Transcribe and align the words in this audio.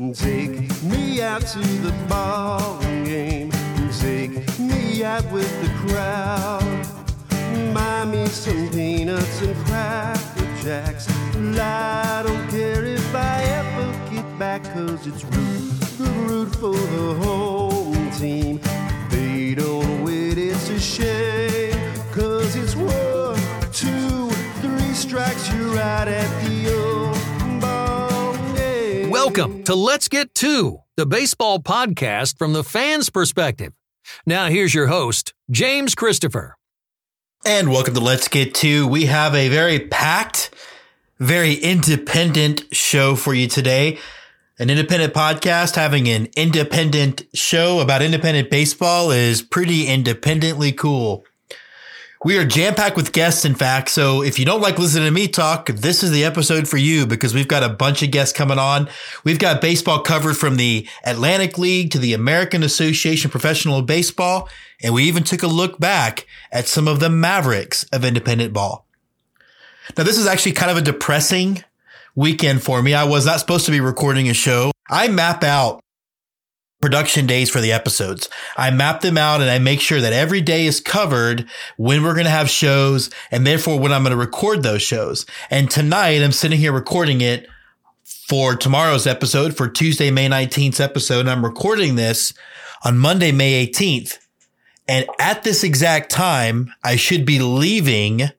Take 0.00 0.82
me 0.82 1.20
out 1.20 1.42
to 1.42 1.58
the 1.58 1.92
ball 2.08 2.80
game. 3.04 3.50
Take 4.00 4.58
me 4.58 5.04
out 5.04 5.30
with 5.30 5.52
the 5.60 5.68
crowd. 5.86 6.86
Buy 7.74 8.06
me 8.06 8.24
some 8.28 8.70
peanuts 8.70 9.42
and 9.42 9.54
cracker 9.66 10.62
jacks. 10.62 11.06
I 11.36 12.22
don't 12.24 12.48
care 12.48 12.82
if 12.86 13.14
I 13.14 13.42
ever 13.42 14.10
get 14.10 14.38
back, 14.38 14.64
cause 14.72 15.06
it's 15.06 15.22
root, 15.22 16.26
root 16.26 16.56
for 16.56 16.72
the 16.72 17.14
home 17.22 18.10
team. 18.12 18.58
They 19.10 19.54
don't 19.54 20.02
win, 20.02 20.38
it's 20.38 20.70
a 20.70 20.80
shame. 20.80 21.78
Cause 22.10 22.56
it's 22.56 22.74
one, 22.74 23.38
two, 23.70 24.30
three 24.62 24.94
strikes, 24.94 25.52
you're 25.52 25.78
out 25.78 26.08
at 26.08 26.42
the. 26.42 26.59
Welcome 29.30 29.62
to 29.62 29.76
Let's 29.76 30.08
Get 30.08 30.34
To, 30.34 30.80
the 30.96 31.06
baseball 31.06 31.60
podcast 31.60 32.36
from 32.36 32.52
the 32.52 32.64
fans' 32.64 33.10
perspective. 33.10 33.72
Now, 34.26 34.48
here's 34.48 34.74
your 34.74 34.88
host, 34.88 35.34
James 35.48 35.94
Christopher. 35.94 36.56
And 37.46 37.70
welcome 37.70 37.94
to 37.94 38.00
Let's 38.00 38.26
Get 38.26 38.54
To. 38.56 38.88
We 38.88 39.06
have 39.06 39.36
a 39.36 39.48
very 39.48 39.78
packed, 39.78 40.52
very 41.20 41.54
independent 41.54 42.74
show 42.74 43.14
for 43.14 43.32
you 43.32 43.46
today. 43.46 44.00
An 44.58 44.68
independent 44.68 45.14
podcast 45.14 45.76
having 45.76 46.08
an 46.08 46.26
independent 46.36 47.22
show 47.32 47.78
about 47.78 48.02
independent 48.02 48.50
baseball 48.50 49.12
is 49.12 49.42
pretty 49.42 49.86
independently 49.86 50.72
cool. 50.72 51.24
We 52.22 52.36
are 52.36 52.44
jam 52.44 52.74
packed 52.74 52.96
with 52.96 53.12
guests, 53.12 53.46
in 53.46 53.54
fact. 53.54 53.88
So 53.88 54.22
if 54.22 54.38
you 54.38 54.44
don't 54.44 54.60
like 54.60 54.78
listening 54.78 55.06
to 55.06 55.10
me 55.10 55.26
talk, 55.26 55.68
this 55.68 56.02
is 56.02 56.10
the 56.10 56.26
episode 56.26 56.68
for 56.68 56.76
you 56.76 57.06
because 57.06 57.32
we've 57.32 57.48
got 57.48 57.62
a 57.62 57.70
bunch 57.70 58.02
of 58.02 58.10
guests 58.10 58.36
coming 58.36 58.58
on. 58.58 58.90
We've 59.24 59.38
got 59.38 59.62
baseball 59.62 60.00
covered 60.00 60.36
from 60.36 60.56
the 60.58 60.86
Atlantic 61.02 61.56
League 61.56 61.92
to 61.92 61.98
the 61.98 62.12
American 62.12 62.62
Association 62.62 63.28
of 63.28 63.30
Professional 63.30 63.80
Baseball. 63.80 64.50
And 64.82 64.92
we 64.92 65.04
even 65.04 65.24
took 65.24 65.42
a 65.42 65.46
look 65.46 65.80
back 65.80 66.26
at 66.52 66.68
some 66.68 66.86
of 66.86 67.00
the 67.00 67.08
Mavericks 67.08 67.84
of 67.84 68.04
independent 68.04 68.52
ball. 68.52 68.86
Now, 69.96 70.04
this 70.04 70.18
is 70.18 70.26
actually 70.26 70.52
kind 70.52 70.70
of 70.70 70.76
a 70.76 70.82
depressing 70.82 71.64
weekend 72.14 72.62
for 72.62 72.82
me. 72.82 72.92
I 72.92 73.04
was 73.04 73.24
not 73.24 73.40
supposed 73.40 73.64
to 73.64 73.72
be 73.72 73.80
recording 73.80 74.28
a 74.28 74.34
show. 74.34 74.72
I 74.90 75.08
map 75.08 75.42
out 75.42 75.82
production 76.80 77.26
days 77.26 77.50
for 77.50 77.60
the 77.60 77.72
episodes. 77.72 78.28
I 78.56 78.70
map 78.70 79.02
them 79.02 79.18
out 79.18 79.40
and 79.40 79.50
I 79.50 79.58
make 79.58 79.80
sure 79.80 80.00
that 80.00 80.12
every 80.12 80.40
day 80.40 80.66
is 80.66 80.80
covered 80.80 81.46
when 81.76 82.02
we're 82.02 82.14
going 82.14 82.24
to 82.24 82.30
have 82.30 82.48
shows 82.48 83.10
and 83.30 83.46
therefore 83.46 83.78
when 83.78 83.92
I'm 83.92 84.02
going 84.02 84.12
to 84.12 84.16
record 84.16 84.62
those 84.62 84.82
shows. 84.82 85.26
And 85.50 85.70
tonight 85.70 86.22
I'm 86.22 86.32
sitting 86.32 86.58
here 86.58 86.72
recording 86.72 87.20
it 87.20 87.46
for 88.04 88.56
tomorrow's 88.56 89.06
episode 89.06 89.56
for 89.56 89.68
Tuesday, 89.68 90.10
May 90.10 90.28
19th 90.28 90.80
episode. 90.80 91.20
And 91.20 91.30
I'm 91.30 91.44
recording 91.44 91.96
this 91.96 92.32
on 92.84 92.96
Monday, 92.96 93.32
May 93.32 93.66
18th. 93.66 94.18
And 94.88 95.06
at 95.18 95.44
this 95.44 95.62
exact 95.62 96.10
time, 96.10 96.72
I 96.82 96.96
should 96.96 97.26
be 97.26 97.40
leaving 97.40 98.30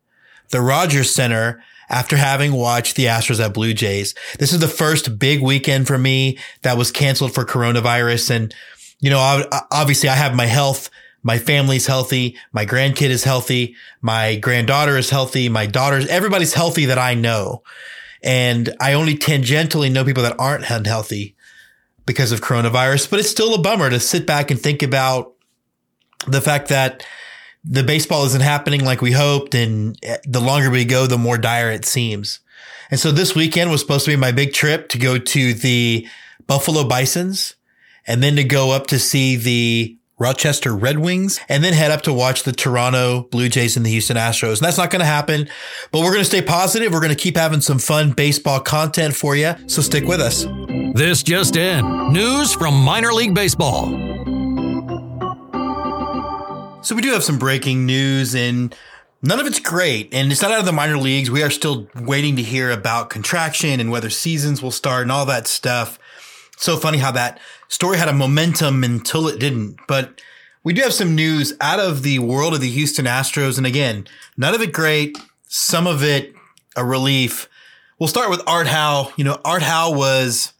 the 0.49 0.61
Rogers 0.61 1.13
Centre 1.13 1.63
after 1.91 2.15
having 2.15 2.53
watched 2.53 2.95
the 2.95 3.05
Astros 3.05 3.43
at 3.43 3.53
Blue 3.53 3.73
Jays. 3.73 4.15
This 4.39 4.53
is 4.53 4.59
the 4.59 4.67
first 4.67 5.19
big 5.19 5.41
weekend 5.41 5.87
for 5.87 5.97
me 5.97 6.39
that 6.61 6.77
was 6.77 6.89
canceled 6.89 7.33
for 7.33 7.45
coronavirus. 7.45 8.31
And, 8.31 8.55
you 9.01 9.09
know, 9.09 9.43
obviously 9.69 10.07
I 10.09 10.15
have 10.15 10.33
my 10.33 10.45
health. 10.45 10.89
My 11.21 11.37
family's 11.37 11.85
healthy. 11.85 12.37
My 12.53 12.65
grandkid 12.65 13.09
is 13.09 13.25
healthy. 13.25 13.75
My 14.01 14.37
granddaughter 14.37 14.97
is 14.97 15.09
healthy. 15.09 15.49
My 15.49 15.67
daughters, 15.67 16.07
everybody's 16.07 16.53
healthy 16.53 16.85
that 16.85 16.97
I 16.97 17.13
know. 17.13 17.61
And 18.23 18.73
I 18.79 18.93
only 18.93 19.15
tangentially 19.15 19.91
know 19.91 20.05
people 20.05 20.23
that 20.23 20.39
aren't 20.39 20.69
unhealthy 20.69 21.35
because 22.05 22.31
of 22.31 22.41
coronavirus, 22.41 23.09
but 23.09 23.19
it's 23.19 23.29
still 23.29 23.53
a 23.53 23.61
bummer 23.61 23.89
to 23.89 23.99
sit 23.99 24.25
back 24.25 24.49
and 24.49 24.59
think 24.59 24.81
about 24.81 25.33
the 26.27 26.41
fact 26.41 26.69
that 26.69 27.05
the 27.63 27.83
baseball 27.83 28.25
isn't 28.25 28.41
happening 28.41 28.83
like 28.83 29.01
we 29.01 29.11
hoped. 29.11 29.55
And 29.55 29.97
eh, 30.03 30.17
the 30.25 30.41
longer 30.41 30.69
we 30.69 30.85
go, 30.85 31.07
the 31.07 31.17
more 31.17 31.37
dire 31.37 31.71
it 31.71 31.85
seems. 31.85 32.39
And 32.89 32.99
so 32.99 33.11
this 33.11 33.35
weekend 33.35 33.71
was 33.71 33.81
supposed 33.81 34.05
to 34.05 34.11
be 34.11 34.17
my 34.17 34.31
big 34.31 34.53
trip 34.53 34.89
to 34.89 34.97
go 34.97 35.17
to 35.17 35.53
the 35.53 36.07
Buffalo 36.47 36.83
Bisons 36.83 37.55
and 38.05 38.21
then 38.21 38.35
to 38.35 38.43
go 38.43 38.71
up 38.71 38.87
to 38.87 38.99
see 38.99 39.35
the 39.35 39.97
Rochester 40.21 40.75
Red 40.75 40.99
Wings 40.99 41.39
and 41.49 41.63
then 41.63 41.73
head 41.73 41.89
up 41.89 42.03
to 42.03 42.13
watch 42.13 42.43
the 42.43 42.51
Toronto 42.51 43.23
Blue 43.31 43.49
Jays 43.49 43.75
and 43.75 43.83
the 43.83 43.89
Houston 43.89 44.17
Astros. 44.17 44.57
And 44.57 44.67
that's 44.67 44.77
not 44.77 44.91
going 44.91 44.99
to 44.99 45.05
happen, 45.05 45.49
but 45.91 46.01
we're 46.01 46.11
going 46.11 46.19
to 46.19 46.25
stay 46.25 46.43
positive. 46.43 46.91
We're 46.91 46.99
going 46.99 47.09
to 47.09 47.15
keep 47.15 47.35
having 47.35 47.61
some 47.61 47.79
fun 47.79 48.11
baseball 48.11 48.59
content 48.59 49.15
for 49.15 49.35
you. 49.35 49.55
So 49.65 49.81
stick 49.81 50.05
with 50.05 50.21
us. 50.21 50.45
This 50.93 51.23
just 51.23 51.55
in 51.55 52.13
news 52.13 52.53
from 52.53 52.75
minor 52.75 53.13
league 53.13 53.33
baseball. 53.33 53.89
So 56.83 56.95
we 56.95 57.03
do 57.03 57.11
have 57.11 57.23
some 57.23 57.37
breaking 57.37 57.85
news 57.85 58.33
and 58.33 58.75
none 59.21 59.39
of 59.39 59.45
it's 59.45 59.59
great. 59.59 60.11
And 60.13 60.31
it's 60.31 60.41
not 60.41 60.51
out 60.51 60.59
of 60.59 60.65
the 60.65 60.71
minor 60.71 60.97
leagues. 60.97 61.29
We 61.29 61.43
are 61.43 61.51
still 61.51 61.87
waiting 61.95 62.35
to 62.37 62.41
hear 62.41 62.71
about 62.71 63.11
contraction 63.11 63.79
and 63.79 63.91
whether 63.91 64.09
seasons 64.09 64.63
will 64.63 64.71
start 64.71 65.03
and 65.03 65.11
all 65.11 65.27
that 65.27 65.45
stuff. 65.45 65.99
So 66.57 66.77
funny 66.77 66.97
how 66.97 67.11
that 67.11 67.39
story 67.67 67.97
had 67.97 68.07
a 68.07 68.13
momentum 68.13 68.83
until 68.83 69.27
it 69.27 69.39
didn't. 69.39 69.79
But 69.87 70.19
we 70.63 70.73
do 70.73 70.81
have 70.81 70.93
some 70.93 71.13
news 71.13 71.53
out 71.61 71.79
of 71.79 72.01
the 72.01 72.17
world 72.17 72.55
of 72.55 72.61
the 72.61 72.69
Houston 72.71 73.05
Astros. 73.05 73.59
And 73.59 73.67
again, 73.67 74.07
none 74.35 74.55
of 74.55 74.61
it 74.61 74.73
great. 74.73 75.19
Some 75.47 75.85
of 75.85 76.03
it 76.03 76.33
a 76.75 76.83
relief. 76.83 77.47
We'll 77.99 78.07
start 78.07 78.31
with 78.31 78.41
Art 78.47 78.67
Howe. 78.67 79.13
You 79.17 79.23
know, 79.23 79.39
Art 79.45 79.61
Howe 79.61 79.91
was 79.93 80.51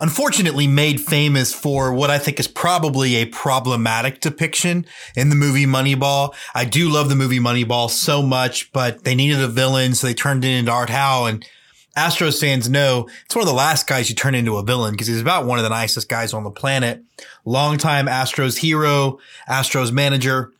unfortunately 0.00 0.66
made 0.66 1.00
famous 1.00 1.52
for 1.52 1.92
what 1.92 2.10
I 2.10 2.18
think 2.18 2.40
is 2.40 2.48
probably 2.48 3.16
a 3.16 3.26
problematic 3.26 4.20
depiction 4.20 4.86
in 5.14 5.28
the 5.28 5.36
movie 5.36 5.66
Moneyball. 5.66 6.34
I 6.54 6.64
do 6.64 6.88
love 6.88 7.08
the 7.08 7.16
movie 7.16 7.38
Moneyball 7.38 7.90
so 7.90 8.22
much, 8.22 8.72
but 8.72 9.04
they 9.04 9.14
needed 9.14 9.40
a 9.40 9.48
villain, 9.48 9.94
so 9.94 10.06
they 10.06 10.14
turned 10.14 10.44
it 10.44 10.48
into 10.48 10.72
Art 10.72 10.90
Howe. 10.90 11.26
And 11.26 11.46
Astros 11.96 12.40
fans 12.40 12.68
know 12.68 13.08
it's 13.26 13.34
one 13.34 13.42
of 13.42 13.48
the 13.48 13.54
last 13.54 13.86
guys 13.86 14.08
you 14.08 14.16
turn 14.16 14.34
into 14.34 14.56
a 14.56 14.62
villain 14.62 14.92
because 14.92 15.06
he's 15.06 15.20
about 15.20 15.44
one 15.44 15.58
of 15.58 15.64
the 15.64 15.70
nicest 15.70 16.08
guys 16.08 16.32
on 16.32 16.44
the 16.44 16.50
planet. 16.50 17.02
Longtime 17.44 18.06
Astros 18.06 18.58
hero, 18.58 19.18
Astros 19.48 19.92
manager, 19.92 20.52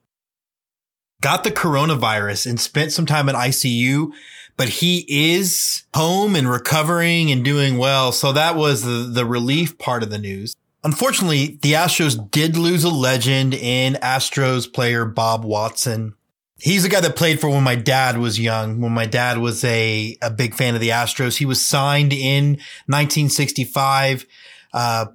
got 1.21 1.45
the 1.45 1.51
coronavirus 1.51 2.47
and 2.47 2.61
spent 2.61 2.93
some 2.93 3.07
time 3.07 3.29
in 3.29 3.35
ICU 3.35 4.13
but 4.57 4.69
he 4.69 5.05
is 5.09 5.85
home 5.95 6.37
and 6.37 6.51
recovering 6.51 7.31
and 7.31 7.45
doing 7.45 7.79
well. 7.79 8.13
So 8.13 8.33
that 8.33 8.57
was 8.57 8.83
the, 8.83 9.11
the 9.13 9.25
relief 9.25 9.79
part 9.79 10.03
of 10.03 10.11
the 10.11 10.19
news. 10.19 10.55
Unfortunately, 10.83 11.59
the 11.63 11.75
Astros 11.75 12.31
did 12.31 12.57
lose 12.57 12.85
a 12.85 12.91
legend 12.91 13.55
in 13.55 13.95
Astros 13.95 14.73
player 14.73 15.05
Bob 15.05 15.45
Watson. 15.45 16.15
He's 16.59 16.83
the 16.83 16.89
guy 16.89 17.01
that 17.01 17.17
played 17.17 17.41
for 17.41 17.49
when 17.49 17.63
my 17.63 17.75
dad 17.75 18.19
was 18.19 18.39
young, 18.39 18.81
when 18.81 18.93
my 18.93 19.07
dad 19.07 19.39
was 19.39 19.65
a, 19.65 20.17
a 20.23 20.31
big 20.31 20.55
fan 20.55 20.75
of 20.75 20.81
the 20.81 20.91
Astros. 20.91 21.39
He 21.39 21.47
was 21.47 21.65
signed 21.65 22.13
in 22.13 22.53
1965. 22.87 24.27
Uh, 24.73 25.07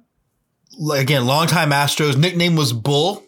again, 0.92 1.26
longtime 1.26 1.70
Astros. 1.70 2.16
Nickname 2.16 2.56
was 2.56 2.72
Bull 2.72 3.24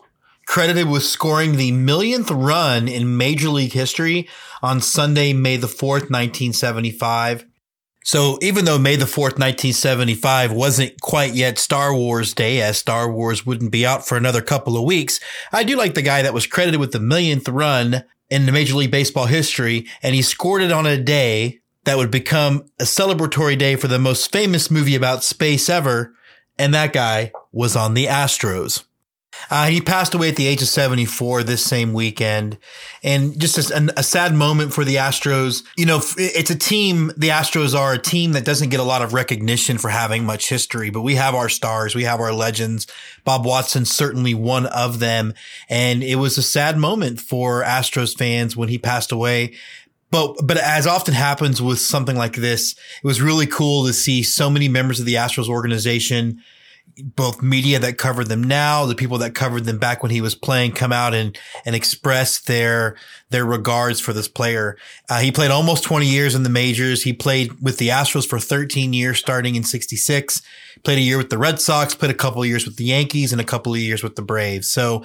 credited 0.48 0.88
with 0.88 1.02
scoring 1.02 1.56
the 1.56 1.70
millionth 1.70 2.30
run 2.30 2.88
in 2.88 3.18
Major 3.18 3.50
League 3.50 3.74
history 3.74 4.26
on 4.62 4.80
Sunday, 4.80 5.34
May 5.34 5.58
the 5.58 5.66
4th, 5.66 6.10
1975. 6.10 7.44
So 8.02 8.38
even 8.40 8.64
though 8.64 8.78
May 8.78 8.96
the 8.96 9.04
4th, 9.04 9.38
1975 9.38 10.52
wasn't 10.52 10.98
quite 11.02 11.34
yet 11.34 11.58
Star 11.58 11.94
Wars 11.94 12.32
Day, 12.32 12.62
as 12.62 12.78
Star 12.78 13.12
Wars 13.12 13.44
wouldn't 13.44 13.70
be 13.70 13.84
out 13.84 14.08
for 14.08 14.16
another 14.16 14.40
couple 14.40 14.78
of 14.78 14.84
weeks, 14.84 15.20
I 15.52 15.64
do 15.64 15.76
like 15.76 15.92
the 15.92 16.00
guy 16.00 16.22
that 16.22 16.32
was 16.32 16.46
credited 16.46 16.80
with 16.80 16.92
the 16.92 17.00
millionth 17.00 17.46
run 17.46 18.04
in 18.30 18.46
the 18.46 18.52
Major 18.52 18.76
League 18.76 18.90
Baseball 18.90 19.26
history, 19.26 19.86
and 20.02 20.14
he 20.14 20.22
scored 20.22 20.62
it 20.62 20.72
on 20.72 20.86
a 20.86 20.96
day 20.96 21.60
that 21.84 21.98
would 21.98 22.10
become 22.10 22.64
a 22.80 22.84
celebratory 22.84 23.58
day 23.58 23.76
for 23.76 23.88
the 23.88 23.98
most 23.98 24.32
famous 24.32 24.70
movie 24.70 24.94
about 24.94 25.24
space 25.24 25.68
ever, 25.68 26.14
and 26.58 26.72
that 26.72 26.94
guy 26.94 27.32
was 27.52 27.76
on 27.76 27.92
the 27.92 28.06
Astros. 28.06 28.84
Uh, 29.50 29.66
he 29.66 29.80
passed 29.80 30.14
away 30.14 30.28
at 30.28 30.36
the 30.36 30.46
age 30.46 30.62
of 30.62 30.68
74 30.68 31.42
this 31.42 31.64
same 31.64 31.92
weekend. 31.92 32.58
And 33.02 33.38
just 33.40 33.70
a, 33.70 33.92
a, 33.96 34.02
sad 34.02 34.34
moment 34.34 34.72
for 34.72 34.84
the 34.84 34.96
Astros. 34.96 35.62
You 35.76 35.86
know, 35.86 36.00
it's 36.16 36.50
a 36.50 36.58
team, 36.58 37.12
the 37.16 37.28
Astros 37.28 37.78
are 37.78 37.94
a 37.94 37.98
team 37.98 38.32
that 38.32 38.44
doesn't 38.44 38.68
get 38.68 38.80
a 38.80 38.84
lot 38.84 39.02
of 39.02 39.14
recognition 39.14 39.78
for 39.78 39.88
having 39.88 40.24
much 40.24 40.48
history, 40.48 40.90
but 40.90 41.02
we 41.02 41.14
have 41.14 41.34
our 41.34 41.48
stars. 41.48 41.94
We 41.94 42.04
have 42.04 42.20
our 42.20 42.32
legends. 42.32 42.86
Bob 43.24 43.44
Watson, 43.44 43.84
certainly 43.84 44.34
one 44.34 44.66
of 44.66 44.98
them. 44.98 45.34
And 45.68 46.02
it 46.02 46.16
was 46.16 46.36
a 46.38 46.42
sad 46.42 46.76
moment 46.76 47.20
for 47.20 47.62
Astros 47.62 48.16
fans 48.16 48.56
when 48.56 48.68
he 48.68 48.78
passed 48.78 49.12
away. 49.12 49.54
But, 50.10 50.36
but 50.42 50.56
as 50.56 50.86
often 50.86 51.14
happens 51.14 51.60
with 51.60 51.80
something 51.80 52.16
like 52.16 52.36
this, 52.36 52.72
it 52.72 53.06
was 53.06 53.20
really 53.20 53.46
cool 53.46 53.86
to 53.86 53.92
see 53.92 54.22
so 54.22 54.48
many 54.48 54.68
members 54.68 55.00
of 55.00 55.06
the 55.06 55.14
Astros 55.14 55.48
organization 55.48 56.42
both 57.02 57.42
media 57.42 57.78
that 57.78 57.98
covered 57.98 58.28
them 58.28 58.42
now, 58.42 58.86
the 58.86 58.94
people 58.94 59.18
that 59.18 59.34
covered 59.34 59.64
them 59.64 59.78
back 59.78 60.02
when 60.02 60.10
he 60.10 60.20
was 60.20 60.34
playing, 60.34 60.72
come 60.72 60.92
out 60.92 61.14
and 61.14 61.38
and 61.64 61.74
express 61.74 62.40
their 62.40 62.96
their 63.30 63.44
regards 63.44 64.00
for 64.00 64.12
this 64.12 64.28
player. 64.28 64.76
Uh, 65.08 65.20
he 65.20 65.30
played 65.30 65.50
almost 65.50 65.84
20 65.84 66.06
years 66.06 66.34
in 66.34 66.42
the 66.42 66.48
majors. 66.48 67.02
He 67.02 67.12
played 67.12 67.62
with 67.62 67.78
the 67.78 67.88
Astros 67.88 68.26
for 68.26 68.38
13 68.38 68.92
years, 68.92 69.18
starting 69.18 69.54
in 69.54 69.64
'66. 69.64 70.42
Played 70.84 70.98
a 70.98 71.02
year 71.02 71.18
with 71.18 71.30
the 71.30 71.38
Red 71.38 71.60
Sox. 71.60 71.94
Played 71.94 72.10
a 72.10 72.14
couple 72.14 72.44
years 72.44 72.64
with 72.64 72.76
the 72.76 72.84
Yankees 72.84 73.32
and 73.32 73.40
a 73.40 73.44
couple 73.44 73.72
of 73.72 73.80
years 73.80 74.02
with 74.02 74.16
the 74.16 74.22
Braves. 74.22 74.68
So. 74.68 75.04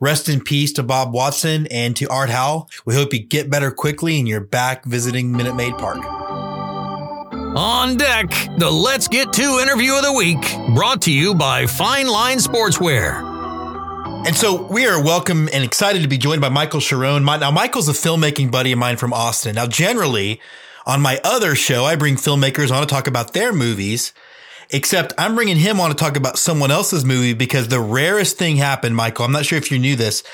Rest 0.00 0.28
in 0.28 0.42
peace 0.42 0.72
to 0.72 0.82
Bob 0.82 1.14
Watson 1.14 1.68
and 1.68 1.94
to 1.96 2.08
Art 2.08 2.28
Howe. 2.28 2.66
We 2.84 2.96
hope 2.96 3.14
you 3.14 3.24
get 3.24 3.48
better 3.48 3.70
quickly 3.70 4.18
and 4.18 4.26
you're 4.26 4.40
back 4.40 4.84
visiting 4.84 5.30
Minute 5.30 5.54
Maid 5.54 5.78
Park. 5.78 6.43
On 7.56 7.96
deck, 7.96 8.30
the 8.58 8.68
Let's 8.68 9.06
Get 9.06 9.32
To 9.34 9.60
interview 9.62 9.94
of 9.94 10.02
the 10.02 10.12
week, 10.12 10.42
brought 10.74 11.02
to 11.02 11.12
you 11.12 11.36
by 11.36 11.66
Fine 11.68 12.08
Line 12.08 12.38
Sportswear. 12.38 14.26
And 14.26 14.34
so 14.34 14.66
we 14.66 14.88
are 14.88 15.00
welcome 15.00 15.48
and 15.52 15.62
excited 15.62 16.02
to 16.02 16.08
be 16.08 16.18
joined 16.18 16.40
by 16.40 16.48
Michael 16.48 16.80
Charron. 16.80 17.24
Now, 17.38 17.52
Michael's 17.52 17.88
a 17.88 17.92
filmmaking 17.92 18.50
buddy 18.50 18.72
of 18.72 18.80
mine 18.80 18.96
from 18.96 19.12
Austin. 19.12 19.54
Now, 19.54 19.68
generally, 19.68 20.40
on 20.84 21.00
my 21.00 21.20
other 21.22 21.54
show, 21.54 21.84
I 21.84 21.94
bring 21.94 22.16
filmmakers 22.16 22.74
on 22.74 22.80
to 22.80 22.88
talk 22.88 23.06
about 23.06 23.34
their 23.34 23.52
movies, 23.52 24.12
except 24.70 25.12
I'm 25.16 25.36
bringing 25.36 25.58
him 25.58 25.78
on 25.78 25.90
to 25.90 25.94
talk 25.94 26.16
about 26.16 26.38
someone 26.38 26.72
else's 26.72 27.04
movie 27.04 27.34
because 27.34 27.68
the 27.68 27.78
rarest 27.78 28.36
thing 28.36 28.56
happened, 28.56 28.96
Michael. 28.96 29.26
I'm 29.26 29.32
not 29.32 29.46
sure 29.46 29.58
if 29.58 29.70
you 29.70 29.78
knew 29.78 29.94
this. 29.94 30.24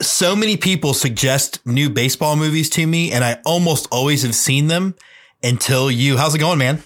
So 0.00 0.36
many 0.36 0.56
people 0.56 0.94
suggest 0.94 1.66
new 1.66 1.90
baseball 1.90 2.36
movies 2.36 2.70
to 2.70 2.86
me, 2.86 3.10
and 3.10 3.24
I 3.24 3.40
almost 3.44 3.88
always 3.90 4.22
have 4.22 4.36
seen 4.36 4.68
them 4.68 4.94
until 5.42 5.90
you. 5.90 6.16
How's 6.16 6.34
it 6.34 6.38
going, 6.38 6.58
man? 6.58 6.82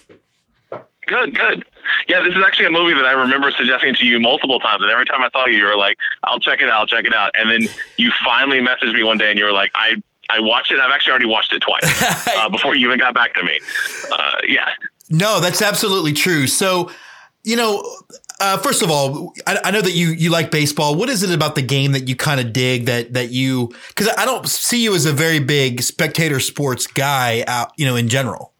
Good, 1.05 1.35
good. 1.35 1.65
Yeah, 2.07 2.21
this 2.21 2.35
is 2.35 2.43
actually 2.43 2.65
a 2.65 2.71
movie 2.71 2.93
that 2.93 3.05
I 3.05 3.13
remember 3.13 3.49
suggesting 3.51 3.95
to 3.95 4.05
you 4.05 4.19
multiple 4.19 4.59
times, 4.59 4.83
and 4.83 4.91
every 4.91 5.05
time 5.05 5.21
I 5.21 5.29
saw 5.31 5.45
you, 5.45 5.57
you 5.57 5.65
were 5.65 5.77
like, 5.77 5.97
"I'll 6.23 6.39
check 6.39 6.61
it 6.61 6.69
out, 6.69 6.79
I'll 6.79 6.87
check 6.87 7.05
it 7.05 7.13
out," 7.13 7.31
and 7.37 7.49
then 7.49 7.73
you 7.95 8.11
finally 8.23 8.59
messaged 8.59 8.93
me 8.93 9.03
one 9.03 9.17
day, 9.17 9.29
and 9.29 9.39
you 9.39 9.45
were 9.45 9.53
like, 9.53 9.71
"I." 9.75 9.95
I 10.29 10.41
watched 10.41 10.73
it. 10.73 10.79
I've 10.81 10.91
actually 10.91 11.11
already 11.11 11.27
watched 11.27 11.53
it 11.53 11.61
twice 11.61 12.27
uh, 12.35 12.49
before 12.49 12.75
you 12.75 12.87
even 12.87 12.99
got 12.99 13.13
back 13.13 13.33
to 13.35 13.43
me. 13.43 13.61
Uh, 14.11 14.31
yeah. 14.45 14.67
No, 15.09 15.39
that's 15.39 15.61
absolutely 15.61 16.11
true. 16.11 16.47
So, 16.47 16.91
you 17.45 17.55
know, 17.55 17.81
uh, 18.39 18.57
first 18.57 18.81
of 18.81 18.91
all, 18.91 19.33
I, 19.47 19.59
I, 19.65 19.71
know 19.71 19.81
that 19.81 19.93
you 19.93 20.09
you 20.09 20.29
like 20.29 20.51
baseball. 20.51 20.95
What 20.95 21.09
is 21.09 21.23
it 21.23 21.33
about 21.33 21.55
the 21.55 21.61
game 21.61 21.93
that 21.93 22.07
you 22.07 22.15
kind 22.15 22.39
of 22.39 22.53
dig 22.53 22.85
that 22.85 23.13
that 23.13 23.31
you? 23.31 23.73
Because 23.87 24.09
I 24.15 24.25
don't 24.25 24.47
see 24.47 24.83
you 24.83 24.93
as 24.93 25.05
a 25.05 25.13
very 25.13 25.39
big 25.39 25.81
spectator 25.81 26.39
sports 26.39 26.85
guy 26.85 27.43
out, 27.47 27.71
you 27.77 27.85
know, 27.85 27.95
in 27.95 28.09
general. 28.09 28.53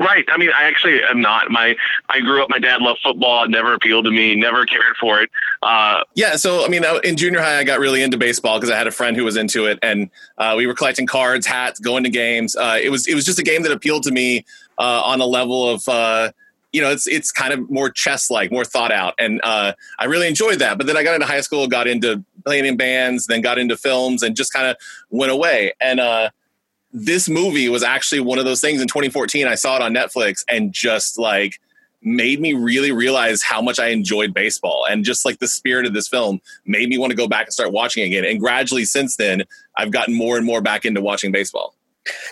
Right. 0.00 0.24
I 0.32 0.38
mean, 0.38 0.48
I 0.54 0.62
actually 0.62 1.02
am 1.02 1.20
not. 1.20 1.50
My 1.50 1.76
I 2.08 2.20
grew 2.20 2.42
up. 2.42 2.48
My 2.48 2.58
dad 2.58 2.80
loved 2.80 3.00
football. 3.02 3.44
It 3.44 3.50
never 3.50 3.74
appealed 3.74 4.06
to 4.06 4.10
me. 4.10 4.34
Never 4.34 4.64
cared 4.64 4.96
for 4.98 5.20
it. 5.20 5.30
Uh, 5.62 6.04
yeah. 6.14 6.36
So 6.36 6.64
I 6.64 6.68
mean, 6.68 6.84
in 7.04 7.16
junior 7.16 7.40
high, 7.40 7.58
I 7.58 7.64
got 7.64 7.80
really 7.80 8.02
into 8.02 8.16
baseball 8.16 8.58
because 8.58 8.70
I 8.70 8.78
had 8.78 8.86
a 8.86 8.92
friend 8.92 9.14
who 9.14 9.24
was 9.24 9.36
into 9.36 9.66
it, 9.66 9.78
and 9.82 10.10
uh, 10.38 10.54
we 10.56 10.66
were 10.66 10.74
collecting 10.74 11.06
cards, 11.06 11.46
hats, 11.46 11.80
going 11.80 12.04
to 12.04 12.10
games. 12.10 12.56
Uh, 12.56 12.78
it 12.82 12.88
was 12.88 13.06
it 13.06 13.14
was 13.14 13.26
just 13.26 13.38
a 13.38 13.42
game 13.42 13.62
that 13.62 13.72
appealed 13.72 14.02
to 14.04 14.10
me 14.10 14.44
uh, 14.78 15.02
on 15.04 15.20
a 15.20 15.26
level 15.26 15.68
of. 15.68 16.32
You 16.72 16.80
know, 16.82 16.90
it's 16.90 17.06
it's 17.06 17.32
kind 17.32 17.52
of 17.52 17.68
more 17.70 17.90
chess 17.90 18.30
like, 18.30 18.52
more 18.52 18.64
thought 18.64 18.92
out, 18.92 19.14
and 19.18 19.40
uh, 19.42 19.72
I 19.98 20.04
really 20.04 20.28
enjoyed 20.28 20.60
that. 20.60 20.78
But 20.78 20.86
then 20.86 20.96
I 20.96 21.02
got 21.02 21.14
into 21.14 21.26
high 21.26 21.40
school, 21.40 21.66
got 21.66 21.88
into 21.88 22.24
playing 22.44 22.66
in 22.66 22.76
bands, 22.76 23.26
then 23.26 23.40
got 23.40 23.58
into 23.58 23.76
films, 23.76 24.22
and 24.22 24.36
just 24.36 24.52
kind 24.52 24.66
of 24.66 24.76
went 25.10 25.32
away. 25.32 25.72
And 25.80 25.98
uh, 25.98 26.30
this 26.92 27.28
movie 27.28 27.68
was 27.68 27.82
actually 27.82 28.20
one 28.20 28.38
of 28.38 28.44
those 28.44 28.60
things 28.60 28.80
in 28.80 28.88
2014. 28.88 29.46
I 29.46 29.54
saw 29.54 29.76
it 29.76 29.82
on 29.82 29.94
Netflix 29.94 30.44
and 30.48 30.72
just 30.72 31.18
like 31.18 31.60
made 32.02 32.40
me 32.40 32.54
really 32.54 32.92
realize 32.92 33.42
how 33.42 33.60
much 33.60 33.78
I 33.78 33.88
enjoyed 33.88 34.32
baseball. 34.32 34.86
And 34.88 35.04
just 35.04 35.24
like 35.24 35.38
the 35.38 35.48
spirit 35.48 35.86
of 35.86 35.92
this 35.92 36.08
film 36.08 36.40
made 36.64 36.88
me 36.88 36.98
want 36.98 37.10
to 37.10 37.16
go 37.16 37.28
back 37.28 37.46
and 37.46 37.52
start 37.52 37.72
watching 37.72 38.04
again. 38.04 38.24
And 38.24 38.40
gradually 38.40 38.84
since 38.84 39.16
then, 39.16 39.44
I've 39.76 39.90
gotten 39.90 40.14
more 40.14 40.36
and 40.36 40.46
more 40.46 40.60
back 40.60 40.84
into 40.84 41.00
watching 41.00 41.30
baseball. 41.30 41.74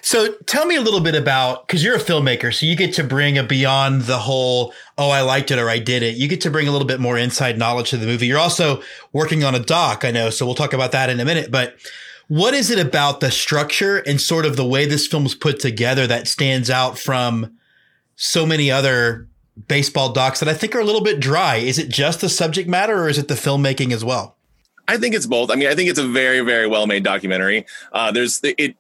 So 0.03 0.33
tell 0.47 0.67
me 0.67 0.77
a 0.77 0.81
little 0.81 1.01
bit 1.01 1.15
about 1.15 1.67
because 1.67 1.83
you're 1.83 1.97
a 1.97 2.01
filmmaker, 2.01 2.55
so 2.55 2.67
you 2.67 2.77
get 2.77 2.95
to 2.95 3.05
bring 3.05 3.39
a 3.39 3.43
beyond 3.43 4.03
the 4.03 4.19
whole 4.19 4.73
"oh, 4.97 5.11
I 5.11 5.23
liked 5.23 5.51
it" 5.51 5.59
or 5.59 5.69
"I 5.69 5.79
did 5.79 6.03
it." 6.03 6.17
You 6.17 6.29
get 6.29 6.41
to 6.43 6.51
bring 6.51 6.69
a 6.69 6.73
little 6.73 6.87
bit 6.87 7.01
more 7.01 7.19
inside 7.19 7.59
knowledge 7.59 7.91
to 7.91 7.97
the 7.97 8.07
movie. 8.07 8.27
You're 8.27 8.39
also 8.39 8.83
working 9.13 9.45
on 9.45 9.55
a 9.55 9.61
doc, 9.61 10.05
I 10.05 10.11
know, 10.11 10.31
so 10.31 10.47
we'll 10.47 10.55
talk 10.55 10.73
about 10.73 10.93
that 10.93 11.11
in 11.11 11.21
a 11.21 11.25
minute. 11.25 11.51
But 11.51 11.77
what 12.29 12.55
is 12.55 12.71
it 12.71 12.79
about 12.79 13.21
the 13.21 13.31
structure 13.31 13.99
and 13.99 14.21
sort 14.21 14.45
of 14.45 14.57
the 14.57 14.67
way 14.67 14.87
this 14.87 15.07
film 15.07 15.25
is 15.27 15.35
put 15.35 15.61
together 15.61 16.07
that 16.07 16.29
stands 16.29 16.69
out 16.69 16.99
from 16.99 17.57
so 18.17 18.45
many 18.45 18.71
other 18.71 19.27
baseball 19.67 20.13
docs 20.13 20.41
that 20.41 20.49
I 20.49 20.55
think 20.55 20.75
are 20.77 20.81
a 20.81 20.85
little 20.85 21.03
bit 21.03 21.21
dry? 21.21 21.57
Is 21.57 21.79
it 21.79 21.89
just 21.89 22.21
the 22.21 22.29
subject 22.29 22.69
matter 22.69 23.03
or 23.03 23.09
is 23.09 23.19
it 23.19 23.29
the 23.29 23.35
filmmaking 23.35 23.93
as 23.93 24.05
well? 24.05 24.37
I 24.87 24.97
think 24.97 25.15
it's 25.15 25.27
both. 25.27 25.51
I 25.51 25.55
mean, 25.55 25.69
I 25.69 25.75
think 25.75 25.91
it's 25.91 25.99
a 25.99 26.07
very, 26.07 26.41
very 26.41 26.67
well 26.67 26.87
made 26.87 27.03
documentary. 27.03 27.67
Uh, 27.93 28.11
there's 28.11 28.41
it, 28.43 28.77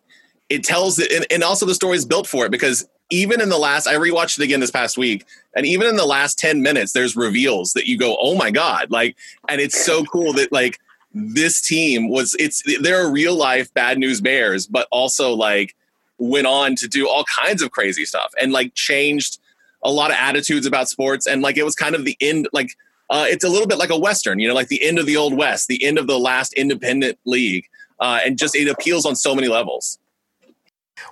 it 0.48 0.64
tells 0.64 0.98
it, 0.98 1.12
and, 1.12 1.26
and 1.30 1.42
also 1.42 1.66
the 1.66 1.74
story 1.74 1.96
is 1.96 2.04
built 2.04 2.26
for 2.26 2.46
it 2.46 2.50
because 2.50 2.88
even 3.10 3.40
in 3.40 3.48
the 3.48 3.58
last, 3.58 3.86
I 3.86 3.94
rewatched 3.94 4.38
it 4.38 4.44
again 4.44 4.60
this 4.60 4.70
past 4.70 4.98
week, 4.98 5.24
and 5.56 5.64
even 5.64 5.86
in 5.86 5.96
the 5.96 6.06
last 6.06 6.38
10 6.38 6.62
minutes, 6.62 6.92
there's 6.92 7.16
reveals 7.16 7.72
that 7.72 7.86
you 7.86 7.98
go, 7.98 8.16
oh 8.20 8.34
my 8.34 8.50
God. 8.50 8.90
Like, 8.90 9.16
and 9.48 9.60
it's 9.60 9.82
so 9.84 10.04
cool 10.04 10.34
that, 10.34 10.52
like, 10.52 10.78
this 11.14 11.60
team 11.60 12.08
was 12.08 12.36
it's 12.38 12.62
they're 12.80 13.08
real 13.10 13.34
life 13.34 13.72
bad 13.74 13.98
news 13.98 14.20
bears, 14.20 14.66
but 14.66 14.86
also 14.90 15.34
like 15.34 15.74
went 16.18 16.46
on 16.46 16.74
to 16.76 16.88
do 16.88 17.08
all 17.08 17.24
kinds 17.24 17.62
of 17.62 17.70
crazy 17.70 18.04
stuff 18.04 18.32
and 18.40 18.52
like 18.52 18.74
changed 18.74 19.38
a 19.82 19.90
lot 19.90 20.10
of 20.10 20.16
attitudes 20.18 20.66
about 20.66 20.88
sports 20.88 21.26
and 21.26 21.42
like 21.42 21.56
it 21.56 21.64
was 21.64 21.74
kind 21.74 21.94
of 21.94 22.04
the 22.04 22.16
end 22.20 22.48
like 22.52 22.76
uh, 23.10 23.24
it's 23.26 23.44
a 23.44 23.48
little 23.48 23.66
bit 23.66 23.78
like 23.78 23.90
a 23.90 23.98
western 23.98 24.40
you 24.40 24.48
know 24.48 24.54
like 24.54 24.68
the 24.68 24.82
end 24.82 24.98
of 24.98 25.06
the 25.06 25.16
old 25.16 25.36
west 25.36 25.68
the 25.68 25.84
end 25.84 25.96
of 25.96 26.08
the 26.08 26.18
last 26.18 26.52
independent 26.54 27.16
league 27.24 27.64
uh, 28.00 28.18
and 28.24 28.36
just 28.36 28.56
it 28.56 28.68
appeals 28.68 29.06
on 29.06 29.14
so 29.14 29.34
many 29.34 29.46
levels 29.46 29.98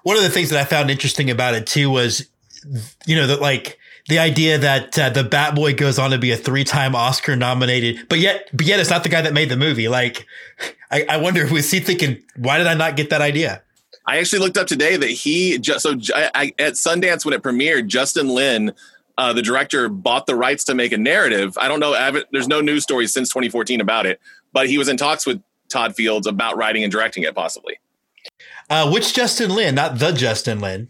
one 0.03 0.17
of 0.17 0.23
the 0.23 0.31
things 0.31 0.51
that 0.51 0.61
i 0.61 0.65
found 0.65 0.91
interesting 0.91 1.31
about 1.31 1.55
it 1.55 1.67
too 1.67 1.91
was 1.91 2.29
you 3.07 3.17
know 3.17 3.27
that 3.27 3.41
like 3.41 3.79
the 4.09 4.19
idea 4.19 4.59
that 4.59 4.99
uh, 4.99 5.11
the 5.11 5.25
Bat 5.25 5.57
Boy 5.57 5.75
goes 5.75 5.99
on 5.99 6.11
to 6.13 6.19
be 6.19 6.31
a 6.31 6.37
three-time 6.37 6.95
Oscar 6.95 7.35
nominated, 7.35 8.09
but 8.09 8.21
yet, 8.21 8.49
but 8.53 8.65
yet 8.65 8.79
it's 8.79 8.91
not 8.91 9.03
the 9.03 9.09
guy 9.09 9.21
that 9.23 9.33
made 9.33 9.49
the 9.49 9.57
movie. 9.57 9.89
Like, 9.89 10.27
I, 10.91 11.05
I 11.09 11.17
wonder 11.17 11.47
was 11.49 11.71
he 11.71 11.81
thinking, 11.81 12.23
why 12.37 12.59
did 12.59 12.69
I 12.69 12.75
not 12.75 12.97
get 12.97 13.11
that 13.11 13.21
idea? 13.21 13.63
I 14.07 14.19
actually 14.19 14.39
looked 14.39 14.57
up 14.57 14.69
today 14.69 14.97
that 14.97 15.11
he 15.11 15.59
just 15.59 15.83
so 15.83 15.99
I, 16.15 16.31
I, 16.35 16.45
at 16.61 16.75
Sundance 16.75 17.25
when 17.25 17.35
it 17.35 17.43
premiered, 17.43 17.89
Justin 17.89 18.29
Lin, 18.29 18.73
uh, 19.19 19.33
the 19.33 19.43
director, 19.43 19.89
bought 19.89 20.27
the 20.27 20.37
rights 20.37 20.63
to 20.65 20.75
make 20.75 20.93
a 20.93 20.99
narrative. 20.99 21.59
I 21.59 21.67
don't 21.67 21.81
know. 21.81 21.93
I 21.93 22.23
there's 22.31 22.47
no 22.47 22.61
news 22.61 22.85
stories 22.85 23.13
since 23.13 23.29
2014 23.31 23.81
about 23.81 24.07
it, 24.07 24.21
but 24.53 24.69
he 24.69 24.79
was 24.79 24.87
in 24.89 24.97
talks 24.97 25.27
with 25.27 25.43
Todd 25.69 25.97
Fields 25.97 26.29
about 26.29 26.57
writing 26.57 26.85
and 26.85 26.93
directing 26.93 27.25
it, 27.25 27.35
possibly. 27.35 27.81
Uh, 28.69 28.91
which 28.91 29.15
Justin 29.15 29.55
Lin, 29.55 29.75
not 29.75 29.99
the 29.99 30.13
Justin 30.13 30.61
Lin. 30.61 30.89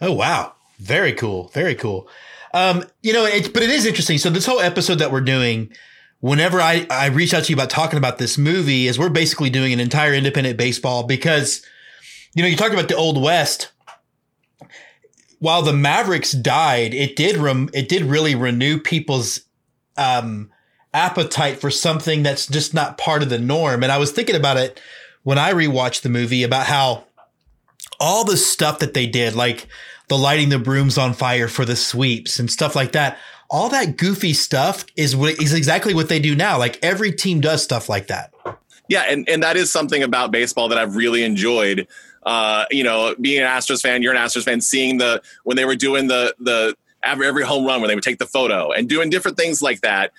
Oh 0.00 0.12
wow. 0.12 0.54
Very 0.78 1.12
cool. 1.12 1.48
Very 1.54 1.74
cool. 1.74 2.08
Um, 2.54 2.84
you 3.02 3.12
know, 3.12 3.24
it, 3.24 3.52
but 3.52 3.62
it 3.62 3.70
is 3.70 3.86
interesting. 3.86 4.18
So 4.18 4.30
this 4.30 4.46
whole 4.46 4.60
episode 4.60 4.96
that 4.96 5.12
we're 5.12 5.20
doing, 5.20 5.72
whenever 6.20 6.60
I, 6.60 6.86
I 6.90 7.06
reach 7.06 7.32
out 7.32 7.44
to 7.44 7.50
you 7.50 7.56
about 7.56 7.70
talking 7.70 7.98
about 7.98 8.18
this 8.18 8.36
movie 8.36 8.88
is 8.88 8.98
we're 8.98 9.08
basically 9.08 9.48
doing 9.48 9.72
an 9.72 9.80
entire 9.80 10.12
independent 10.12 10.56
baseball 10.56 11.04
because, 11.04 11.64
you 12.34 12.42
know, 12.42 12.48
you 12.48 12.56
talked 12.56 12.74
about 12.74 12.88
the 12.88 12.96
old 12.96 13.22
West. 13.22 13.70
While 15.38 15.62
the 15.62 15.72
Mavericks 15.72 16.32
died, 16.32 16.94
it 16.94 17.16
did 17.16 17.36
rem- 17.36 17.70
it 17.72 17.88
did 17.88 18.02
really 18.02 18.34
renew 18.34 18.78
people's 18.78 19.40
um, 19.96 20.50
appetite 20.94 21.60
for 21.60 21.70
something 21.70 22.22
that's 22.22 22.46
just 22.46 22.74
not 22.74 22.98
part 22.98 23.22
of 23.22 23.28
the 23.28 23.38
norm. 23.38 23.82
And 23.82 23.90
I 23.90 23.98
was 23.98 24.12
thinking 24.12 24.36
about 24.36 24.56
it 24.56 24.80
when 25.22 25.38
I 25.38 25.52
rewatched 25.52 26.02
the 26.02 26.08
movie 26.08 26.42
about 26.42 26.66
how 26.66 27.04
all 28.00 28.24
the 28.24 28.36
stuff 28.36 28.80
that 28.80 28.94
they 28.94 29.06
did, 29.06 29.34
like 29.34 29.68
the 30.08 30.18
lighting 30.18 30.48
the 30.48 30.58
brooms 30.58 30.98
on 30.98 31.14
fire 31.14 31.48
for 31.48 31.64
the 31.64 31.76
sweeps 31.76 32.38
and 32.38 32.50
stuff 32.50 32.76
like 32.76 32.92
that. 32.92 33.18
All 33.48 33.68
that 33.68 33.96
goofy 33.96 34.32
stuff 34.32 34.84
is 34.96 35.14
what 35.14 35.40
is 35.40 35.52
exactly 35.52 35.94
what 35.94 36.08
they 36.08 36.18
do 36.18 36.34
now. 36.34 36.58
Like 36.58 36.78
every 36.82 37.12
team 37.12 37.40
does 37.40 37.62
stuff 37.62 37.88
like 37.88 38.08
that. 38.08 38.32
Yeah, 38.88 39.04
and, 39.08 39.28
and 39.28 39.42
that 39.42 39.56
is 39.56 39.70
something 39.70 40.02
about 40.02 40.30
baseball 40.30 40.68
that 40.68 40.78
I've 40.78 40.96
really 40.96 41.22
enjoyed. 41.22 41.86
Uh, 42.24 42.64
you 42.70 42.82
know, 42.82 43.14
being 43.20 43.42
an 43.42 43.46
Astros 43.46 43.82
fan, 43.82 44.02
you're 44.02 44.14
an 44.14 44.18
Astros 44.18 44.44
fan, 44.44 44.60
seeing 44.60 44.98
the 44.98 45.22
when 45.44 45.56
they 45.56 45.64
were 45.64 45.76
doing 45.76 46.08
the 46.08 46.34
the 46.38 46.76
every, 47.02 47.26
every 47.26 47.44
home 47.44 47.64
run 47.64 47.80
when 47.80 47.88
they 47.88 47.94
would 47.94 48.04
take 48.04 48.18
the 48.18 48.26
photo 48.26 48.70
and 48.70 48.88
doing 48.88 49.10
different 49.10 49.36
things 49.36 49.62
like 49.62 49.80
that 49.82 50.12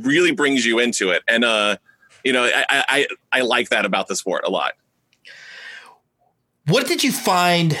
really 0.00 0.32
brings 0.32 0.64
you 0.64 0.78
into 0.78 1.10
it. 1.10 1.22
And 1.28 1.44
uh, 1.44 1.76
you 2.24 2.32
know, 2.32 2.44
I, 2.44 2.64
I 2.70 3.06
I 3.32 3.40
like 3.42 3.70
that 3.70 3.84
about 3.84 4.08
the 4.08 4.16
sport 4.16 4.44
a 4.46 4.50
lot. 4.50 4.72
What 6.66 6.86
did 6.86 7.02
you 7.02 7.12
find 7.12 7.78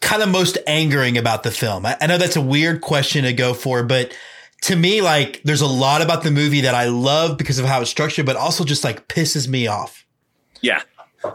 kind 0.00 0.22
of 0.22 0.28
most 0.28 0.58
angering 0.66 1.16
about 1.16 1.42
the 1.42 1.50
film? 1.50 1.86
I, 1.86 1.96
I 2.00 2.06
know 2.06 2.18
that's 2.18 2.36
a 2.36 2.40
weird 2.40 2.80
question 2.80 3.24
to 3.24 3.32
go 3.32 3.54
for, 3.54 3.82
but 3.82 4.14
to 4.62 4.76
me, 4.76 5.00
like, 5.00 5.40
there's 5.44 5.60
a 5.60 5.66
lot 5.66 6.02
about 6.02 6.24
the 6.24 6.30
movie 6.30 6.62
that 6.62 6.74
I 6.74 6.86
love 6.86 7.38
because 7.38 7.58
of 7.58 7.64
how 7.64 7.80
it's 7.80 7.90
structured, 7.90 8.26
but 8.26 8.36
also 8.36 8.64
just 8.64 8.82
like 8.84 9.06
pisses 9.08 9.46
me 9.48 9.66
off. 9.66 10.04
Yeah. 10.60 10.82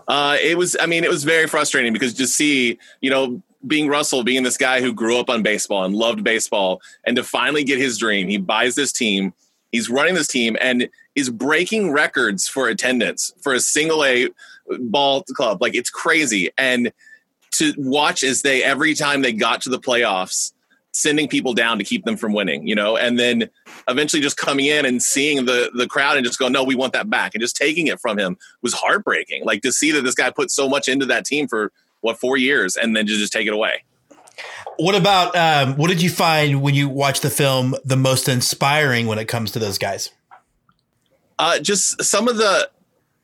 Uh, 0.08 0.38
it 0.42 0.58
was, 0.58 0.76
I 0.80 0.88
mean, 0.88 1.04
it 1.04 1.10
was 1.10 1.24
very 1.24 1.48
frustrating 1.48 1.94
because 1.94 2.14
to 2.16 2.28
see, 2.28 2.78
you 3.02 3.10
know, 3.10 3.42
Bing 3.66 3.88
Russell, 3.88 4.24
being 4.24 4.44
this 4.44 4.58
guy 4.58 4.82
who 4.82 4.94
grew 4.94 5.18
up 5.18 5.30
on 5.30 5.42
baseball 5.42 5.86
and 5.86 5.96
loved 5.96 6.24
baseball, 6.24 6.82
and 7.06 7.16
to 7.16 7.24
finally 7.24 7.64
get 7.64 7.80
his 7.80 7.98
dream, 7.98 8.28
he 8.28 8.38
buys 8.38 8.76
this 8.76 8.92
team. 8.92 9.34
He's 9.74 9.90
running 9.90 10.14
this 10.14 10.28
team 10.28 10.56
and 10.62 10.88
is 11.16 11.30
breaking 11.30 11.92
records 11.92 12.48
for 12.48 12.70
attendance 12.70 13.34
for 13.42 13.54
a 13.54 13.60
single 13.60 14.06
A 14.06 14.30
ball 14.80 15.24
club. 15.24 15.62
Like 15.62 15.76
it's 15.76 15.90
crazy. 15.90 16.52
And 16.58 16.94
to 17.54 17.74
watch 17.78 18.24
as 18.24 18.44
they 18.44 18.64
every 18.64 18.94
time 18.94 19.24
they 19.24 19.34
got 19.34 19.62
to 19.62 19.70
the 19.70 19.80
playoffs, 19.80 20.54
sending 20.92 21.28
people 21.28 21.54
down 21.54 21.80
to 21.80 21.84
keep 21.84 22.06
them 22.06 22.16
from 22.16 22.34
winning, 22.34 22.68
you 22.68 22.76
know, 22.76 22.96
and 22.96 23.20
then 23.20 23.50
eventually 23.88 24.22
just 24.22 24.38
coming 24.38 24.68
in 24.68 24.86
and 24.86 25.02
seeing 25.02 25.46
the 25.46 25.72
the 25.74 25.88
crowd 25.88 26.18
and 26.18 26.26
just 26.26 26.38
go, 26.38 26.48
no, 26.48 26.64
we 26.64 26.76
want 26.76 26.94
that 26.94 27.10
back, 27.10 27.34
and 27.34 27.42
just 27.42 27.56
taking 27.56 27.88
it 27.88 28.00
from 28.00 28.18
him 28.18 28.38
was 28.62 28.74
heartbreaking. 28.74 29.44
Like 29.44 29.64
to 29.64 29.72
see 29.72 29.92
that 29.92 30.04
this 30.04 30.16
guy 30.16 30.30
put 30.30 30.52
so 30.52 30.70
much 30.70 30.88
into 30.88 31.08
that 31.08 31.26
team 31.26 31.48
for 31.48 31.72
what 32.02 32.20
four 32.20 32.38
years 32.38 32.76
and 32.76 32.96
then 32.96 33.08
to 33.08 33.18
just 33.18 33.34
take 33.34 33.48
it 33.48 33.54
away. 33.54 33.84
What 34.78 34.96
about 34.96 35.36
um, 35.36 35.76
what 35.78 35.90
did 35.90 36.02
you 36.02 36.10
find 36.10 36.62
when 36.62 36.74
you 36.74 36.90
watched 36.90 37.22
the 37.22 37.30
film 37.30 37.76
the 37.86 37.96
most 37.96 38.28
inspiring 38.28 39.08
when 39.08 39.20
it 39.20 39.26
comes 39.26 39.52
to 39.52 39.60
those 39.60 39.78
guys? 39.78 40.10
Uh, 41.40 41.60
just 41.60 42.02
some 42.04 42.28
of 42.28 42.38
the 42.38 42.70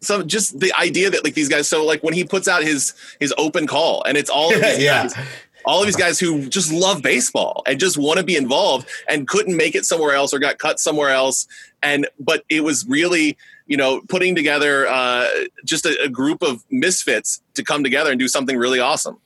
some 0.01 0.28
just 0.28 0.60
the 0.60 0.74
idea 0.80 1.10
that 1.10 1.24
like 1.24 1.34
these 1.34 1.50
guys 1.50 1.68
so 1.68 1.86
like 1.86 2.01
when 2.04 2.13
he 2.13 2.24
puts 2.24 2.48
out 2.48 2.63
his 2.63 2.94
his 3.20 3.34
open 3.38 3.68
call 3.68 4.04
and 4.06 4.18
it's 4.18 4.30
all 4.30 4.54
of 4.56 4.62
these 4.62 4.80
Yeah. 4.84 5.04
guys 5.08 5.28
all 5.66 5.82
of 5.82 5.86
these 5.86 5.96
guys 5.98 6.18
who 6.20 6.48
just 6.48 6.72
love 6.72 7.01
baseball 7.01 7.63
and 7.68 7.80
just 7.82 7.98
want 7.98 8.18
to 8.18 8.24
be 8.24 8.38
involved 8.38 8.88
and 9.10 9.28
couldn't 9.28 9.58
make 9.58 9.75
it 9.75 9.84
somewhere 9.86 10.16
else 10.16 10.34
or 10.34 10.39
got 10.39 10.58
cut 10.58 10.80
somewhere 10.80 11.10
else 11.10 11.48
and 11.84 12.08
but 12.20 12.44
it 12.50 12.63
was 12.63 12.86
really 12.88 13.38
you 13.68 13.75
know 13.75 14.01
putting 14.08 14.36
together 14.36 14.88
uh, 14.88 15.28
just 15.66 15.86
a, 15.86 16.01
a 16.01 16.08
group 16.10 16.42
of 16.42 16.63
misfits 16.72 17.42
to 17.56 17.63
come 17.63 17.84
together 17.84 18.10
and 18.10 18.20
do 18.20 18.28
something 18.30 18.58
really 18.58 18.80
awesome 18.80 19.18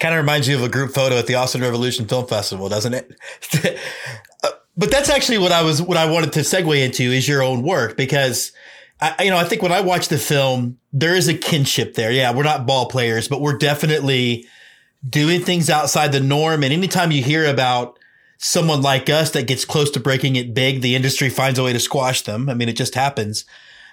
Kind 0.00 0.14
of 0.14 0.20
reminds 0.20 0.46
you 0.46 0.56
of 0.56 0.62
a 0.62 0.68
group 0.68 0.92
photo 0.92 1.16
at 1.16 1.26
the 1.26 1.34
Austin 1.34 1.60
Revolution 1.60 2.06
Film 2.06 2.26
Festival, 2.26 2.68
doesn't 2.68 2.94
it? 2.94 3.12
Uh, 4.44 4.50
but 4.76 4.88
that's 4.88 5.10
actually 5.10 5.38
what 5.38 5.50
I 5.50 5.62
was 5.62 5.82
what 5.82 5.96
I 5.96 6.08
wanted 6.08 6.32
to 6.34 6.40
segue 6.40 6.80
into 6.80 7.02
is 7.02 7.26
your 7.26 7.42
own 7.42 7.64
work 7.64 7.96
because 7.96 8.52
I, 9.00 9.24
you 9.24 9.30
know 9.30 9.36
I 9.36 9.42
think 9.42 9.62
when 9.62 9.72
I 9.72 9.80
watch 9.80 10.06
the 10.06 10.16
film 10.16 10.78
there 10.92 11.14
is 11.14 11.28
a 11.28 11.34
kinship 11.34 11.94
there. 11.94 12.10
Yeah, 12.10 12.32
we're 12.32 12.44
not 12.44 12.66
ball 12.66 12.86
players, 12.86 13.28
but 13.28 13.40
we're 13.40 13.58
definitely 13.58 14.46
doing 15.08 15.42
things 15.42 15.70
outside 15.70 16.12
the 16.12 16.20
norm. 16.20 16.64
And 16.64 16.72
anytime 16.72 17.10
you 17.10 17.22
hear 17.22 17.46
about 17.46 17.98
someone 18.38 18.82
like 18.82 19.10
us 19.10 19.32
that 19.32 19.46
gets 19.46 19.64
close 19.64 19.90
to 19.90 20.00
breaking 20.00 20.36
it 20.36 20.54
big, 20.54 20.80
the 20.80 20.94
industry 20.94 21.28
finds 21.28 21.58
a 21.58 21.62
way 21.62 21.72
to 21.72 21.80
squash 21.80 22.22
them. 22.22 22.48
I 22.48 22.54
mean, 22.54 22.68
it 22.68 22.76
just 22.76 22.94
happens. 22.94 23.44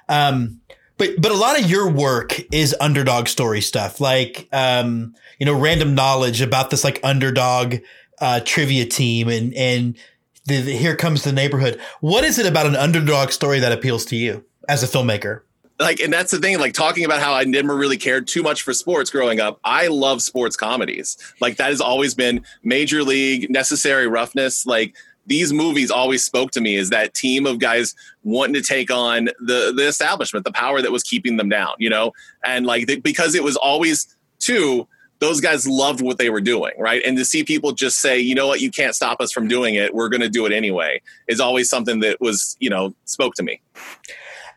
Um, 0.07 0.61
but 0.97 1.09
but 1.19 1.31
a 1.31 1.35
lot 1.35 1.59
of 1.59 1.69
your 1.69 1.89
work 1.89 2.39
is 2.51 2.75
underdog 2.79 3.27
story 3.27 3.61
stuff, 3.61 3.99
like 3.99 4.47
um, 4.51 5.13
you 5.39 5.45
know, 5.45 5.57
random 5.57 5.95
knowledge 5.95 6.41
about 6.41 6.69
this 6.69 6.83
like 6.83 6.99
underdog 7.03 7.77
uh, 8.19 8.39
trivia 8.45 8.85
team, 8.85 9.27
and 9.27 9.53
and 9.53 9.97
the, 10.45 10.61
the 10.61 10.75
here 10.75 10.95
comes 10.95 11.23
the 11.23 11.31
neighborhood. 11.31 11.79
What 12.01 12.23
is 12.23 12.39
it 12.39 12.45
about 12.45 12.65
an 12.65 12.75
underdog 12.75 13.31
story 13.31 13.59
that 13.59 13.71
appeals 13.71 14.05
to 14.05 14.15
you 14.15 14.45
as 14.69 14.83
a 14.83 14.87
filmmaker? 14.87 15.41
like 15.79 15.99
and 15.99 16.13
that's 16.13 16.31
the 16.31 16.39
thing 16.39 16.57
like 16.59 16.73
talking 16.73 17.03
about 17.03 17.21
how 17.21 17.33
i 17.33 17.43
never 17.43 17.75
really 17.75 17.97
cared 17.97 18.27
too 18.27 18.41
much 18.41 18.61
for 18.61 18.73
sports 18.73 19.09
growing 19.09 19.39
up 19.39 19.59
i 19.63 19.87
love 19.87 20.21
sports 20.21 20.55
comedies 20.55 21.17
like 21.41 21.57
that 21.57 21.67
has 21.67 21.81
always 21.81 22.13
been 22.13 22.43
major 22.63 23.03
league 23.03 23.49
necessary 23.49 24.07
roughness 24.07 24.65
like 24.65 24.95
these 25.25 25.51
movies 25.51 25.91
always 25.91 26.23
spoke 26.23 26.51
to 26.51 26.61
me 26.61 26.75
is 26.75 26.89
that 26.89 27.13
team 27.13 27.45
of 27.45 27.59
guys 27.59 27.95
wanting 28.23 28.53
to 28.53 28.61
take 28.61 28.91
on 28.91 29.25
the 29.39 29.73
the 29.75 29.87
establishment 29.87 30.45
the 30.45 30.51
power 30.51 30.81
that 30.81 30.91
was 30.91 31.03
keeping 31.03 31.37
them 31.37 31.49
down 31.49 31.75
you 31.79 31.89
know? 31.89 32.13
And 32.43 32.65
like 32.65 32.87
the, 32.87 32.99
because 32.99 33.35
it 33.35 33.43
was 33.43 33.55
always 33.55 34.15
two 34.39 34.87
those 35.19 35.39
guys 35.39 35.65
loved 35.65 36.01
what 36.01 36.17
they 36.17 36.29
were 36.29 36.41
doing 36.41 36.73
right? 36.77 37.01
And 37.05 37.17
to 37.17 37.25
see 37.25 37.43
people 37.43 37.71
just 37.71 37.99
say 37.99 38.19
you 38.19 38.35
know 38.35 38.47
what? 38.47 38.61
You 38.61 38.71
can't 38.71 38.95
stop 38.95 39.21
us 39.21 39.31
from 39.31 39.47
doing 39.47 39.75
it. 39.75 39.93
We're 39.93 40.09
going 40.09 40.21
to 40.21 40.29
do 40.29 40.45
it 40.45 40.51
anyway 40.51 41.01
is 41.27 41.39
always 41.39 41.69
something 41.69 41.99
that 42.01 42.19
was 42.21 42.55
you 42.59 42.69
know 42.69 42.93
spoke 43.05 43.35
to 43.35 43.43
me. 43.43 43.61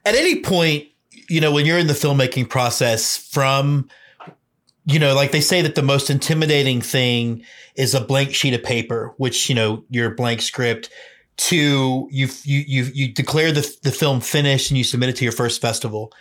At 0.05 0.15
any 0.15 0.41
point, 0.41 0.89
you 1.29 1.41
know, 1.41 1.53
when 1.53 1.67
you're 1.67 1.79
in 1.79 1.87
the 1.87 1.93
filmmaking 1.93 2.49
process, 2.49 3.17
from 3.17 3.89
you 4.89 4.99
know, 4.99 5.15
like 5.15 5.33
they 5.33 5.43
say 5.43 5.61
that 5.61 5.75
the 5.75 5.83
most 5.83 6.09
intimidating 6.09 6.81
thing 6.81 7.45
is 7.77 7.95
a 7.95 8.01
blank 8.01 8.35
sheet 8.35 8.55
of 8.55 8.63
paper, 8.63 9.13
which 9.19 9.49
you 9.49 9.55
know 9.55 9.85
your 9.91 10.15
blank 10.15 10.41
script. 10.41 10.91
To 11.37 12.09
you, 12.11 12.29
you 12.43 12.63
you 12.67 12.85
you 12.95 13.13
declare 13.13 13.53
the 13.53 13.77
the 13.83 13.93
film 13.93 14.21
finished 14.21 14.71
and 14.71 14.79
you 14.79 14.83
submit 14.83 15.11
it 15.11 15.17
to 15.17 15.25
your 15.25 15.33
first 15.33 15.61
festival. 15.61 16.13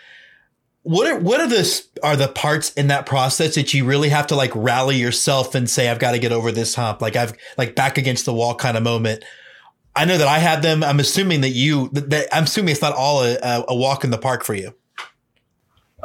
What 0.84 1.08
are 1.08 1.18
what 1.18 1.40
are 1.40 1.48
the 1.48 1.84
are 2.04 2.18
the 2.18 2.28
parts 2.28 2.74
in 2.74 2.88
that 2.88 3.06
process 3.06 3.56
that 3.56 3.74
you 3.74 3.86
really 3.86 4.10
have 4.10 4.28
to 4.28 4.36
like 4.36 4.52
rally 4.54 4.98
yourself 4.98 5.56
and 5.56 5.70
say 5.70 5.90
I've 5.90 5.98
got 5.98 6.12
to 6.12 6.20
get 6.20 6.32
over 6.32 6.52
this 6.52 6.76
hump, 6.76 7.02
like 7.02 7.16
I've 7.16 7.34
like 7.58 7.74
back 7.74 7.98
against 7.98 8.26
the 8.26 8.34
wall 8.34 8.54
kind 8.54 8.78
of 8.78 8.84
moment. 8.84 9.24
I 9.96 10.06
know 10.06 10.18
that 10.18 10.28
I 10.28 10.38
had 10.38 10.62
them. 10.62 10.84
I'm 10.84 11.00
assuming 11.00 11.42
that 11.42 11.50
you. 11.50 11.90
That, 11.94 12.28
I'm 12.32 12.44
assuming 12.44 12.74
it's 12.74 12.82
not 12.82 12.94
all 12.94 13.24
a, 13.24 13.66
a 13.68 13.76
walk 13.76 14.04
in 14.04 14.12
the 14.12 14.18
park 14.20 14.44
for 14.44 14.54
you. 14.54 14.76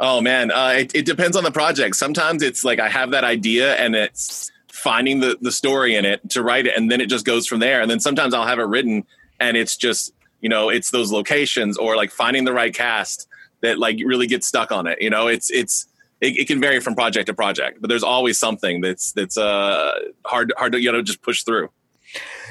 Oh 0.03 0.19
man, 0.19 0.51
uh, 0.51 0.73
it, 0.79 0.93
it 0.93 1.05
depends 1.05 1.37
on 1.37 1.45
the 1.45 1.51
project. 1.51 1.95
Sometimes 1.95 2.43
it's 2.43 2.65
like 2.65 2.79
I 2.79 2.89
have 2.89 3.11
that 3.11 3.23
idea 3.23 3.75
and 3.75 3.95
it's 3.95 4.51
finding 4.67 5.21
the 5.21 5.37
the 5.39 5.51
story 5.51 5.95
in 5.95 6.03
it 6.03 6.29
to 6.31 6.43
write 6.43 6.67
it, 6.67 6.75
and 6.75 6.91
then 6.91 6.99
it 6.99 7.07
just 7.07 7.25
goes 7.25 7.47
from 7.47 7.59
there. 7.59 7.79
And 7.81 7.89
then 7.89 8.01
sometimes 8.01 8.33
I'll 8.33 8.45
have 8.45 8.59
it 8.59 8.63
written 8.63 9.05
and 9.39 9.57
it's 9.57 9.77
just 9.77 10.13
you 10.41 10.49
know 10.49 10.69
it's 10.69 10.91
those 10.91 11.11
locations 11.11 11.77
or 11.77 11.95
like 11.95 12.11
finding 12.11 12.43
the 12.43 12.53
right 12.53 12.73
cast 12.73 13.27
that 13.61 13.79
like 13.79 13.97
really 14.03 14.27
gets 14.27 14.45
stuck 14.45 14.71
on 14.71 14.87
it. 14.87 15.01
You 15.01 15.09
know, 15.09 15.27
it's 15.27 15.49
it's 15.49 15.87
it, 16.19 16.37
it 16.37 16.47
can 16.47 16.59
vary 16.59 16.81
from 16.81 16.95
project 16.95 17.27
to 17.27 17.33
project, 17.33 17.79
but 17.79 17.87
there's 17.87 18.03
always 18.03 18.37
something 18.37 18.81
that's 18.81 19.13
that's 19.13 19.37
uh 19.37 19.93
hard 20.25 20.51
hard 20.57 20.73
to 20.73 20.81
you 20.81 20.91
know 20.91 21.01
just 21.01 21.21
push 21.21 21.43
through. 21.43 21.69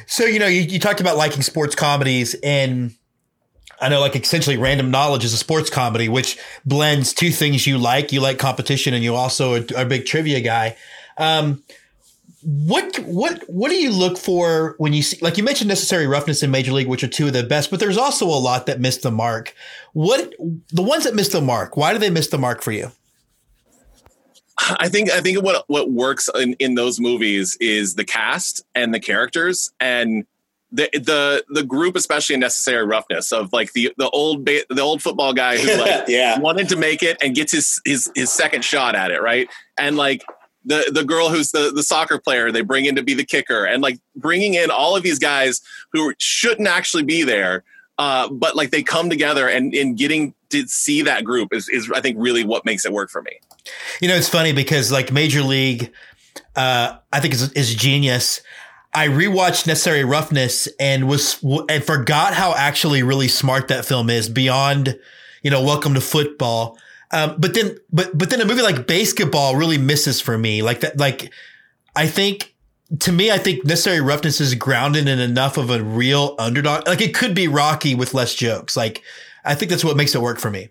So 0.07 0.25
you 0.25 0.39
know, 0.39 0.47
you, 0.47 0.63
you 0.63 0.79
talked 0.79 1.01
about 1.01 1.19
liking 1.19 1.43
sports 1.43 1.75
comedies, 1.75 2.35
and 2.43 2.95
I 3.83 3.89
know 3.89 4.01
like 4.01 4.17
essentially 4.17 4.57
Random 4.57 4.91
Knowledge 4.91 5.25
is 5.25 5.33
a 5.33 5.37
sports 5.37 5.69
comedy, 5.69 6.09
which 6.09 6.39
blends 6.65 7.13
two 7.13 7.31
things 7.31 7.67
you 7.67 7.79
like. 7.79 8.13
You 8.13 8.21
like 8.21 8.39
competition, 8.39 8.95
and 8.95 9.03
you 9.03 9.15
also 9.15 9.57
are, 9.57 9.65
a 9.77 9.85
big 9.85 10.07
trivia 10.07 10.41
guy. 10.41 10.77
Um, 11.19 11.63
what 12.43 12.97
what 13.01 13.43
what 13.49 13.71
do 13.71 13.77
you 13.77 13.91
look 13.91 14.19
for 14.19 14.75
when 14.79 14.93
you 14.93 15.03
see 15.03 15.17
like 15.21 15.37
you 15.37 15.45
mentioned 15.45 15.69
necessary 15.69 16.07
roughness 16.09 16.43
in 16.43 16.51
major 16.51 16.73
league 16.73 16.89
which 16.89 17.05
are 17.05 17.09
two 17.09 17.29
of 17.29 17.33
the 17.33 17.45
best 17.45 17.71
but 17.71 17.79
there's 17.79 17.97
also 17.97 18.27
a 18.27 18.35
lot 18.35 18.67
that 18.67 18.81
missed 18.81 19.03
the 19.03 19.13
mark 19.13 19.55
what 19.93 20.35
the 20.73 20.83
ones 20.83 21.05
that 21.05 21.15
missed 21.15 21.31
the 21.31 21.41
mark 21.41 21.77
why 21.77 21.93
do 21.93 22.01
they 22.01 22.11
miss 22.11 22.27
the 22.29 22.39
mark 22.39 22.61
for 22.61 22.73
you 22.73 22.91
I 24.59 24.89
think 24.89 25.11
I 25.11 25.21
think 25.21 25.43
what 25.43 25.65
what 25.69 25.91
works 25.91 26.29
in, 26.35 26.55
in 26.55 26.75
those 26.75 27.01
movies 27.01 27.57
is 27.61 27.95
the 27.95 28.05
cast 28.05 28.63
and 28.75 28.93
the 28.93 29.01
characters 29.01 29.71
and 29.81 30.27
the 30.73 30.89
the 30.95 31.45
the 31.51 31.63
group, 31.63 31.97
especially 31.97 32.35
in 32.35 32.41
Necessary 32.41 32.85
Roughness, 32.87 33.31
of 33.33 33.53
like 33.53 33.73
the 33.75 33.93
the 33.99 34.09
old 34.11 34.45
ba- 34.45 34.65
the 34.71 34.81
old 34.81 35.03
football 35.03 35.33
guy 35.35 35.59
who 35.59 35.69
like 35.81 36.05
Yeah. 36.09 36.39
wanted 36.39 36.69
to 36.71 36.77
make 36.77 37.03
it 37.03 37.19
and 37.23 37.35
gets 37.35 37.53
his 37.53 37.81
his 37.85 38.11
his 38.15 38.33
second 38.33 38.65
shot 38.65 38.95
at 38.95 39.11
it, 39.11 39.21
right? 39.21 39.49
And 39.79 39.97
like 39.97 40.25
the 40.65 40.91
the 40.93 41.05
girl 41.05 41.29
who's 41.29 41.51
the 41.51 41.73
the 41.75 41.83
soccer 41.83 42.19
player 42.19 42.51
they 42.51 42.63
bring 42.63 42.87
in 42.87 42.97
to 42.97 43.03
be 43.03 43.15
the 43.15 43.25
kicker, 43.25 43.65
and 43.65 43.83
like 43.83 43.99
bringing 44.17 44.55
in 44.55 44.71
all 44.71 44.97
of 44.97 45.03
these 45.03 45.19
guys 45.19 45.61
who 45.93 46.15
shouldn't 46.19 46.69
actually 46.69 47.03
be 47.03 47.23
there, 47.23 47.65
uh, 47.99 48.29
but 48.31 48.57
like 48.57 48.71
they 48.71 48.83
come 48.83 49.11
together 49.11 49.49
and 49.49 49.75
in 49.75 49.95
getting 49.95 50.35
to 50.51 50.67
see 50.69 51.03
that 51.03 51.25
group 51.25 51.53
is 51.53 51.69
is 51.69 51.91
I 51.95 52.01
think 52.01 52.17
really 52.19 52.45
what 52.45 52.65
makes 52.65 52.85
it 52.87 52.93
work 52.93 53.11
for 53.11 53.21
me. 53.23 53.33
You 54.01 54.09
know, 54.09 54.15
it's 54.15 54.29
funny 54.29 54.53
because 54.53 54.91
like 54.93 55.13
Major 55.13 55.43
League, 55.43 55.93
uh, 56.57 56.97
I 57.13 57.21
think 57.21 57.35
is, 57.35 57.53
is 57.53 57.75
genius. 57.75 58.41
I 58.95 59.09
rewatched 59.09 59.67
Necessary 59.67 60.05
Roughness 60.05 60.69
and 60.79 61.09
was 61.09 61.43
and 61.69 61.83
forgot 61.83 62.35
how 62.35 62.55
actually 62.55 63.03
really 63.03 63.29
smart 63.29 63.69
that 63.69 63.85
film 63.85 64.11
is 64.11 64.29
beyond, 64.29 64.99
you 65.43 65.51
know, 65.51 65.63
Welcome 65.63 65.95
to 65.95 66.01
Football. 66.01 66.79
Um, 67.11 67.37
but 67.39 67.55
then, 67.55 67.77
but 67.91 68.17
but 68.17 68.31
then 68.31 68.41
a 68.41 68.45
movie 68.45 68.63
like 68.63 68.87
Basketball 68.87 69.57
really 69.57 69.79
misses 69.79 70.21
for 70.21 70.37
me. 70.37 70.63
Like 70.63 70.81
that, 70.81 70.99
like 70.99 71.33
I 71.97 72.07
think 72.07 72.55
to 73.01 73.13
me, 73.13 73.31
I 73.31 73.39
think 73.39 73.65
Necessary 73.65 74.01
Roughness 74.01 74.41
is 74.41 74.55
grounded 74.55 75.09
in 75.09 75.19
enough 75.19 75.57
of 75.57 75.71
a 75.71 75.83
real 75.83 76.35
underdog. 76.39 76.87
Like 76.87 77.01
it 77.01 77.15
could 77.15 77.35
be 77.35 77.49
Rocky 77.49 77.95
with 77.95 78.13
less 78.13 78.35
jokes. 78.35 78.77
Like 78.77 79.03
I 79.45 79.55
think 79.55 79.71
that's 79.71 79.85
what 79.85 79.97
makes 79.97 80.15
it 80.15 80.21
work 80.21 80.39
for 80.39 80.51
me. 80.51 80.69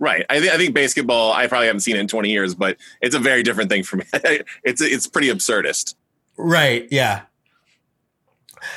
Right. 0.00 0.26
I, 0.28 0.40
th- 0.40 0.52
I 0.52 0.56
think 0.56 0.74
basketball. 0.74 1.32
I 1.32 1.46
probably 1.46 1.68
haven't 1.68 1.80
seen 1.80 1.96
it 1.96 2.00
in 2.00 2.08
20 2.08 2.30
years, 2.30 2.54
but 2.54 2.76
it's 3.00 3.14
a 3.14 3.20
very 3.20 3.44
different 3.44 3.70
thing 3.70 3.84
for 3.84 3.96
me. 3.96 4.04
it's 4.64 4.80
it's 4.80 5.06
pretty 5.06 5.28
absurdist. 5.28 5.94
Right. 6.36 6.88
Yeah. 6.90 7.22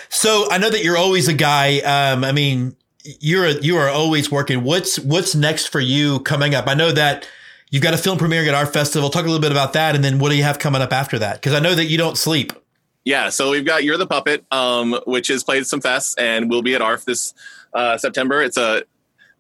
So 0.09 0.47
I 0.51 0.57
know 0.57 0.69
that 0.69 0.83
you're 0.83 0.97
always 0.97 1.27
a 1.27 1.33
guy. 1.33 1.79
Um, 1.79 2.23
I 2.23 2.31
mean, 2.31 2.75
you're 3.19 3.45
a, 3.45 3.53
you 3.53 3.77
are 3.77 3.89
always 3.89 4.31
working. 4.31 4.63
What's 4.63 4.99
what's 4.99 5.35
next 5.35 5.67
for 5.67 5.79
you 5.79 6.19
coming 6.21 6.55
up? 6.55 6.67
I 6.67 6.73
know 6.73 6.91
that 6.91 7.27
you've 7.69 7.83
got 7.83 7.93
a 7.93 7.97
film 7.97 8.17
premiering 8.17 8.47
at 8.47 8.53
our 8.53 8.65
festival. 8.65 9.09
Talk 9.09 9.23
a 9.23 9.27
little 9.27 9.41
bit 9.41 9.51
about 9.51 9.73
that, 9.73 9.95
and 9.95 10.03
then 10.03 10.19
what 10.19 10.29
do 10.29 10.35
you 10.35 10.43
have 10.43 10.59
coming 10.59 10.81
up 10.81 10.93
after 10.93 11.19
that? 11.19 11.35
Because 11.35 11.53
I 11.53 11.59
know 11.59 11.75
that 11.75 11.85
you 11.85 11.97
don't 11.97 12.17
sleep. 12.17 12.53
Yeah. 13.05 13.29
So 13.29 13.51
we've 13.51 13.65
got 13.65 13.85
You're 13.85 13.97
the 13.97 14.07
Puppet, 14.07 14.45
um, 14.51 14.99
which 15.05 15.29
has 15.29 15.43
played 15.43 15.65
some 15.65 15.79
fests 15.79 16.13
and 16.17 16.49
we'll 16.49 16.61
be 16.61 16.75
at 16.75 16.81
ARF 16.81 17.05
this 17.05 17.33
uh, 17.73 17.97
September. 17.97 18.41
It's 18.41 18.57
a 18.57 18.83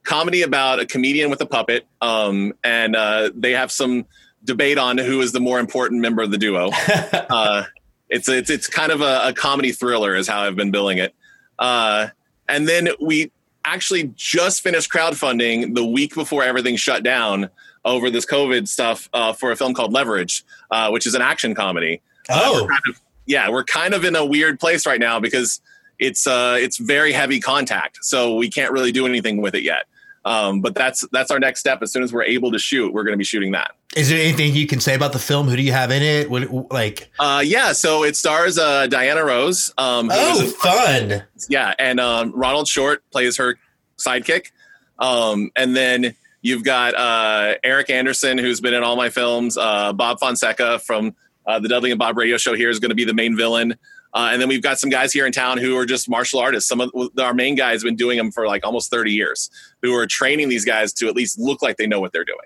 comedy 0.07 0.41
about 0.41 0.79
a 0.79 0.85
comedian 0.85 1.29
with 1.29 1.41
a 1.41 1.45
puppet, 1.45 1.85
um, 2.01 2.53
and 2.63 2.95
uh, 2.95 3.29
they 3.35 3.51
have 3.51 3.71
some 3.71 4.05
debate 4.43 4.77
on 4.77 4.97
who 4.97 5.19
is 5.19 5.33
the 5.33 5.39
more 5.41 5.59
important 5.59 6.01
member 6.01 6.23
of 6.23 6.31
the 6.31 6.37
duo. 6.37 6.69
uh, 7.29 7.63
it's 8.09 8.27
it's 8.29 8.49
it's 8.49 8.67
kind 8.67 8.91
of 8.91 9.01
a, 9.01 9.21
a 9.27 9.33
comedy 9.33 9.71
thriller, 9.71 10.15
is 10.15 10.27
how 10.27 10.41
I've 10.41 10.55
been 10.55 10.71
billing 10.71 10.97
it. 10.97 11.13
Uh, 11.59 12.07
and 12.47 12.67
then 12.67 12.89
we 13.01 13.31
actually 13.65 14.11
just 14.15 14.61
finished 14.61 14.89
crowdfunding 14.91 15.75
the 15.75 15.85
week 15.85 16.13
before 16.15 16.43
everything 16.43 16.75
shut 16.77 17.03
down 17.03 17.49
over 17.83 18.09
this 18.09 18.25
COVID 18.25 18.67
stuff 18.67 19.09
uh, 19.13 19.33
for 19.33 19.51
a 19.51 19.55
film 19.55 19.73
called 19.73 19.93
Leverage, 19.93 20.43
uh, 20.71 20.89
which 20.89 21.05
is 21.05 21.15
an 21.15 21.21
action 21.21 21.53
comedy. 21.55 22.01
Uh, 22.29 22.41
Oh. 22.43 22.61
we're 22.63 22.69
kind 22.69 22.81
of, 22.89 23.01
yeah, 23.25 23.49
we're 23.49 23.63
kind 23.63 23.93
of 23.93 24.03
in 24.05 24.15
a 24.15 24.25
weird 24.25 24.59
place 24.59 24.85
right 24.85 24.99
now 24.99 25.19
because 25.19 25.61
it's 25.99 26.27
uh, 26.27 26.57
it's 26.59 26.77
very 26.77 27.11
heavy 27.11 27.39
contact, 27.39 27.99
so 28.01 28.35
we 28.35 28.49
can't 28.49 28.71
really 28.71 28.91
do 28.91 29.05
anything 29.05 29.41
with 29.41 29.55
it 29.55 29.63
yet. 29.63 29.85
Um, 30.27 30.59
but 30.59 30.75
that's 30.75 31.07
that's 31.13 31.31
our 31.31 31.39
next 31.39 31.61
step. 31.61 31.81
As 31.81 31.91
soon 31.93 32.03
as 32.03 32.11
we're 32.11 32.23
able 32.23 32.51
to 32.51 32.59
shoot, 32.59 32.93
we're 32.93 33.03
going 33.03 33.13
to 33.13 33.17
be 33.17 33.23
shooting 33.23 33.53
that. 33.53 33.71
Is 33.95 34.09
there 34.09 34.19
anything 34.19 34.53
you 34.53 34.67
can 34.67 34.81
say 34.81 34.93
about 34.93 35.13
the 35.13 35.19
film? 35.19 35.47
Who 35.47 35.55
do 35.55 35.61
you 35.61 35.71
have 35.71 35.89
in 35.89 36.03
it? 36.03 36.29
What, 36.29 36.71
like, 36.71 37.09
Uh, 37.17 37.41
yeah, 37.45 37.71
so 37.71 38.03
it 38.03 38.17
stars 38.17 38.57
uh, 38.57 38.87
Diana 38.87 39.23
Rose. 39.23 39.73
Um, 39.77 40.09
oh, 40.11 40.45
fun. 40.59 41.23
yeah, 41.47 41.73
and 41.79 41.99
um, 42.01 42.33
Ronald 42.35 42.67
Short 42.67 43.09
plays 43.09 43.37
her 43.37 43.57
sidekick. 43.97 44.51
Um, 44.99 45.51
and 45.55 45.75
then 45.75 46.13
you've 46.41 46.63
got 46.65 46.93
uh, 46.95 47.55
Eric 47.63 47.89
Anderson, 47.89 48.37
who's 48.37 48.59
been 48.59 48.73
in 48.73 48.83
all 48.83 48.97
my 48.97 49.09
films. 49.09 49.57
Uh, 49.57 49.93
Bob 49.93 50.19
Fonseca 50.19 50.79
from 50.79 51.15
uh, 51.45 51.59
the 51.59 51.69
Dudley 51.69 51.91
and 51.91 51.99
Bob 51.99 52.17
radio 52.17 52.35
show 52.37 52.53
here 52.53 52.69
is 52.69 52.79
going 52.79 52.89
to 52.89 52.95
be 52.95 53.05
the 53.05 53.13
main 53.13 53.37
villain. 53.37 53.75
Uh, 54.17 54.31
and 54.31 54.41
then 54.41 54.49
we've 54.49 54.63
got 54.63 54.79
some 54.79 54.89
guys 54.89 55.13
here 55.13 55.27
in 55.27 55.31
town 55.31 55.59
who 55.59 55.77
are 55.77 55.85
just 55.85 56.09
martial 56.09 56.39
artists. 56.39 56.67
Some 56.67 56.81
of 56.81 56.91
our 57.19 57.35
main 57.35 57.53
guys 57.53 57.83
have 57.83 57.83
been 57.83 57.95
doing 57.95 58.17
them 58.17 58.31
for 58.31 58.47
like 58.47 58.65
almost 58.65 58.89
30 58.89 59.11
years, 59.11 59.51
who 59.83 59.93
are 59.93 60.07
training 60.07 60.49
these 60.49 60.65
guys 60.65 60.91
to 60.93 61.07
at 61.07 61.15
least 61.15 61.37
look 61.37 61.61
like 61.61 61.77
they 61.77 61.85
know 61.85 61.99
what 61.99 62.13
they're 62.13 62.25
doing. 62.25 62.39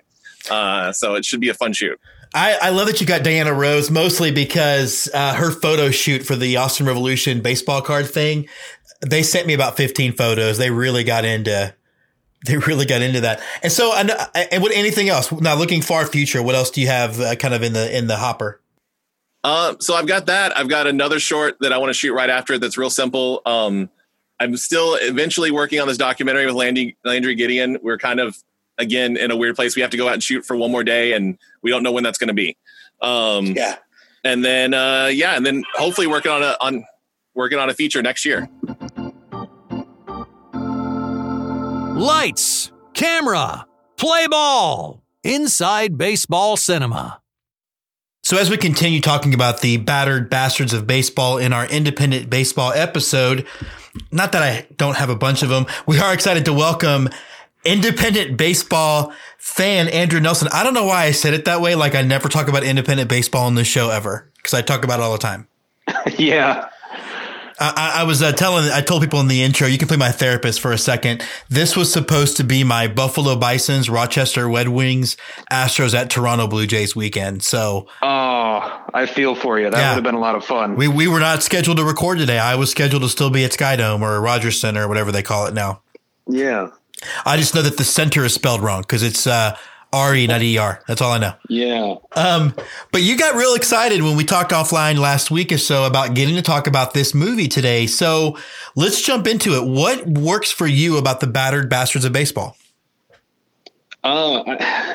Uh, 0.50 0.92
so 0.92 1.14
it 1.14 1.24
should 1.24 1.40
be 1.40 1.48
a 1.48 1.54
fun 1.54 1.72
shoot. 1.72 1.98
I, 2.34 2.58
I 2.60 2.68
love 2.68 2.88
that 2.88 3.00
you 3.00 3.06
got 3.06 3.22
Diana 3.22 3.54
Rose 3.54 3.90
mostly 3.90 4.30
because 4.30 5.08
uh, 5.14 5.32
her 5.32 5.50
photo 5.50 5.90
shoot 5.90 6.26
for 6.26 6.36
the 6.36 6.58
Austin 6.58 6.84
Revolution 6.84 7.40
baseball 7.40 7.80
card 7.80 8.06
thing, 8.06 8.48
they 9.00 9.22
sent 9.22 9.46
me 9.46 9.54
about 9.54 9.78
15 9.78 10.12
photos. 10.12 10.58
They 10.58 10.70
really 10.70 11.04
got 11.04 11.24
into, 11.24 11.74
they 12.44 12.58
really 12.58 12.84
got 12.84 13.00
into 13.00 13.22
that. 13.22 13.40
And 13.62 13.72
so, 13.72 13.94
and, 13.96 14.10
and 14.34 14.62
what, 14.62 14.72
anything 14.72 15.08
else? 15.08 15.32
Now 15.32 15.54
looking 15.54 15.80
far 15.80 16.04
future, 16.04 16.42
what 16.42 16.54
else 16.54 16.70
do 16.70 16.82
you 16.82 16.88
have 16.88 17.18
uh, 17.18 17.34
kind 17.36 17.54
of 17.54 17.62
in 17.62 17.72
the, 17.72 17.96
in 17.96 18.08
the 18.08 18.18
hopper? 18.18 18.61
Um, 19.44 19.76
so 19.80 19.94
I've 19.94 20.06
got 20.06 20.26
that. 20.26 20.56
I've 20.56 20.68
got 20.68 20.86
another 20.86 21.18
short 21.18 21.56
that 21.60 21.72
I 21.72 21.78
want 21.78 21.90
to 21.90 21.94
shoot 21.94 22.12
right 22.14 22.30
after. 22.30 22.54
it 22.54 22.60
That's 22.60 22.78
real 22.78 22.90
simple. 22.90 23.42
Um, 23.44 23.90
I'm 24.38 24.56
still 24.56 24.96
eventually 25.00 25.50
working 25.50 25.80
on 25.80 25.88
this 25.88 25.96
documentary 25.98 26.46
with 26.46 26.54
Landy, 26.54 26.96
Landry 27.04 27.34
Gideon. 27.34 27.78
We're 27.82 27.98
kind 27.98 28.20
of 28.20 28.36
again 28.78 29.16
in 29.16 29.30
a 29.30 29.36
weird 29.36 29.56
place. 29.56 29.76
We 29.76 29.82
have 29.82 29.90
to 29.90 29.96
go 29.96 30.06
out 30.08 30.14
and 30.14 30.22
shoot 30.22 30.44
for 30.44 30.56
one 30.56 30.70
more 30.70 30.84
day, 30.84 31.12
and 31.12 31.38
we 31.62 31.70
don't 31.70 31.82
know 31.82 31.92
when 31.92 32.04
that's 32.04 32.18
going 32.18 32.28
to 32.28 32.34
be. 32.34 32.56
Um, 33.00 33.46
Yeah. 33.46 33.76
and 34.24 34.44
then 34.44 34.74
uh, 34.74 35.10
yeah, 35.12 35.36
and 35.36 35.44
then 35.44 35.64
hopefully 35.74 36.06
working 36.06 36.30
on 36.32 36.42
a 36.42 36.56
on 36.60 36.84
working 37.34 37.58
on 37.58 37.68
a 37.70 37.74
feature 37.74 38.02
next 38.02 38.24
year. 38.24 38.48
Lights, 41.94 42.72
camera, 42.94 43.66
play 43.96 44.26
ball. 44.26 45.02
Inside 45.24 45.96
Baseball 45.96 46.56
Cinema. 46.56 47.21
So 48.32 48.38
as 48.38 48.48
we 48.48 48.56
continue 48.56 49.02
talking 49.02 49.34
about 49.34 49.60
the 49.60 49.76
battered 49.76 50.30
bastards 50.30 50.72
of 50.72 50.86
baseball 50.86 51.36
in 51.36 51.52
our 51.52 51.66
independent 51.66 52.30
baseball 52.30 52.72
episode, 52.72 53.46
not 54.10 54.32
that 54.32 54.42
I 54.42 54.66
don't 54.78 54.96
have 54.96 55.10
a 55.10 55.14
bunch 55.14 55.42
of 55.42 55.50
them, 55.50 55.66
we 55.86 55.98
are 55.98 56.14
excited 56.14 56.46
to 56.46 56.54
welcome 56.54 57.10
independent 57.62 58.38
baseball 58.38 59.12
fan 59.36 59.86
Andrew 59.88 60.18
Nelson. 60.18 60.48
I 60.50 60.64
don't 60.64 60.72
know 60.72 60.86
why 60.86 61.04
I 61.04 61.10
said 61.10 61.34
it 61.34 61.44
that 61.44 61.60
way. 61.60 61.74
Like 61.74 61.94
I 61.94 62.00
never 62.00 62.30
talk 62.30 62.48
about 62.48 62.64
independent 62.64 63.10
baseball 63.10 63.44
on 63.44 63.54
this 63.54 63.68
show 63.68 63.90
ever 63.90 64.30
because 64.36 64.54
I 64.54 64.62
talk 64.62 64.82
about 64.82 65.00
it 65.00 65.02
all 65.02 65.12
the 65.12 65.18
time. 65.18 65.46
yeah. 66.18 66.70
I, 67.76 67.92
I- 68.00 68.04
was 68.04 68.22
uh, 68.22 68.32
telling, 68.32 68.70
I 68.70 68.80
told 68.80 69.02
people 69.02 69.20
in 69.20 69.28
the 69.28 69.42
intro, 69.42 69.66
you 69.68 69.78
can 69.78 69.86
play 69.88 69.96
my 69.96 70.10
therapist 70.10 70.60
for 70.60 70.72
a 70.72 70.78
second. 70.78 71.24
This 71.48 71.76
was 71.76 71.92
supposed 71.92 72.36
to 72.38 72.44
be 72.44 72.64
my 72.64 72.88
Buffalo 72.88 73.36
Bisons, 73.36 73.88
Rochester 73.88 74.48
Red 74.48 74.68
Wings, 74.68 75.16
Astros 75.50 75.94
at 75.94 76.10
Toronto 76.10 76.46
Blue 76.48 76.66
Jays 76.66 76.96
weekend. 76.96 77.42
So 77.42 77.86
Oh, 78.02 78.82
I 78.92 79.06
feel 79.06 79.34
for 79.34 79.58
you. 79.60 79.70
That 79.70 79.78
Yeah. 79.78 79.90
would 79.90 79.94
have 79.96 80.04
been 80.04 80.14
a 80.14 80.20
lot 80.20 80.34
of 80.34 80.44
fun. 80.44 80.76
We 80.76 80.88
we 80.88 81.06
were 81.08 81.20
not 81.20 81.42
scheduled 81.42 81.76
to 81.78 81.84
record 81.84 82.18
today. 82.18 82.38
I 82.38 82.54
was 82.56 82.70
scheduled 82.70 83.02
to 83.02 83.08
still 83.08 83.30
be 83.30 83.44
at 83.44 83.52
Skydome 83.52 84.00
or 84.02 84.20
Rogers 84.20 84.60
Centre 84.60 84.82
or 84.84 84.88
whatever 84.88 85.12
they 85.12 85.22
call 85.22 85.46
it 85.46 85.54
now. 85.54 85.82
yeah. 86.28 86.68
I 87.26 87.36
just 87.36 87.52
know 87.52 87.62
that 87.62 87.78
the 87.78 87.84
center 87.84 88.24
is 88.24 88.32
spelled 88.32 88.60
wrong 88.60 88.82
because 88.82 89.02
it's 89.02 89.26
uh, 89.26 89.56
R 89.92 90.14
E 90.14 90.26
not 90.26 90.42
E 90.42 90.58
R. 90.58 90.82
That's 90.88 91.00
all 91.00 91.12
I 91.12 91.18
know. 91.18 91.34
Yeah. 91.48 91.96
Um, 92.16 92.54
but 92.90 93.02
you 93.02 93.16
got 93.16 93.34
real 93.34 93.54
excited 93.54 94.02
when 94.02 94.16
we 94.16 94.24
talked 94.24 94.52
offline 94.52 94.98
last 94.98 95.30
week 95.30 95.52
or 95.52 95.58
so 95.58 95.84
about 95.84 96.14
getting 96.14 96.34
to 96.36 96.42
talk 96.42 96.66
about 96.66 96.94
this 96.94 97.14
movie 97.14 97.48
today. 97.48 97.86
So 97.86 98.38
let's 98.74 99.02
jump 99.02 99.26
into 99.26 99.54
it. 99.54 99.66
What 99.66 100.06
works 100.06 100.50
for 100.50 100.66
you 100.66 100.96
about 100.96 101.20
the 101.20 101.26
battered 101.26 101.68
bastards 101.68 102.04
of 102.04 102.12
baseball? 102.12 102.56
Uh, 104.04 104.42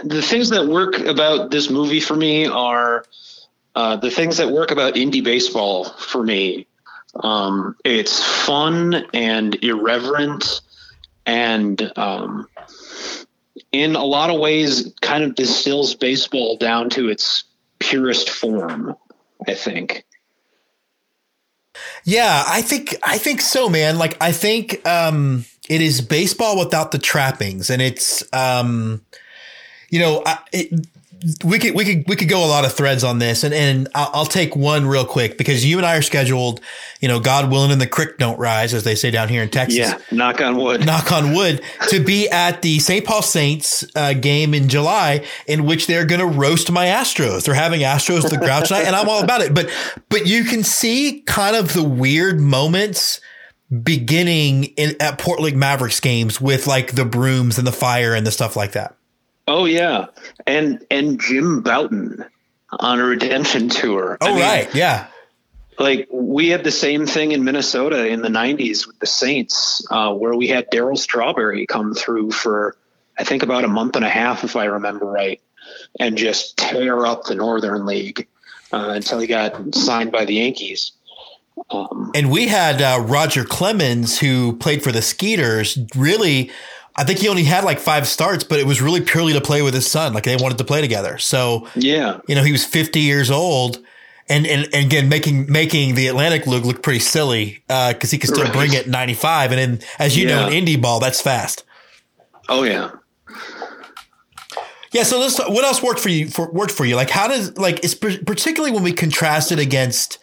the 0.04 0.22
things 0.22 0.50
that 0.50 0.68
work 0.68 1.00
about 1.00 1.52
this 1.52 1.70
movie 1.70 2.02
for 2.02 2.16
me 2.16 2.46
are 2.46 3.06
uh, 3.76 3.96
the 3.96 4.12
things 4.12 4.38
that 4.38 4.50
work 4.50 4.72
about 4.72 4.96
indie 4.96 5.24
baseball 5.24 5.86
for 5.86 6.24
me. 6.24 6.68
Um, 7.16 7.76
it's 7.86 8.24
fun 8.24 9.06
and 9.14 9.56
irreverent, 9.64 10.62
and 11.26 11.92
um, 11.96 12.48
in 13.72 13.96
a 13.96 14.04
lot 14.04 14.30
of 14.30 14.40
ways, 14.40 14.94
kind 15.02 15.24
of 15.24 15.36
distills 15.36 15.96
baseball 15.96 16.58
down 16.58 16.90
to 16.92 17.10
its 17.10 17.44
purest 17.80 18.30
form. 18.30 18.96
I 19.48 19.54
think. 19.54 20.04
Yeah, 22.04 22.44
I 22.48 22.62
think 22.62 22.96
I 23.04 23.18
think 23.18 23.42
so, 23.42 23.70
man. 23.70 23.98
Like 23.98 24.18
I 24.22 24.32
think 24.32 24.86
um 24.88 25.46
it 25.70 25.82
is 25.82 26.02
baseball 26.02 26.58
without 26.58 26.92
the 26.92 26.98
trappings, 26.98 27.70
and 27.70 27.82
it's 27.82 28.24
um 28.34 29.02
you 29.90 30.00
know 30.00 30.24
I, 30.26 30.40
it, 30.52 30.88
we 31.44 31.60
could 31.60 31.74
we 31.74 31.84
could 31.84 32.08
we 32.08 32.16
could 32.16 32.30
go 32.30 32.44
a 32.44 32.48
lot 32.48 32.66
of 32.66 32.74
threads 32.74 33.04
on 33.04 33.20
this, 33.20 33.44
and 33.44 33.54
and 33.54 33.88
I'll, 33.96 34.10
I'll 34.14 34.26
take 34.26 34.56
one 34.56 34.86
real 34.86 35.06
quick 35.06 35.38
because 35.38 35.66
you 35.66 35.78
and 35.78 35.86
I 35.86 35.98
are 35.98 36.02
scheduled, 36.02 36.62
you 37.00 37.08
know, 37.08 37.20
God 37.20 37.52
willing, 37.52 37.72
and 37.72 37.82
the 37.82 37.88
creek 37.88 38.18
don't 38.18 38.38
rise, 38.38 38.74
as 38.74 38.84
they 38.84 38.96
say 38.96 39.10
down 39.12 39.30
here 39.30 39.42
in 39.42 39.50
Texas 39.50 39.80
Yeah. 39.80 39.98
Knock 40.12 40.42
on 40.42 40.58
wood. 40.58 40.86
knock 40.86 41.12
on 41.12 41.34
wood, 41.34 41.62
to 41.90 42.04
be 42.04 42.30
at 42.30 42.62
the 42.62 42.80
St. 42.80 43.06
Paul 43.06 43.22
Saints 43.22 43.86
uh, 43.96 44.14
game 44.14 44.54
in 44.54 44.70
July, 44.70 45.26
in 45.48 45.66
which 45.66 45.88
they're 45.88 46.06
going 46.06 46.22
to 46.22 46.28
roast 46.28 46.72
my 46.72 46.86
Astros. 46.86 47.46
They're 47.46 47.56
having 47.56 47.82
Astros 47.82 48.30
the 48.30 48.38
Grouch 48.38 48.70
night, 48.72 48.86
and 48.86 48.96
I'm 48.96 49.10
all 49.10 49.24
about 49.24 49.42
it. 49.42 49.54
But 49.54 49.70
but 50.10 50.28
you 50.28 50.44
can 50.44 50.64
see 50.64 51.22
kind 51.26 51.56
of 51.56 51.74
the 51.74 51.84
weird 51.84 52.40
moments 52.40 53.22
beginning 53.84 54.66
in, 54.76 54.96
at 55.00 55.18
Portland 55.18 55.58
Mavericks 55.58 56.00
games 56.00 56.40
with 56.40 56.68
like 56.68 56.94
the 56.96 57.06
brooms 57.06 57.58
and 57.58 57.68
the 57.68 57.72
fire 57.72 58.14
and 58.14 58.26
the 58.26 58.32
stuff 58.32 58.56
like 58.56 58.74
that. 58.74 58.97
Oh 59.48 59.66
yeah, 59.66 60.08
and 60.46 60.86
and 60.92 61.20
Jim 61.20 61.62
Bouton 61.62 62.26
on 62.72 63.00
a 63.00 63.04
redemption 63.04 63.70
tour. 63.70 64.18
I 64.20 64.28
Oh 64.28 64.34
mean, 64.34 64.42
right, 64.44 64.76
yeah, 64.76 65.08
Like 65.80 66.08
we 66.12 66.50
had 66.50 66.64
the 66.64 66.72
same 66.72 67.06
thing 67.06 67.32
in 67.32 67.44
Minnesota 67.44 68.08
in 68.08 68.22
the 68.22 68.30
'90s 68.30 68.86
with 68.86 69.00
the 69.00 69.08
Saints, 69.08 69.86
uh, 69.90 70.14
where 70.14 70.36
we 70.36 70.48
had 70.48 70.70
Darryl 70.70 70.98
Strawberry 70.98 71.66
come 71.66 71.94
through 71.94 72.32
for 72.32 72.76
I 73.18 73.24
think 73.24 73.42
about 73.44 73.64
a 73.64 73.68
month 73.68 73.96
and 73.96 74.06
a 74.06 74.10
half, 74.10 74.44
if 74.44 74.56
I 74.56 74.66
remember 74.66 75.06
right, 75.06 75.42
and 76.00 76.18
just 76.18 76.58
tear 76.58 77.06
up 77.06 77.24
the 77.24 77.36
Northern 77.36 77.86
League 77.86 78.28
uh, 78.74 78.92
until 78.96 79.20
he 79.20 79.28
got 79.28 79.74
signed 79.74 80.12
by 80.12 80.26
the 80.26 80.36
Yankees. 80.36 80.92
Um, 81.72 82.12
and 82.14 82.30
we 82.30 82.48
had 82.48 82.82
uh, 82.82 83.04
Roger 83.04 83.44
Clemens 83.44 84.20
who 84.20 84.56
played 84.58 84.84
for 84.84 84.92
the 84.92 85.02
Skeeters. 85.02 85.80
Really. 85.96 86.52
I 86.98 87.04
think 87.04 87.20
he 87.20 87.28
only 87.28 87.44
had 87.44 87.64
like 87.64 87.80
five 87.80 88.08
starts, 88.08 88.44
but 88.44 88.60
it 88.60 88.66
was 88.66 88.82
really 88.82 89.02
purely 89.02 89.34
to 89.34 89.42
play 89.42 89.62
with 89.62 89.74
his 89.76 89.86
son. 89.90 90.14
Like 90.14 90.24
they 90.24 90.36
wanted 90.36 90.58
to 90.58 90.64
play 90.64 90.82
together. 90.82 91.18
So 91.20 91.68
yeah, 91.76 92.20
you 92.28 92.34
know, 92.36 92.44
he 92.44 92.52
was 92.52 92.66
50 92.66 93.00
years 93.02 93.30
old 93.30 93.78
and, 94.30 94.46
and, 94.48 94.66
and 94.74 94.86
again, 94.86 95.08
making, 95.08 95.50
making 95.52 95.96
the 95.96 96.08
Atlantic 96.08 96.48
look, 96.48 96.66
look 96.66 96.82
pretty 96.84 97.00
silly, 97.00 97.64
uh, 97.70 97.94
cause 97.98 98.12
he 98.12 98.18
could 98.18 98.30
still 98.32 98.44
Right. 98.44 98.52
bring 98.52 98.74
it 98.74 98.88
95. 98.88 99.52
And 99.52 99.60
then, 99.60 99.88
as 100.00 100.18
you 100.18 100.26
know, 100.28 100.48
Yeah. 100.50 100.56
in 100.58 100.66
indie 100.66 100.82
ball, 100.82 101.00
that's 101.00 101.22
fast. 101.22 101.64
oh 102.50 102.64
yeah. 102.64 102.90
Yeah. 104.94 105.04
So 105.04 105.20
let's, 105.20 105.38
what 105.38 105.64
else 105.64 105.84
worked 105.84 106.00
for 106.00 106.10
you 106.10 106.28
for 106.30 106.52
worked 106.52 106.72
for 106.72 106.86
you? 106.86 106.96
Like 106.96 107.10
how 107.10 107.28
does, 107.28 107.58
like, 107.58 107.84
it's 107.84 107.94
particularly 107.94 108.74
when 108.74 108.84
we 108.84 108.94
contrast 108.94 109.52
it 109.52 109.60
against 109.60 110.18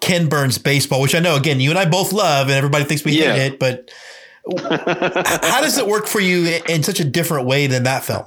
Ken 0.00 0.28
Burns 0.28 0.58
baseball, 0.58 1.00
which 1.00 1.14
I 1.14 1.20
know, 1.20 1.36
again, 1.36 1.60
you 1.60 1.70
and 1.70 1.78
I 1.78 1.84
both 1.84 2.12
love 2.12 2.48
and 2.48 2.56
everybody 2.56 2.84
thinks 2.84 3.04
we 3.04 3.12
Yeah. 3.12 3.34
hate 3.34 3.52
it, 3.54 3.58
but 3.58 3.90
how 4.56 5.60
does 5.60 5.78
it 5.78 5.86
work 5.86 6.06
for 6.06 6.20
you 6.20 6.46
in- 6.46 6.62
in 6.68 6.82
such 6.82 7.00
a 7.00 7.04
different 7.04 7.46
way 7.46 7.66
than 7.66 7.82
that 7.84 8.04
film? 8.04 8.24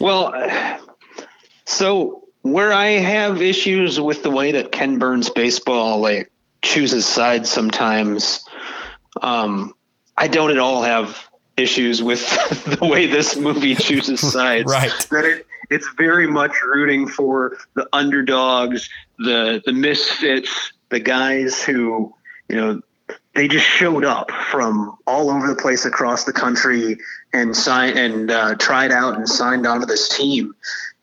Well, 0.00 0.32
so 1.66 2.24
where 2.42 2.72
I 2.72 2.86
have 2.86 3.42
issues 3.42 4.00
with 4.00 4.22
the 4.22 4.30
way 4.30 4.52
that 4.52 4.72
Ken 4.72 4.98
Burns 4.98 5.28
baseball 5.30 6.00
like 6.00 6.30
chooses 6.62 7.06
sides 7.06 7.50
sometimes, 7.50 8.44
um, 9.22 9.74
I 10.16 10.28
don't 10.28 10.50
at 10.50 10.58
all 10.58 10.82
have 10.82 11.18
issues 11.56 12.02
with 12.02 12.20
the 12.80 12.86
way 12.86 13.06
this 13.06 13.36
movie 13.36 13.74
chooses 13.74 14.20
sides. 14.32 14.70
Right. 14.70 14.92
That 15.10 15.24
it, 15.24 15.46
it's 15.70 15.88
very 15.96 16.26
much 16.26 16.52
rooting 16.62 17.06
for 17.06 17.56
the 17.74 17.88
underdogs, 17.92 18.88
the 19.18 19.62
the 19.64 19.72
misfits, 19.72 20.72
the 20.88 21.00
guys 21.00 21.62
who 21.62 22.14
you 22.48 22.56
know 22.56 22.80
they 23.34 23.48
just 23.48 23.66
showed 23.66 24.04
up 24.04 24.30
from 24.30 24.96
all 25.06 25.30
over 25.30 25.46
the 25.46 25.54
place 25.54 25.84
across 25.84 26.24
the 26.24 26.32
country 26.32 26.98
and 27.32 27.56
signed 27.56 27.98
and 27.98 28.30
uh, 28.30 28.54
tried 28.56 28.90
out 28.90 29.16
and 29.16 29.28
signed 29.28 29.66
onto 29.66 29.86
this 29.86 30.08
team. 30.08 30.54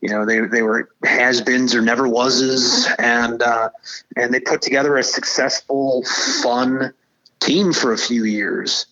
You 0.02 0.10
know, 0.10 0.26
they 0.26 0.42
they 0.42 0.62
were 0.62 0.90
has-beens 1.04 1.74
or 1.74 1.82
never 1.82 2.08
wases, 2.08 2.88
and 3.00 3.42
uh, 3.42 3.70
and 4.16 4.34
they 4.34 4.40
put 4.40 4.62
together 4.62 4.98
a 4.98 5.04
successful, 5.04 6.04
fun 6.44 6.94
team 7.40 7.74
for 7.74 7.94
a 7.94 7.98
few 7.98 8.24
years. 8.24 8.86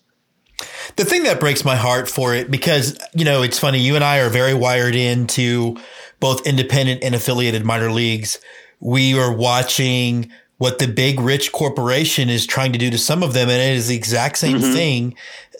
The 0.96 1.04
thing 1.04 1.24
that 1.24 1.38
breaks 1.38 1.64
my 1.64 1.76
heart 1.76 2.08
for 2.08 2.34
it, 2.34 2.50
because 2.50 2.98
you 3.14 3.24
know, 3.24 3.42
it's 3.42 3.58
funny. 3.58 3.78
You 3.78 3.94
and 3.94 4.02
I 4.02 4.18
are 4.18 4.30
very 4.30 4.54
wired 4.54 4.96
into 4.96 5.76
both 6.18 6.46
independent 6.46 7.04
and 7.04 7.14
affiliated 7.14 7.64
minor 7.64 7.92
leagues. 7.92 8.40
We 8.80 9.18
are 9.18 9.32
watching 9.32 10.32
what 10.58 10.78
the 10.78 10.88
big 10.88 11.20
rich 11.20 11.52
corporation 11.52 12.28
is 12.28 12.46
trying 12.46 12.72
to 12.72 12.78
do 12.78 12.90
to 12.90 12.98
some 12.98 13.22
of 13.22 13.34
them. 13.34 13.48
And 13.48 13.60
it 13.60 13.76
is 13.76 13.88
the 13.88 13.96
exact 13.96 14.38
same 14.38 14.58
mm-hmm. 14.58 14.72
thing 14.72 15.14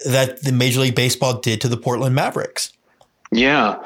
that 0.07 0.43
the 0.43 0.53
Major 0.53 0.81
League 0.81 0.95
Baseball 0.95 1.41
did 1.41 1.61
to 1.63 1.69
the 1.69 1.77
Portland 1.77 2.15
Mavericks. 2.15 2.73
Yeah. 3.31 3.85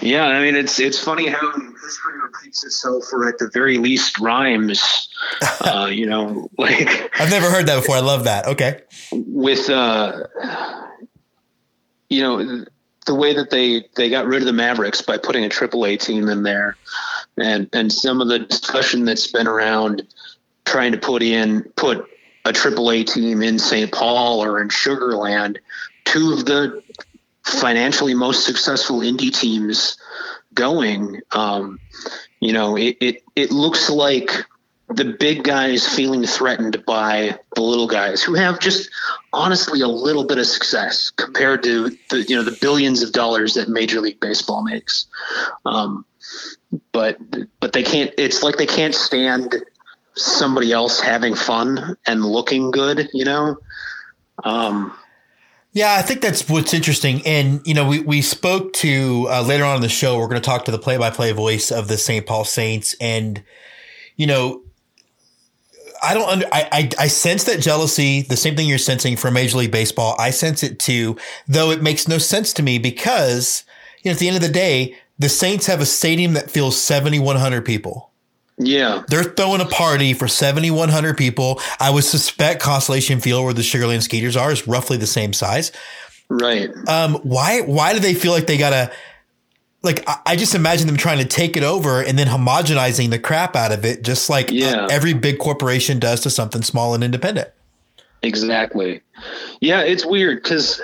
Yeah. 0.00 0.26
I 0.26 0.42
mean, 0.42 0.54
it's, 0.54 0.78
it's 0.80 0.98
funny 0.98 1.28
how 1.28 1.52
history 1.52 2.20
repeats 2.22 2.64
itself 2.64 3.04
or 3.12 3.28
at 3.28 3.38
the 3.38 3.50
very 3.52 3.78
least 3.78 4.18
rhymes, 4.18 5.08
uh, 5.60 5.88
you 5.92 6.06
know, 6.06 6.48
like 6.56 7.10
I've 7.20 7.30
never 7.30 7.50
heard 7.50 7.66
that 7.66 7.76
before. 7.76 7.96
I 7.96 8.00
love 8.00 8.24
that. 8.24 8.46
Okay. 8.46 8.80
With, 9.12 9.68
uh, 9.68 10.24
you 12.08 12.22
know, 12.22 12.64
the 13.06 13.14
way 13.14 13.34
that 13.34 13.50
they, 13.50 13.84
they 13.96 14.08
got 14.08 14.26
rid 14.26 14.42
of 14.42 14.46
the 14.46 14.52
Mavericks 14.52 15.02
by 15.02 15.18
putting 15.18 15.44
a 15.44 15.48
triple 15.48 15.84
A 15.84 15.96
team 15.96 16.28
in 16.28 16.42
there 16.42 16.76
and, 17.36 17.68
and 17.72 17.92
some 17.92 18.20
of 18.20 18.28
the 18.28 18.40
discussion 18.40 19.04
that's 19.04 19.26
been 19.26 19.46
around, 19.46 20.06
trying 20.66 20.92
to 20.92 20.98
put 20.98 21.22
in 21.22 21.62
put 21.76 22.06
a 22.44 22.52
AAA 22.52 23.06
team 23.06 23.42
in 23.42 23.58
St. 23.58 23.90
Paul 23.90 24.44
or 24.44 24.60
in 24.60 24.68
Sugarland, 24.68 25.56
two 26.04 26.32
of 26.32 26.44
the 26.44 26.82
financially 27.44 28.14
most 28.14 28.44
successful 28.44 29.00
indie 29.00 29.32
teams 29.32 29.96
going. 30.52 31.22
Um, 31.32 31.80
you 32.40 32.52
know, 32.52 32.76
it, 32.76 32.96
it 33.00 33.22
it 33.34 33.50
looks 33.50 33.88
like 33.88 34.30
the 34.88 35.04
big 35.04 35.42
guys 35.42 35.86
feeling 35.86 36.24
threatened 36.24 36.84
by 36.86 37.36
the 37.56 37.60
little 37.60 37.88
guys 37.88 38.22
who 38.22 38.34
have 38.34 38.60
just 38.60 38.88
honestly 39.32 39.80
a 39.80 39.88
little 39.88 40.24
bit 40.24 40.38
of 40.38 40.46
success 40.46 41.10
compared 41.10 41.62
to 41.64 41.90
the 42.10 42.22
you 42.28 42.36
know 42.36 42.44
the 42.44 42.56
billions 42.60 43.02
of 43.02 43.12
dollars 43.12 43.54
that 43.54 43.68
Major 43.68 44.00
League 44.00 44.20
Baseball 44.20 44.62
makes. 44.62 45.06
Um, 45.64 46.04
but 46.92 47.18
but 47.60 47.72
they 47.72 47.82
can't. 47.82 48.12
It's 48.18 48.42
like 48.42 48.56
they 48.56 48.66
can't 48.66 48.94
stand 48.94 49.54
somebody 50.16 50.72
else 50.72 51.00
having 51.00 51.34
fun 51.34 51.96
and 52.06 52.24
looking 52.24 52.70
good, 52.70 53.08
you 53.12 53.24
know? 53.24 53.56
Um, 54.44 54.96
yeah, 55.72 55.96
I 55.96 56.02
think 56.02 56.22
that's 56.22 56.48
what's 56.48 56.72
interesting. 56.72 57.20
And, 57.26 57.60
you 57.66 57.74
know, 57.74 57.86
we, 57.86 58.00
we 58.00 58.22
spoke 58.22 58.72
to 58.74 59.26
uh, 59.30 59.42
later 59.42 59.64
on 59.64 59.76
in 59.76 59.82
the 59.82 59.90
show, 59.90 60.18
we're 60.18 60.28
going 60.28 60.40
to 60.40 60.46
talk 60.46 60.64
to 60.64 60.70
the 60.70 60.78
play 60.78 60.96
by 60.96 61.10
play 61.10 61.32
voice 61.32 61.70
of 61.70 61.88
the 61.88 61.98
St. 61.98 62.24
Paul 62.24 62.44
Saints. 62.44 62.94
And, 62.98 63.42
you 64.16 64.26
know, 64.26 64.62
I 66.02 66.14
don't 66.14 66.28
under, 66.28 66.46
I, 66.50 66.68
I, 66.72 66.90
I 66.98 67.08
sense 67.08 67.44
that 67.44 67.60
jealousy, 67.60 68.22
the 68.22 68.36
same 68.36 68.56
thing 68.56 68.66
you're 68.66 68.78
sensing 68.78 69.16
from 69.16 69.34
Major 69.34 69.58
League 69.58 69.70
Baseball. 69.70 70.16
I 70.18 70.30
sense 70.30 70.62
it 70.62 70.78
too, 70.78 71.16
though 71.46 71.70
it 71.70 71.82
makes 71.82 72.08
no 72.08 72.16
sense 72.16 72.54
to 72.54 72.62
me 72.62 72.78
because, 72.78 73.64
you 74.02 74.10
know, 74.10 74.14
at 74.14 74.18
the 74.18 74.28
end 74.28 74.36
of 74.36 74.42
the 74.42 74.48
day, 74.48 74.96
the 75.18 75.28
Saints 75.28 75.66
have 75.66 75.80
a 75.80 75.86
stadium 75.86 76.32
that 76.34 76.50
fills 76.50 76.80
7,100 76.80 77.66
people. 77.66 78.12
Yeah. 78.58 79.02
They're 79.08 79.24
throwing 79.24 79.60
a 79.60 79.66
party 79.66 80.14
for 80.14 80.28
7,100 80.28 81.16
people. 81.16 81.60
I 81.78 81.90
would 81.90 82.04
suspect 82.04 82.62
Constellation 82.62 83.20
Field, 83.20 83.44
where 83.44 83.52
the 83.52 83.62
Sugarland 83.62 84.02
Skeeters 84.02 84.36
are, 84.36 84.50
is 84.50 84.66
roughly 84.66 84.96
the 84.96 85.06
same 85.06 85.32
size. 85.32 85.72
Right. 86.28 86.70
Um, 86.88 87.14
why, 87.16 87.60
why 87.60 87.92
do 87.92 88.00
they 88.00 88.14
feel 88.14 88.32
like 88.32 88.46
they 88.46 88.56
gotta, 88.56 88.90
like, 89.82 90.08
I, 90.08 90.18
I 90.26 90.36
just 90.36 90.54
imagine 90.54 90.86
them 90.86 90.96
trying 90.96 91.18
to 91.18 91.26
take 91.26 91.56
it 91.56 91.62
over 91.62 92.02
and 92.02 92.18
then 92.18 92.26
homogenizing 92.26 93.10
the 93.10 93.18
crap 93.18 93.56
out 93.56 93.72
of 93.72 93.84
it, 93.84 94.02
just 94.02 94.30
like 94.30 94.50
uh, 94.50 94.54
yeah. 94.54 94.84
uh, 94.84 94.88
every 94.90 95.12
big 95.12 95.38
corporation 95.38 95.98
does 95.98 96.22
to 96.22 96.30
something 96.30 96.62
small 96.62 96.94
and 96.94 97.04
independent. 97.04 97.48
Exactly. 98.22 99.02
Yeah, 99.60 99.82
it's 99.82 100.04
weird 100.04 100.42
because, 100.42 100.80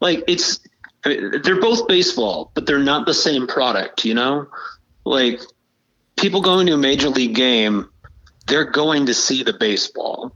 like, 0.00 0.22
it's, 0.28 0.60
I 1.04 1.08
mean, 1.10 1.42
they're 1.42 1.60
both 1.60 1.86
baseball, 1.88 2.52
but 2.54 2.66
they're 2.66 2.78
not 2.78 3.06
the 3.06 3.12
same 3.12 3.46
product, 3.46 4.04
you 4.04 4.14
know? 4.14 4.46
Like, 5.04 5.40
people 6.16 6.40
going 6.40 6.66
to 6.66 6.74
a 6.74 6.78
major 6.78 7.08
league 7.08 7.34
game, 7.34 7.88
they're 8.46 8.64
going 8.64 9.06
to 9.06 9.14
see 9.14 9.42
the 9.42 9.52
baseball. 9.52 10.32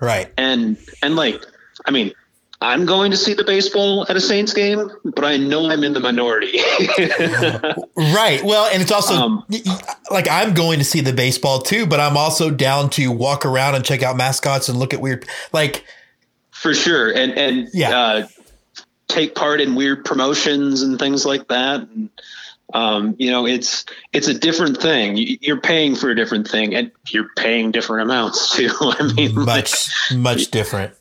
Right. 0.00 0.32
And 0.36 0.76
and 1.02 1.16
like, 1.16 1.42
I 1.84 1.90
mean, 1.90 2.12
I'm 2.60 2.86
going 2.86 3.10
to 3.10 3.16
see 3.16 3.34
the 3.34 3.44
baseball 3.44 4.06
at 4.08 4.16
a 4.16 4.20
Saints 4.20 4.52
game, 4.52 4.90
but 5.04 5.24
I 5.24 5.36
know 5.36 5.70
I'm 5.70 5.84
in 5.84 5.92
the 5.92 6.00
minority. 6.00 6.58
right. 7.96 8.42
Well, 8.42 8.68
and 8.72 8.82
it's 8.82 8.92
also 8.92 9.14
um, 9.14 9.44
like 10.10 10.28
I'm 10.30 10.54
going 10.54 10.78
to 10.78 10.84
see 10.84 11.00
the 11.00 11.12
baseball 11.12 11.60
too, 11.60 11.86
but 11.86 12.00
I'm 12.00 12.16
also 12.16 12.50
down 12.50 12.90
to 12.90 13.10
walk 13.10 13.44
around 13.44 13.74
and 13.74 13.84
check 13.84 14.02
out 14.02 14.16
mascots 14.16 14.68
and 14.68 14.78
look 14.78 14.94
at 14.94 15.00
weird 15.00 15.26
like 15.52 15.84
for 16.50 16.74
sure. 16.74 17.10
And 17.10 17.32
and 17.32 17.68
yeah. 17.72 17.98
Uh, 17.98 18.26
take 19.08 19.34
part 19.34 19.60
in 19.60 19.74
weird 19.76 20.04
promotions 20.04 20.82
and 20.82 20.98
things 20.98 21.24
like 21.24 21.48
that. 21.48 21.80
And, 21.80 22.10
um, 22.74 23.14
you 23.18 23.30
know, 23.30 23.46
it's 23.46 23.84
it's 24.12 24.28
a 24.28 24.34
different 24.34 24.80
thing. 24.80 25.16
You're 25.16 25.60
paying 25.60 25.94
for 25.94 26.10
a 26.10 26.16
different 26.16 26.48
thing, 26.48 26.74
and 26.74 26.90
you're 27.08 27.30
paying 27.36 27.70
different 27.70 28.02
amounts 28.02 28.56
too. 28.56 28.70
I 28.80 29.12
mean, 29.12 29.34
much 29.34 29.88
like, 30.10 30.18
much 30.18 30.50
different. 30.50 30.94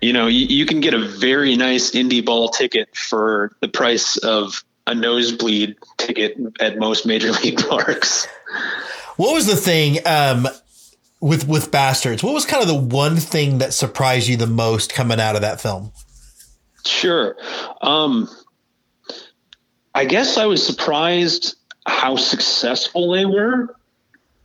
You 0.00 0.14
know, 0.14 0.28
you, 0.28 0.46
you 0.46 0.64
can 0.64 0.80
get 0.80 0.94
a 0.94 0.98
very 0.98 1.56
nice 1.56 1.90
indie 1.90 2.24
ball 2.24 2.48
ticket 2.48 2.96
for 2.96 3.52
the 3.60 3.68
price 3.68 4.16
of 4.16 4.64
a 4.86 4.94
nosebleed 4.94 5.76
ticket 5.98 6.38
at 6.58 6.78
most 6.78 7.06
major 7.06 7.32
league 7.44 7.58
parks. 7.68 8.26
What 9.16 9.34
was 9.34 9.46
the 9.46 9.56
thing 9.56 9.98
um, 10.06 10.48
with 11.20 11.46
with 11.46 11.70
Bastards? 11.70 12.22
What 12.22 12.32
was 12.32 12.46
kind 12.46 12.62
of 12.62 12.68
the 12.68 12.74
one 12.74 13.16
thing 13.16 13.58
that 13.58 13.74
surprised 13.74 14.26
you 14.26 14.38
the 14.38 14.46
most 14.46 14.94
coming 14.94 15.20
out 15.20 15.36
of 15.36 15.42
that 15.42 15.60
film? 15.60 15.92
Sure. 16.86 17.36
Um, 17.82 18.28
I 19.94 20.04
guess 20.04 20.36
I 20.36 20.46
was 20.46 20.64
surprised 20.64 21.56
how 21.86 22.16
successful 22.16 23.12
they 23.12 23.24
were, 23.24 23.76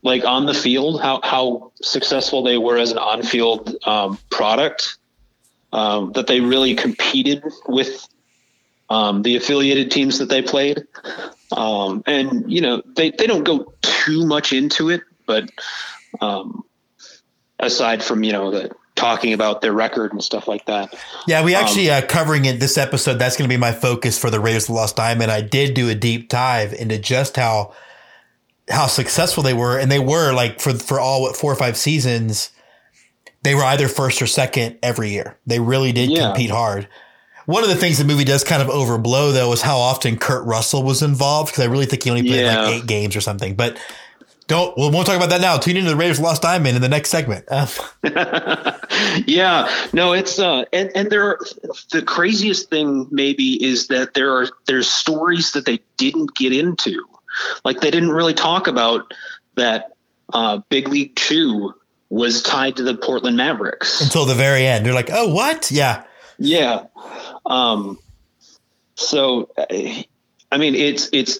like 0.01 0.25
on 0.25 0.45
the 0.45 0.53
field, 0.53 1.01
how 1.01 1.21
how 1.23 1.71
successful 1.81 2.43
they 2.43 2.57
were 2.57 2.77
as 2.77 2.91
an 2.91 2.97
on-field 2.97 3.75
um, 3.85 4.17
product. 4.29 4.97
Um, 5.73 6.13
that 6.13 6.27
they 6.27 6.39
really 6.39 6.73
competed 6.73 7.43
with 7.67 8.07
um, 8.89 9.23
the 9.23 9.35
affiliated 9.35 9.91
teams 9.91 10.19
that 10.19 10.29
they 10.29 10.41
played, 10.41 10.83
um, 11.51 12.01
and 12.05 12.49
you 12.49 12.61
know 12.61 12.81
they 12.95 13.11
they 13.11 13.27
don't 13.27 13.43
go 13.43 13.73
too 13.81 14.25
much 14.25 14.53
into 14.53 14.89
it, 14.89 15.01
but 15.25 15.49
um, 16.21 16.63
aside 17.59 18.03
from 18.03 18.23
you 18.23 18.31
know 18.31 18.51
the 18.51 18.71
talking 18.95 19.33
about 19.33 19.61
their 19.61 19.73
record 19.73 20.11
and 20.13 20.23
stuff 20.23 20.47
like 20.47 20.65
that. 20.65 20.93
Yeah, 21.27 21.43
we 21.43 21.53
actually 21.53 21.89
um, 21.89 22.03
uh, 22.03 22.07
covering 22.07 22.45
it 22.45 22.59
this 22.59 22.77
episode. 22.77 23.15
That's 23.15 23.37
going 23.37 23.49
to 23.49 23.53
be 23.53 23.59
my 23.59 23.71
focus 23.71 24.17
for 24.17 24.29
the 24.29 24.39
Raiders 24.39 24.63
of 24.63 24.67
the 24.67 24.73
Lost 24.73 24.95
Diamond. 24.95 25.31
I 25.31 25.41
did 25.41 25.73
do 25.73 25.89
a 25.89 25.95
deep 25.95 26.29
dive 26.29 26.73
into 26.73 26.97
just 26.97 27.35
how 27.35 27.73
how 28.69 28.87
successful 28.87 29.43
they 29.43 29.53
were, 29.53 29.77
and 29.77 29.91
they 29.91 29.99
were 29.99 30.33
like 30.33 30.59
for 30.59 30.73
for 30.73 30.99
all 30.99 31.21
what 31.21 31.35
four 31.35 31.51
or 31.51 31.55
five 31.55 31.77
seasons. 31.77 32.51
They 33.43 33.53
were 33.53 33.63
either 33.63 33.87
first 33.87 34.21
or 34.23 34.27
second 34.27 34.79
every 34.81 35.11
year. 35.11 35.37
They 35.45 35.59
really 35.59 35.91
did 35.91 36.09
yeah. 36.09 36.27
compete 36.27 36.49
hard. 36.49 36.87
One 37.45 37.61
of 37.61 37.69
the 37.69 37.75
things 37.75 37.99
the 37.99 38.03
movie 38.03 38.23
does 38.23 38.43
kind 38.43 38.59
of 38.59 38.69
overblow 38.69 39.31
though 39.31 39.51
is 39.53 39.61
how 39.61 39.77
often 39.77 40.17
Kurt 40.17 40.47
Russell 40.47 40.81
was 40.81 41.03
involved 41.03 41.51
because 41.51 41.63
I 41.63 41.67
really 41.67 41.85
think 41.85 42.03
he 42.03 42.09
only 42.09 42.23
played 42.23 42.41
yeah. 42.41 42.63
like 42.63 42.75
eight 42.75 42.87
games 42.87 43.15
or 43.15 43.21
something. 43.21 43.53
But 43.53 43.77
don't. 44.47 44.77
Well, 44.77 44.89
we 44.89 44.95
won't 44.95 45.07
talk 45.07 45.15
about 45.15 45.29
that 45.29 45.41
now. 45.41 45.57
Tune 45.57 45.77
into 45.77 45.89
the 45.89 45.95
Raiders 45.95 46.19
Lost 46.19 46.41
Diamond 46.41 46.75
in 46.75 46.81
the 46.81 46.89
next 46.89 47.09
segment. 47.09 47.45
Um. 47.51 47.67
yeah. 49.25 49.69
No, 49.93 50.13
it's 50.13 50.37
uh, 50.37 50.65
and 50.71 50.91
and 50.95 51.09
there 51.09 51.23
are 51.23 51.39
the 51.91 52.01
craziest 52.01 52.69
thing 52.69 53.07
maybe 53.11 53.63
is 53.63 53.87
that 53.87 54.13
there 54.13 54.31
are 54.31 54.47
there's 54.67 54.89
stories 54.89 55.53
that 55.53 55.65
they 55.65 55.79
didn't 55.97 56.35
get 56.35 56.53
into, 56.53 57.03
like 57.63 57.81
they 57.81 57.91
didn't 57.91 58.11
really 58.11 58.33
talk 58.33 58.67
about 58.67 59.13
that. 59.55 59.91
Uh, 60.33 60.59
Big 60.69 60.87
League 60.87 61.15
Chew 61.15 61.71
was 62.09 62.41
tied 62.41 62.77
to 62.77 62.83
the 62.83 62.95
Portland 62.95 63.37
Mavericks 63.37 64.01
until 64.01 64.25
the 64.25 64.33
very 64.33 64.65
end. 64.65 64.85
They're 64.85 64.93
like, 64.93 65.11
oh, 65.11 65.33
what? 65.33 65.69
Yeah. 65.71 66.03
Yeah. 66.37 66.85
Um. 67.45 67.99
So, 68.95 69.49
I 69.69 70.57
mean, 70.57 70.73
it's 70.75 71.09
it's 71.11 71.39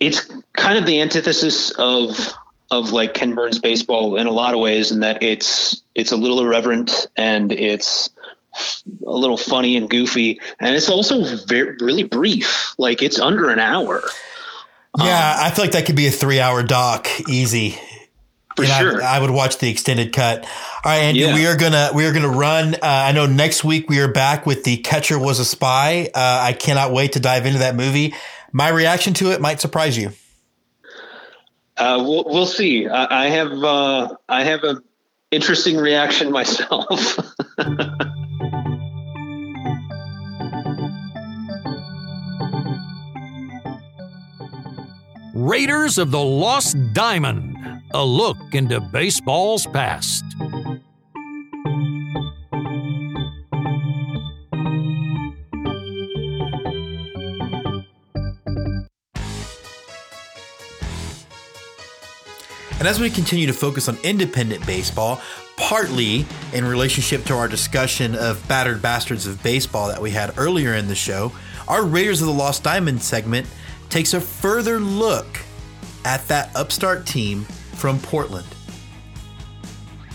it's 0.00 0.28
kind 0.54 0.78
of 0.78 0.86
the 0.86 1.00
antithesis 1.02 1.70
of 1.72 2.32
of 2.70 2.92
like 2.92 3.14
Ken 3.14 3.34
Burns 3.34 3.58
baseball 3.58 4.16
in 4.16 4.26
a 4.26 4.30
lot 4.32 4.54
of 4.54 4.60
ways, 4.60 4.90
in 4.92 5.00
that 5.00 5.22
it's 5.22 5.82
it's 5.94 6.12
a 6.12 6.16
little 6.16 6.40
irreverent 6.40 7.06
and 7.16 7.52
it's 7.52 8.10
a 9.06 9.10
little 9.10 9.36
funny 9.36 9.76
and 9.76 9.88
goofy, 9.88 10.40
and 10.58 10.74
it's 10.74 10.88
also 10.88 11.24
very 11.46 11.76
really 11.80 12.02
brief. 12.04 12.74
Like 12.78 13.02
it's 13.02 13.18
under 13.20 13.50
an 13.50 13.58
hour. 13.58 14.02
Yeah, 14.98 15.36
I 15.38 15.50
feel 15.50 15.64
like 15.64 15.72
that 15.72 15.86
could 15.86 15.94
be 15.94 16.08
a 16.08 16.10
three-hour 16.10 16.64
doc, 16.64 17.08
easy. 17.28 17.78
For 18.56 18.64
And 18.64 18.72
I- 18.72 18.78
sure. 18.80 19.02
I, 19.04 19.20
would 19.20 19.30
watch 19.30 19.58
the 19.58 19.70
extended 19.70 20.12
cut. 20.12 20.42
All 20.44 20.50
right, 20.90 20.98
Andy, 20.98 21.20
Yeah. 21.20 21.34
we 21.34 21.46
are 21.46 21.56
gonna 21.56 21.90
we 21.94 22.04
are 22.06 22.12
gonna 22.12 22.28
run. 22.28 22.74
Uh, 22.74 22.78
I 22.82 23.12
know 23.12 23.26
next 23.26 23.62
week 23.62 23.88
we 23.88 24.00
are 24.00 24.08
back 24.08 24.46
with 24.46 24.64
the 24.64 24.78
Catcher 24.78 25.16
Was 25.18 25.38
a 25.38 25.44
Spy. 25.44 26.10
Uh, 26.12 26.18
I 26.42 26.52
cannot 26.54 26.92
wait 26.92 27.12
to 27.12 27.20
dive 27.20 27.46
into 27.46 27.60
that 27.60 27.76
movie. 27.76 28.14
My 28.52 28.68
reaction 28.68 29.14
to 29.14 29.32
it 29.32 29.40
might 29.40 29.60
surprise 29.60 29.96
you. 29.96 30.10
Uh, 31.76 32.02
we'll, 32.06 32.24
we'll 32.26 32.46
see. 32.46 32.88
I, 32.88 33.24
I 33.24 33.28
have 33.28 33.52
uh, 33.52 34.14
I 34.28 34.44
have 34.44 34.64
a 34.64 34.82
interesting 35.30 35.76
reaction 35.76 36.30
myself. 36.32 37.16
Raiders 45.34 45.96
of 45.96 46.10
the 46.10 46.20
Lost 46.20 46.76
Diamond, 46.92 47.56
a 47.92 48.04
look 48.04 48.36
into 48.52 48.78
baseball's 48.78 49.66
past. 49.66 50.22
And 62.80 62.88
as 62.88 62.98
we 62.98 63.10
continue 63.10 63.46
to 63.46 63.52
focus 63.52 63.90
on 63.90 63.98
independent 64.02 64.66
baseball, 64.66 65.20
partly 65.58 66.24
in 66.54 66.64
relationship 66.64 67.24
to 67.26 67.34
our 67.34 67.46
discussion 67.46 68.14
of 68.14 68.42
battered 68.48 68.80
bastards 68.80 69.26
of 69.26 69.42
baseball 69.42 69.88
that 69.88 70.00
we 70.00 70.10
had 70.10 70.38
earlier 70.38 70.72
in 70.72 70.88
the 70.88 70.94
show, 70.94 71.30
our 71.68 71.84
Raiders 71.84 72.22
of 72.22 72.26
the 72.26 72.32
Lost 72.32 72.64
Diamond 72.64 73.02
segment 73.02 73.46
takes 73.90 74.14
a 74.14 74.20
further 74.20 74.80
look 74.80 75.26
at 76.06 76.26
that 76.28 76.56
upstart 76.56 77.04
team 77.04 77.42
from 77.74 77.98
Portland. 77.98 78.48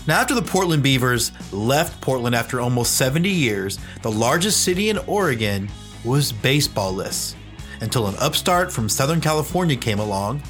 Now, 0.08 0.20
after 0.20 0.34
the 0.34 0.42
Portland 0.42 0.82
Beavers 0.82 1.30
left 1.52 2.00
Portland 2.00 2.34
after 2.34 2.60
almost 2.60 2.96
70 2.96 3.28
years, 3.28 3.78
the 4.02 4.10
largest 4.10 4.64
city 4.64 4.90
in 4.90 4.98
Oregon 5.06 5.68
was 6.04 6.32
baseballless 6.32 7.36
until 7.80 8.08
an 8.08 8.16
upstart 8.18 8.72
from 8.72 8.88
Southern 8.88 9.20
California 9.20 9.76
came 9.76 10.00
along, 10.00 10.42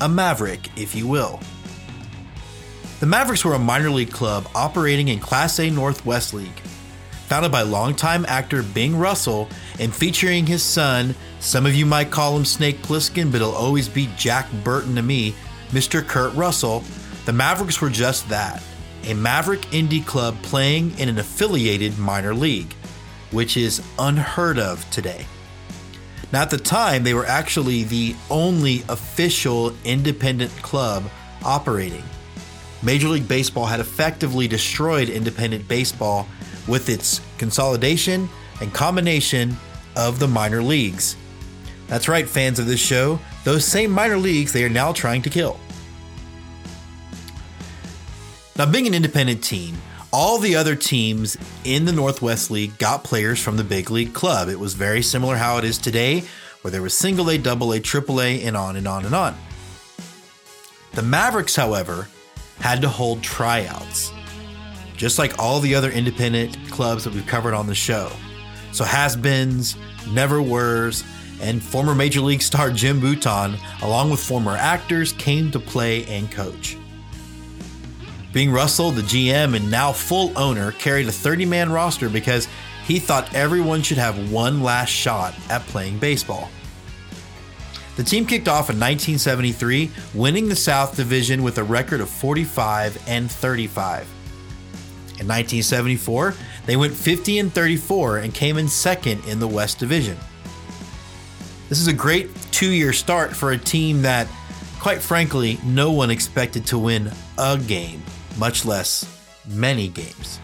a 0.00 0.08
maverick, 0.08 0.68
if 0.76 0.94
you 0.94 1.06
will. 1.06 1.40
The 3.02 3.08
Mavericks 3.08 3.44
were 3.44 3.54
a 3.54 3.58
minor 3.58 3.90
league 3.90 4.12
club 4.12 4.48
operating 4.54 5.08
in 5.08 5.18
Class 5.18 5.58
A 5.58 5.68
Northwest 5.68 6.32
League. 6.32 6.60
Founded 7.26 7.50
by 7.50 7.62
longtime 7.62 8.24
actor 8.28 8.62
Bing 8.62 8.96
Russell 8.96 9.48
and 9.80 9.92
featuring 9.92 10.46
his 10.46 10.62
son, 10.62 11.16
some 11.40 11.66
of 11.66 11.74
you 11.74 11.84
might 11.84 12.12
call 12.12 12.36
him 12.36 12.44
Snake 12.44 12.80
Plissken, 12.82 13.32
but 13.32 13.40
it'll 13.40 13.56
always 13.56 13.88
be 13.88 14.08
Jack 14.16 14.46
Burton 14.62 14.94
to 14.94 15.02
me, 15.02 15.34
Mr. 15.70 16.06
Kurt 16.06 16.32
Russell, 16.34 16.84
the 17.24 17.32
Mavericks 17.32 17.80
were 17.80 17.90
just 17.90 18.28
that 18.28 18.62
a 19.02 19.14
Maverick 19.14 19.62
indie 19.72 20.06
club 20.06 20.40
playing 20.42 20.96
in 21.00 21.08
an 21.08 21.18
affiliated 21.18 21.98
minor 21.98 22.36
league, 22.36 22.72
which 23.32 23.56
is 23.56 23.82
unheard 23.98 24.60
of 24.60 24.88
today. 24.92 25.26
Now, 26.32 26.42
at 26.42 26.50
the 26.50 26.56
time, 26.56 27.02
they 27.02 27.14
were 27.14 27.26
actually 27.26 27.82
the 27.82 28.14
only 28.30 28.84
official 28.88 29.74
independent 29.84 30.52
club 30.62 31.02
operating. 31.44 32.04
Major 32.82 33.08
League 33.08 33.28
Baseball 33.28 33.66
had 33.66 33.80
effectively 33.80 34.48
destroyed 34.48 35.08
independent 35.08 35.68
baseball 35.68 36.26
with 36.66 36.88
its 36.88 37.20
consolidation 37.38 38.28
and 38.60 38.72
combination 38.72 39.56
of 39.96 40.18
the 40.18 40.28
minor 40.28 40.62
leagues. 40.62 41.16
That's 41.86 42.08
right, 42.08 42.28
fans 42.28 42.58
of 42.58 42.66
this 42.66 42.80
show, 42.80 43.20
those 43.44 43.64
same 43.64 43.90
minor 43.90 44.16
leagues 44.16 44.52
they 44.52 44.64
are 44.64 44.68
now 44.68 44.92
trying 44.92 45.22
to 45.22 45.30
kill. 45.30 45.58
Now, 48.56 48.66
being 48.66 48.86
an 48.86 48.94
independent 48.94 49.42
team, 49.42 49.76
all 50.12 50.38
the 50.38 50.56
other 50.56 50.76
teams 50.76 51.36
in 51.64 51.84
the 51.84 51.92
Northwest 51.92 52.50
League 52.50 52.76
got 52.78 53.02
players 53.02 53.40
from 53.42 53.56
the 53.56 53.64
big 53.64 53.90
league 53.90 54.12
club. 54.12 54.48
It 54.48 54.60
was 54.60 54.74
very 54.74 55.02
similar 55.02 55.36
how 55.36 55.56
it 55.58 55.64
is 55.64 55.78
today, 55.78 56.24
where 56.60 56.70
there 56.70 56.82
was 56.82 56.96
single 56.96 57.30
A, 57.30 57.38
double 57.38 57.72
A, 57.72 57.80
triple 57.80 58.20
A, 58.20 58.42
and 58.42 58.56
on 58.56 58.76
and 58.76 58.86
on 58.86 59.06
and 59.06 59.14
on. 59.14 59.36
The 60.92 61.02
Mavericks, 61.02 61.56
however, 61.56 62.08
had 62.62 62.80
to 62.80 62.88
hold 62.88 63.22
tryouts, 63.22 64.12
just 64.96 65.18
like 65.18 65.38
all 65.38 65.58
the 65.58 65.74
other 65.74 65.90
independent 65.90 66.56
clubs 66.70 67.04
that 67.04 67.12
we've 67.12 67.26
covered 67.26 67.54
on 67.54 67.66
the 67.66 67.74
show. 67.74 68.10
So, 68.70 68.84
has 68.84 69.16
beens, 69.16 69.76
never 70.10 70.40
were's, 70.40 71.04
and 71.40 71.60
former 71.60 71.94
Major 71.94 72.20
League 72.20 72.40
star 72.40 72.70
Jim 72.70 73.00
Bouton, 73.00 73.56
along 73.82 74.10
with 74.10 74.20
former 74.20 74.56
actors, 74.56 75.12
came 75.14 75.50
to 75.50 75.58
play 75.58 76.06
and 76.06 76.30
coach. 76.30 76.78
Bing 78.32 78.52
Russell, 78.52 78.92
the 78.92 79.02
GM 79.02 79.56
and 79.56 79.70
now 79.70 79.92
full 79.92 80.32
owner, 80.38 80.72
carried 80.72 81.08
a 81.08 81.12
30 81.12 81.44
man 81.44 81.70
roster 81.70 82.08
because 82.08 82.46
he 82.86 82.98
thought 82.98 83.34
everyone 83.34 83.82
should 83.82 83.98
have 83.98 84.30
one 84.30 84.62
last 84.62 84.88
shot 84.88 85.34
at 85.50 85.62
playing 85.62 85.98
baseball. 85.98 86.48
The 87.96 88.02
team 88.02 88.24
kicked 88.24 88.48
off 88.48 88.70
in 88.70 88.80
1973, 88.80 89.90
winning 90.14 90.48
the 90.48 90.56
South 90.56 90.96
Division 90.96 91.42
with 91.42 91.58
a 91.58 91.64
record 91.64 92.00
of 92.00 92.08
45 92.08 93.02
and 93.06 93.30
35. 93.30 94.08
In 95.20 95.28
1974, 95.28 96.34
they 96.64 96.76
went 96.76 96.94
50 96.94 97.38
and 97.38 97.52
34 97.52 98.18
and 98.18 98.34
came 98.34 98.56
in 98.56 98.66
second 98.66 99.22
in 99.26 99.38
the 99.38 99.46
West 99.46 99.78
Division. 99.78 100.16
This 101.68 101.80
is 101.80 101.86
a 101.86 101.92
great 101.92 102.30
two 102.50 102.70
year 102.70 102.92
start 102.92 103.36
for 103.36 103.52
a 103.52 103.58
team 103.58 104.02
that, 104.02 104.26
quite 104.80 105.02
frankly, 105.02 105.58
no 105.64 105.92
one 105.92 106.10
expected 106.10 106.66
to 106.66 106.78
win 106.78 107.10
a 107.38 107.58
game, 107.58 108.02
much 108.38 108.64
less 108.64 109.06
many 109.46 109.88
games. 109.88 110.38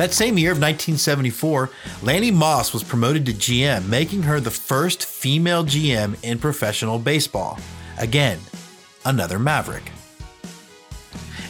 That 0.00 0.14
same 0.14 0.38
year 0.38 0.52
of 0.52 0.56
1974, 0.56 1.68
Lanny 2.04 2.30
Moss 2.30 2.72
was 2.72 2.82
promoted 2.82 3.26
to 3.26 3.34
GM, 3.34 3.86
making 3.86 4.22
her 4.22 4.40
the 4.40 4.50
first 4.50 5.04
female 5.04 5.62
GM 5.62 6.16
in 6.22 6.38
professional 6.38 6.98
baseball. 6.98 7.58
Again, 7.98 8.38
another 9.04 9.38
Maverick. 9.38 9.86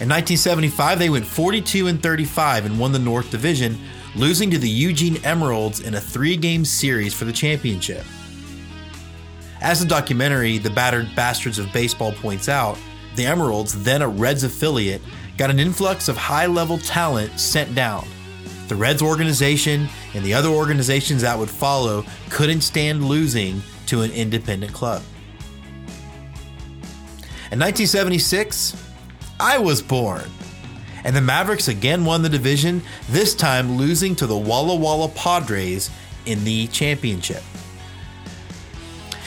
In 0.00 0.08
1975, 0.08 0.98
they 0.98 1.10
went 1.10 1.24
42 1.24 1.86
and 1.86 2.02
35 2.02 2.64
and 2.66 2.76
won 2.76 2.90
the 2.90 2.98
North 2.98 3.30
Division, 3.30 3.78
losing 4.16 4.50
to 4.50 4.58
the 4.58 4.68
Eugene 4.68 5.24
Emeralds 5.24 5.78
in 5.78 5.94
a 5.94 6.00
three 6.00 6.36
game 6.36 6.64
series 6.64 7.14
for 7.14 7.26
the 7.26 7.32
championship. 7.32 8.04
As 9.60 9.78
the 9.78 9.86
documentary 9.86 10.58
The 10.58 10.70
Battered 10.70 11.14
Bastards 11.14 11.60
of 11.60 11.72
Baseball 11.72 12.10
points 12.10 12.48
out, 12.48 12.76
the 13.14 13.26
Emeralds, 13.26 13.84
then 13.84 14.02
a 14.02 14.08
Reds 14.08 14.42
affiliate, 14.42 15.02
got 15.36 15.50
an 15.50 15.60
influx 15.60 16.08
of 16.08 16.16
high 16.16 16.46
level 16.46 16.78
talent 16.78 17.38
sent 17.38 17.76
down. 17.76 18.04
The 18.70 18.76
Reds 18.76 19.02
organization 19.02 19.88
and 20.14 20.24
the 20.24 20.32
other 20.32 20.48
organizations 20.48 21.22
that 21.22 21.36
would 21.36 21.50
follow 21.50 22.04
couldn't 22.28 22.60
stand 22.60 23.04
losing 23.04 23.62
to 23.86 24.02
an 24.02 24.12
independent 24.12 24.72
club. 24.72 25.02
In 27.50 27.58
1976, 27.58 28.80
I 29.40 29.58
was 29.58 29.82
born. 29.82 30.22
And 31.02 31.16
the 31.16 31.20
Mavericks 31.20 31.66
again 31.66 32.04
won 32.04 32.22
the 32.22 32.28
division, 32.28 32.80
this 33.08 33.34
time 33.34 33.76
losing 33.76 34.14
to 34.14 34.28
the 34.28 34.38
Walla 34.38 34.76
Walla 34.76 35.08
Padres 35.08 35.90
in 36.24 36.44
the 36.44 36.68
championship. 36.68 37.42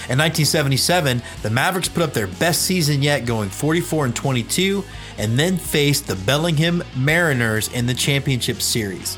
In 0.07 0.19
1977, 0.19 1.21
the 1.41 1.49
Mavericks 1.49 1.89
put 1.89 2.01
up 2.01 2.13
their 2.13 2.27
best 2.27 2.61
season 2.61 3.01
yet, 3.01 3.25
going 3.25 3.49
44 3.49 4.05
and 4.05 4.15
22, 4.15 4.85
and 5.17 5.37
then 5.37 5.57
faced 5.57 6.07
the 6.07 6.15
Bellingham 6.15 6.81
Mariners 6.95 7.67
in 7.73 7.87
the 7.87 7.93
championship 7.93 8.61
series. 8.61 9.17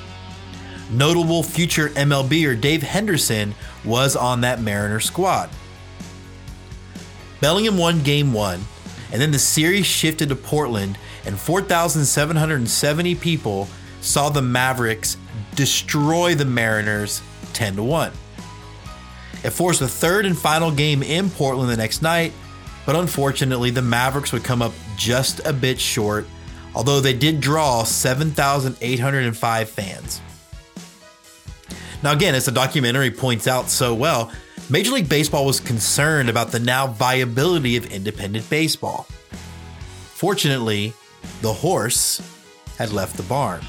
Notable 0.92 1.42
future 1.42 1.90
MLBer 1.90 2.60
Dave 2.60 2.84
Henderson 2.84 3.56
was 3.84 4.16
on 4.16 4.42
that 4.42 4.62
Mariner 4.62 5.00
squad. 5.00 5.50
Bellingham 7.42 7.78
won 7.78 8.04
game 8.04 8.34
one, 8.34 8.64
and 9.12 9.22
then 9.22 9.32
the 9.32 9.40
series 9.40 9.86
shifted 9.86 10.30
to 10.30 10.36
Portland, 10.36 10.98
and 11.26 11.40
4,770 11.40 13.16
people 13.16 13.68
saw 14.02 14.30
the 14.30 14.42
Mavericks 14.42 15.18
destroy 15.56 16.36
the 16.36 16.46
Mariners 16.46 17.22
10 17.54 17.78
to 17.78 17.84
1. 17.84 18.12
It 19.44 19.50
forced 19.52 19.82
a 19.82 19.88
third 19.88 20.26
and 20.26 20.38
final 20.38 20.72
game 20.72 21.02
in 21.04 21.30
Portland 21.30 21.70
the 21.70 21.78
next 21.78 22.02
night, 22.02 22.32
but 22.86 22.96
unfortunately, 22.96 23.72
the 23.72 23.82
Mavericks 23.82 24.32
would 24.32 24.44
come 24.44 24.62
up 24.62 24.74
just 24.98 25.40
a 25.46 25.54
bit 25.54 25.80
short, 25.80 26.28
although 26.76 27.00
they 27.00 27.14
did 27.14 27.42
draw 27.42 27.84
7,805 27.84 29.70
fans. 29.70 30.22
Now, 32.06 32.12
again, 32.12 32.36
as 32.36 32.46
the 32.46 32.52
documentary 32.52 33.10
points 33.10 33.48
out 33.48 33.68
so 33.68 33.96
well, 33.96 34.32
Major 34.70 34.92
League 34.92 35.10
Baseball 35.10 35.44
was 35.44 35.60
concerned 35.60 36.30
about 36.30 36.52
the 36.52 36.60
now 36.60 36.86
viability 36.86 37.78
of 37.78 37.92
independent 37.92 38.48
baseball. 38.48 39.08
Fortunately, 40.14 40.94
the 41.42 41.52
horse 41.52 42.22
had 42.78 42.94
left 42.94 43.18
the 43.18 43.24
barn. 43.24 43.62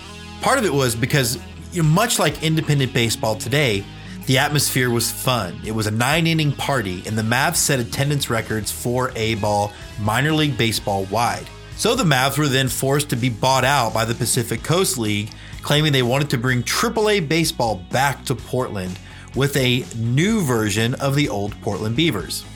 Part 0.42 0.58
of 0.58 0.66
it 0.66 0.74
was 0.74 0.94
because, 0.94 1.38
you 1.72 1.82
know, 1.82 1.88
much 1.88 2.18
like 2.18 2.42
independent 2.42 2.92
baseball 2.92 3.36
today, 3.36 3.86
The 4.26 4.38
atmosphere 4.38 4.90
was 4.90 5.08
fun. 5.08 5.60
It 5.64 5.70
was 5.70 5.86
a 5.86 5.92
nine 5.92 6.26
inning 6.26 6.50
party, 6.50 7.04
and 7.06 7.16
the 7.16 7.22
Mavs 7.22 7.56
set 7.56 7.78
attendance 7.78 8.28
records 8.28 8.72
for 8.72 9.12
A 9.14 9.36
ball 9.36 9.72
minor 10.00 10.32
league 10.32 10.58
baseball 10.58 11.04
wide. 11.04 11.46
So 11.76 11.94
the 11.94 12.04
Mavs 12.04 12.38
were 12.38 12.48
then 12.48 12.68
forced 12.68 13.10
to 13.10 13.16
be 13.16 13.28
bought 13.28 13.64
out 13.64 13.92
by 13.92 14.06
the 14.06 14.14
Pacific 14.14 14.62
Coast 14.62 14.96
League, 14.96 15.30
claiming 15.60 15.92
they 15.92 16.02
wanted 16.02 16.30
to 16.30 16.38
bring 16.38 16.62
AAA 16.62 17.28
baseball 17.28 17.82
back 17.90 18.24
to 18.24 18.34
Portland 18.34 18.98
with 19.34 19.54
a 19.58 19.84
new 19.94 20.42
version 20.42 20.94
of 20.94 21.14
the 21.14 21.28
old 21.28 21.60
Portland 21.60 21.94
Beavers. 21.94 22.46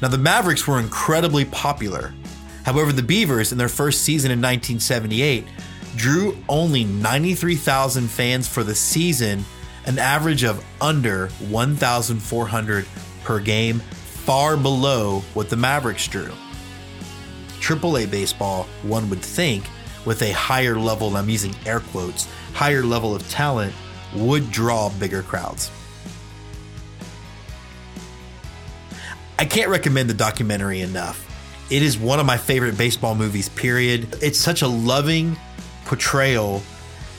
Now, 0.00 0.08
the 0.08 0.16
Mavericks 0.16 0.66
were 0.66 0.80
incredibly 0.80 1.44
popular. 1.44 2.14
However, 2.64 2.90
the 2.90 3.02
Beavers, 3.02 3.52
in 3.52 3.58
their 3.58 3.68
first 3.68 4.02
season 4.02 4.30
in 4.30 4.38
1978, 4.38 5.44
drew 5.96 6.38
only 6.48 6.84
93,000 6.84 8.08
fans 8.08 8.48
for 8.48 8.64
the 8.64 8.74
season, 8.74 9.44
an 9.84 9.98
average 9.98 10.44
of 10.44 10.64
under 10.80 11.28
1,400 11.50 12.86
per 13.24 13.40
game, 13.40 13.80
far 13.80 14.56
below 14.56 15.20
what 15.34 15.50
the 15.50 15.56
Mavericks 15.56 16.08
drew. 16.08 16.32
AAA 17.60 18.10
baseball, 18.10 18.64
one 18.82 19.08
would 19.10 19.22
think, 19.22 19.64
with 20.04 20.22
a 20.22 20.32
higher 20.32 20.78
level, 20.78 21.16
I'm 21.16 21.28
using 21.28 21.54
air 21.66 21.80
quotes, 21.80 22.28
higher 22.54 22.82
level 22.82 23.14
of 23.14 23.28
talent, 23.28 23.74
would 24.14 24.50
draw 24.50 24.90
bigger 24.90 25.22
crowds. 25.22 25.70
I 29.38 29.44
can't 29.44 29.68
recommend 29.68 30.10
the 30.10 30.14
documentary 30.14 30.80
enough. 30.80 31.24
It 31.70 31.82
is 31.82 31.98
one 31.98 32.18
of 32.18 32.26
my 32.26 32.36
favorite 32.38 32.78
baseball 32.78 33.14
movies, 33.14 33.48
period. 33.50 34.16
It's 34.22 34.38
such 34.38 34.62
a 34.62 34.68
loving 34.68 35.36
portrayal 35.84 36.62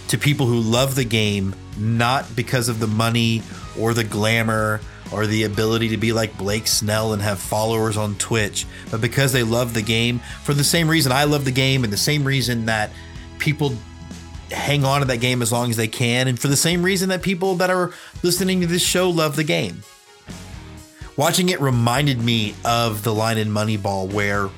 to 0.10 0.18
people 0.18 0.48
who 0.48 0.60
love 0.60 0.96
the 0.96 1.06
game, 1.06 1.56
not 1.78 2.36
because 2.36 2.68
of 2.68 2.80
the 2.80 2.88
money 2.88 3.44
or 3.80 3.94
the 3.94 4.04
glamour 4.04 4.82
or 5.12 5.26
the 5.26 5.44
ability 5.44 5.90
to 5.90 5.98
be 5.98 6.14
like 6.14 6.38
Blake 6.38 6.68
Snell 6.68 7.14
and 7.14 7.22
have 7.22 7.40
followers 7.40 7.98
on 7.98 8.16
Twitch, 8.16 8.66
but 8.92 9.02
because 9.02 9.34
they 9.34 9.44
love 9.44 9.74
the 9.74 9.82
game 9.82 10.20
for 10.44 10.54
the 10.54 10.64
same 10.64 10.88
reason 10.88 11.12
I 11.12 11.24
love 11.24 11.46
the 11.46 11.52
game 11.52 11.84
and 11.84 11.92
the 11.92 11.98
same 11.98 12.24
reason 12.24 12.66
that 12.66 12.92
people 13.40 13.74
hang 14.52 14.84
on 14.84 15.02
to 15.02 15.08
that 15.08 15.18
game 15.18 15.42
as 15.42 15.52
long 15.52 15.70
as 15.70 15.78
they 15.78 15.88
can, 15.88 16.28
and 16.28 16.40
for 16.40 16.48
the 16.48 16.58
same 16.58 16.84
reason 16.84 17.10
that 17.10 17.22
people 17.22 17.56
that 17.56 17.70
are 17.70 17.92
listening 18.24 18.62
to 18.62 18.68
this 18.68 18.84
show 18.84 19.10
love 19.10 19.36
the 19.36 19.44
game. 19.44 19.84
Watching 21.18 21.50
it 21.50 21.60
reminded 21.60 22.22
me 22.22 22.56
of 22.64 23.04
the 23.04 23.14
line 23.14 23.38
in 23.38 23.50
Moneyball 23.50 24.12
where 24.12 24.50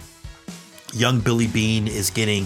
young 0.93 1.19
Billy 1.19 1.47
Beane 1.47 1.87
is 1.87 2.09
getting 2.09 2.45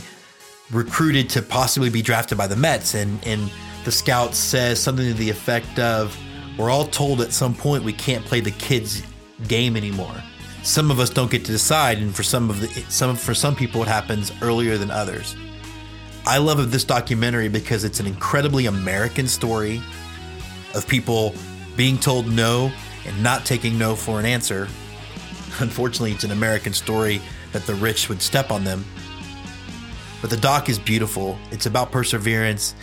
recruited 0.72 1.30
to 1.32 1.42
possibly 1.42 1.90
be 1.90 2.02
drafted 2.02 2.38
by 2.38 2.48
the 2.48 2.56
Mets, 2.56 2.94
and, 2.96 3.26
and 3.28 3.52
the 3.84 3.92
scout 3.92 4.34
says 4.34 4.80
something 4.82 5.06
to 5.06 5.14
the 5.14 5.30
effect 5.30 5.80
of, 5.80 6.18
We're 6.58 6.70
all 6.70 6.88
told 6.88 7.22
at 7.22 7.34
some 7.34 7.54
point 7.54 7.84
we 7.84 7.94
can't 7.94 8.24
play 8.24 8.40
the 8.40 8.52
kids' 8.52 9.04
game 9.48 9.76
anymore. 9.76 10.16
Some 10.64 10.90
of 10.90 11.00
us 11.00 11.10
don't 11.10 11.30
get 11.30 11.46
to 11.46 11.52
decide, 11.52 11.98
and 12.00 12.16
for 12.16 12.24
some 12.24 12.50
of 12.50 12.60
the 12.62 12.68
some 12.90 13.16
for 13.16 13.34
some 13.34 13.56
people 13.56 13.82
it 13.84 13.88
happens 13.88 14.32
earlier 14.42 14.78
than 14.78 14.90
others. 14.90 15.36
I 16.26 16.40
love 16.40 16.72
this 16.72 16.84
documentary 16.84 17.50
because 17.50 17.84
it's 17.84 18.00
an 18.00 18.08
incredibly 18.08 18.66
American 18.66 19.28
story 19.28 19.82
of 20.74 20.88
people 20.88 21.36
being 21.76 21.98
told 21.98 22.28
no 22.28 22.72
and 23.06 23.22
not 23.22 23.46
taking 23.46 23.78
no 23.78 23.96
for 23.96 24.20
an 24.20 24.26
answer. 24.26 24.64
Unfortunately, 25.60 26.12
it's 26.12 26.24
an 26.24 26.32
American 26.32 26.74
story 26.74 27.22
that 27.52 27.66
the 27.68 27.76
rich 27.76 28.10
would 28.10 28.22
step 28.22 28.50
on 28.50 28.64
them. 28.64 28.84
But 30.22 30.32
the 30.32 30.38
doc 30.38 30.68
is 30.70 30.80
beautiful. 30.80 31.38
It's 31.52 31.68
about 31.68 31.92
perseverance 31.92 32.74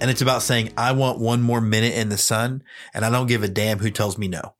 and 0.00 0.10
it's 0.10 0.22
about 0.22 0.42
saying, 0.42 0.72
I 0.76 0.92
want 0.92 1.18
one 1.18 1.42
more 1.42 1.60
minute 1.60 1.94
in 1.94 2.08
the 2.08 2.18
sun 2.18 2.62
and 2.94 3.04
I 3.04 3.10
don't 3.10 3.26
give 3.26 3.42
a 3.42 3.48
damn 3.48 3.78
who 3.78 3.90
tells 3.90 4.18
me 4.18 4.28
no. 4.28 4.54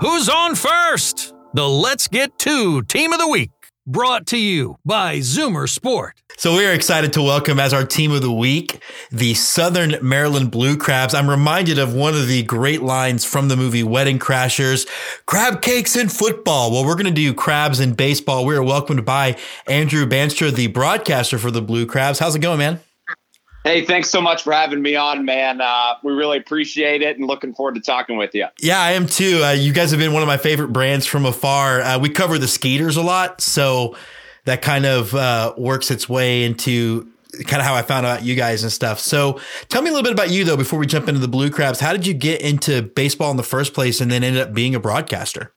Who's 0.00 0.28
on 0.28 0.54
first? 0.54 1.34
The 1.52 1.68
Let's 1.68 2.08
Get 2.08 2.38
To 2.40 2.82
Team 2.82 3.12
of 3.12 3.18
the 3.18 3.28
Week, 3.28 3.50
brought 3.90 4.24
to 4.28 4.38
you 4.38 4.78
by 4.84 5.16
Zoomer 5.16 5.68
Sport. 5.68 6.14
So 6.36 6.56
we 6.56 6.64
are 6.64 6.72
excited 6.72 7.12
to 7.14 7.22
welcome 7.22 7.58
as 7.58 7.74
our 7.74 7.84
team 7.84 8.12
of 8.12 8.22
the 8.22 8.32
week 8.32 8.82
the 9.10 9.34
Southern 9.34 9.96
Maryland 10.00 10.52
Blue 10.52 10.76
Crabs. 10.76 11.12
I'm 11.12 11.28
reminded 11.28 11.78
of 11.78 11.92
one 11.92 12.14
of 12.14 12.28
the 12.28 12.44
great 12.44 12.82
lines 12.82 13.24
from 13.24 13.48
the 13.48 13.56
movie 13.56 13.82
Wedding 13.82 14.20
Crashers: 14.20 14.86
"Crab 15.26 15.60
cakes 15.60 15.96
in 15.96 16.08
football." 16.08 16.70
Well, 16.70 16.84
we're 16.84 16.94
going 16.94 17.06
to 17.06 17.10
do 17.10 17.34
crabs 17.34 17.80
in 17.80 17.94
baseball. 17.94 18.46
We 18.46 18.54
are 18.54 18.62
welcomed 18.62 19.04
by 19.04 19.36
Andrew 19.66 20.06
Bandstra, 20.06 20.52
the 20.52 20.68
broadcaster 20.68 21.36
for 21.36 21.50
the 21.50 21.62
Blue 21.62 21.84
Crabs. 21.84 22.20
How's 22.20 22.36
it 22.36 22.40
going, 22.40 22.58
man? 22.58 22.80
Hey, 23.62 23.84
thanks 23.84 24.08
so 24.08 24.22
much 24.22 24.42
for 24.42 24.54
having 24.54 24.80
me 24.80 24.96
on, 24.96 25.26
man. 25.26 25.60
Uh, 25.60 25.94
we 26.02 26.12
really 26.12 26.38
appreciate 26.38 27.02
it 27.02 27.18
and 27.18 27.26
looking 27.26 27.54
forward 27.54 27.74
to 27.74 27.80
talking 27.80 28.16
with 28.16 28.34
you. 28.34 28.46
Yeah, 28.58 28.80
I 28.80 28.92
am 28.92 29.06
too. 29.06 29.42
Uh, 29.44 29.50
you 29.50 29.74
guys 29.74 29.90
have 29.90 30.00
been 30.00 30.14
one 30.14 30.22
of 30.22 30.26
my 30.26 30.38
favorite 30.38 30.72
brands 30.72 31.04
from 31.04 31.26
afar. 31.26 31.82
Uh, 31.82 31.98
we 31.98 32.08
cover 32.08 32.38
the 32.38 32.48
Skeeters 32.48 32.96
a 32.96 33.02
lot, 33.02 33.42
so 33.42 33.96
that 34.46 34.62
kind 34.62 34.86
of 34.86 35.14
uh, 35.14 35.52
works 35.58 35.90
its 35.90 36.08
way 36.08 36.44
into 36.44 37.10
kind 37.46 37.60
of 37.60 37.66
how 37.66 37.74
I 37.74 37.82
found 37.82 38.06
out 38.06 38.24
you 38.24 38.34
guys 38.34 38.62
and 38.62 38.72
stuff. 38.72 38.98
So 38.98 39.38
tell 39.68 39.82
me 39.82 39.90
a 39.90 39.92
little 39.92 40.04
bit 40.04 40.12
about 40.12 40.30
you 40.30 40.44
though 40.44 40.56
before 40.56 40.78
we 40.78 40.86
jump 40.86 41.06
into 41.06 41.20
the 41.20 41.28
Blue 41.28 41.50
Crabs. 41.50 41.80
How 41.80 41.92
did 41.92 42.06
you 42.06 42.14
get 42.14 42.40
into 42.40 42.82
baseball 42.82 43.30
in 43.30 43.36
the 43.36 43.42
first 43.42 43.74
place 43.74 44.00
and 44.00 44.10
then 44.10 44.24
ended 44.24 44.42
up 44.42 44.54
being 44.54 44.74
a 44.74 44.80
broadcaster? 44.80 45.52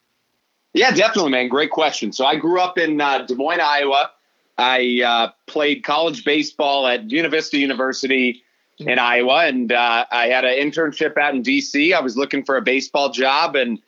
Yeah, 0.74 0.92
definitely, 0.92 1.32
man. 1.32 1.48
Great 1.48 1.72
question. 1.72 2.12
So 2.12 2.26
I 2.26 2.36
grew 2.36 2.60
up 2.60 2.78
in 2.78 3.00
uh, 3.00 3.26
Des 3.26 3.36
Moines, 3.36 3.62
Iowa. 3.62 4.12
I 4.58 5.02
uh, 5.06 5.32
played 5.48 5.84
college 5.84 6.24
baseball 6.24 6.88
at 6.88 7.08
Buena 7.08 7.30
Vista 7.30 7.58
University 7.58 8.44
in 8.80 9.00
Iowa, 9.00 9.46
and 9.46 9.72
uh, 9.72 10.06
I 10.12 10.28
had 10.28 10.46
an 10.46 10.58
internship 10.58 11.18
out 11.18 11.34
in 11.34 11.44
DC. 11.44 11.94
I 11.94 12.02
was 12.02 12.18
looking 12.18 12.44
for 12.44 12.58
a 12.58 12.62
baseball 12.62 13.10
job 13.10 13.56
and 13.56 13.80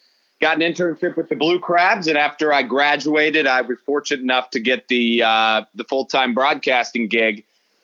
got 0.41 0.61
an 0.61 0.73
internship 0.73 1.15
with 1.15 1.29
the 1.29 1.35
Blue 1.35 1.59
Crabs. 1.59 2.07
And 2.07 2.17
after 2.17 2.53
I 2.53 2.63
graduated, 2.63 3.47
I 3.47 3.61
was 3.61 3.77
fortunate 3.85 4.21
enough 4.21 4.49
to 4.51 4.59
get 4.59 4.87
the 4.87 5.23
uh, 5.23 5.63
the 5.75 5.83
full 5.83 6.05
time 6.05 6.33
broadcasting 6.33 7.07
gig. 7.07 7.43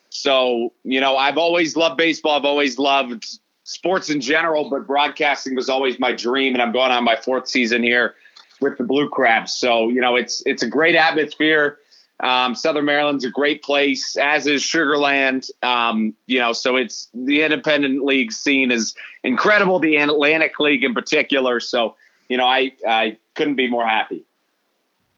So 0.09 0.73
you 0.83 0.99
know, 0.99 1.17
I've 1.17 1.37
always 1.37 1.75
loved 1.75 1.97
baseball. 1.97 2.37
I've 2.37 2.45
always 2.45 2.77
loved 2.77 3.25
sports 3.63 4.09
in 4.09 4.21
general, 4.21 4.69
but 4.69 4.87
broadcasting 4.87 5.55
was 5.55 5.69
always 5.69 5.99
my 5.99 6.11
dream. 6.11 6.53
And 6.53 6.61
I'm 6.61 6.71
going 6.71 6.91
on 6.91 7.03
my 7.03 7.15
fourth 7.15 7.47
season 7.47 7.83
here 7.83 8.15
with 8.59 8.77
the 8.77 8.83
Blue 8.83 9.09
Crabs. 9.09 9.53
So 9.53 9.89
you 9.89 10.01
know, 10.01 10.15
it's 10.15 10.43
it's 10.45 10.63
a 10.63 10.67
great 10.67 10.95
atmosphere. 10.95 11.77
Um, 12.21 12.55
Southern 12.55 12.85
Maryland's 12.85 13.25
a 13.25 13.31
great 13.31 13.63
place, 13.63 14.15
as 14.15 14.45
is 14.45 14.61
Sugarland. 14.61 15.49
Um, 15.63 16.13
you 16.27 16.39
know, 16.39 16.53
so 16.53 16.75
it's 16.75 17.09
the 17.13 17.41
independent 17.41 18.05
league 18.05 18.31
scene 18.31 18.71
is 18.71 18.95
incredible. 19.23 19.79
The 19.79 19.97
Atlantic 19.97 20.59
League 20.59 20.83
in 20.83 20.93
particular. 20.93 21.59
So 21.59 21.95
you 22.29 22.37
know, 22.37 22.45
I 22.45 22.73
I 22.87 23.17
couldn't 23.35 23.55
be 23.55 23.69
more 23.69 23.85
happy. 23.85 24.23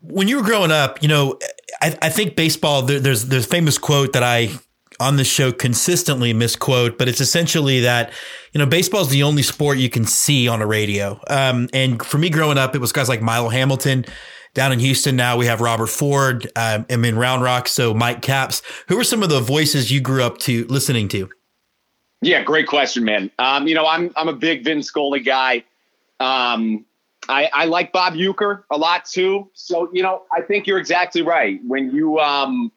When 0.02 0.28
you 0.28 0.38
were 0.38 0.44
growing 0.44 0.72
up, 0.72 1.02
you 1.02 1.08
know, 1.08 1.38
I, 1.82 1.98
I 2.02 2.10
think 2.10 2.36
baseball. 2.36 2.82
There, 2.82 3.00
there's 3.00 3.26
there's 3.26 3.46
a 3.46 3.50
famous 3.50 3.78
quote 3.78 4.14
that 4.14 4.24
I 4.24 4.50
on 5.00 5.18
the 5.18 5.24
show 5.24 5.52
consistently 5.52 6.34
misquote, 6.34 6.98
but 6.98 7.08
it's 7.08 7.22
essentially 7.22 7.82
that 7.82 8.12
you 8.54 8.60
know 8.60 8.66
baseball 8.66 9.02
is 9.02 9.10
the 9.10 9.24
only 9.24 9.44
sport 9.44 9.78
you 9.78 9.90
can 9.90 10.06
see 10.06 10.48
on 10.48 10.62
a 10.62 10.66
radio. 10.66 11.20
Um, 11.30 11.70
and 11.74 12.04
for 12.04 12.18
me 12.18 12.30
growing 12.30 12.58
up, 12.58 12.76
it 12.76 12.80
was 12.80 12.92
guys 12.92 13.10
like 13.10 13.22
Milo 13.22 13.50
Hamilton. 13.50 14.06
Down 14.54 14.72
in 14.72 14.80
Houston 14.80 15.16
now, 15.16 15.36
we 15.36 15.48
have 15.48 15.62
Robert 15.62 15.88
Ford. 15.88 16.46
Um, 16.56 16.86
I'm 16.90 17.06
in 17.06 17.18
Round 17.18 17.42
Rock, 17.42 17.68
so 17.68 17.94
Mike 17.94 18.22
Capps. 18.22 18.62
Who 18.88 19.00
are 19.00 19.04
some 19.04 19.24
of 19.24 19.30
the 19.30 19.40
voices 19.40 19.92
you 19.92 20.00
grew 20.00 20.24
up 20.24 20.38
to 20.40 20.66
listening 20.66 21.08
to? 21.10 21.30
Yeah, 22.22 22.44
great 22.44 22.68
question, 22.68 23.04
man. 23.04 23.32
Um, 23.40 23.68
you 23.68 23.74
know, 23.76 23.86
I'm 23.86 24.12
I'm 24.16 24.28
a 24.28 24.34
big 24.34 24.64
Vin 24.64 24.84
Scully 24.84 25.22
guy. 25.22 25.64
Um, 26.20 26.86
I, 27.28 27.50
I 27.54 27.66
like 27.66 27.92
Bob 27.92 28.14
Uecker 28.14 28.64
a 28.70 28.78
lot 28.78 29.06
too. 29.06 29.50
So 29.54 29.90
you 29.92 30.04
know, 30.04 30.24
I 30.32 30.42
think 30.42 30.68
you're 30.68 30.78
exactly 30.78 31.22
right. 31.22 31.60
When 31.66 31.92
you, 31.92 32.20
um, 32.20 32.72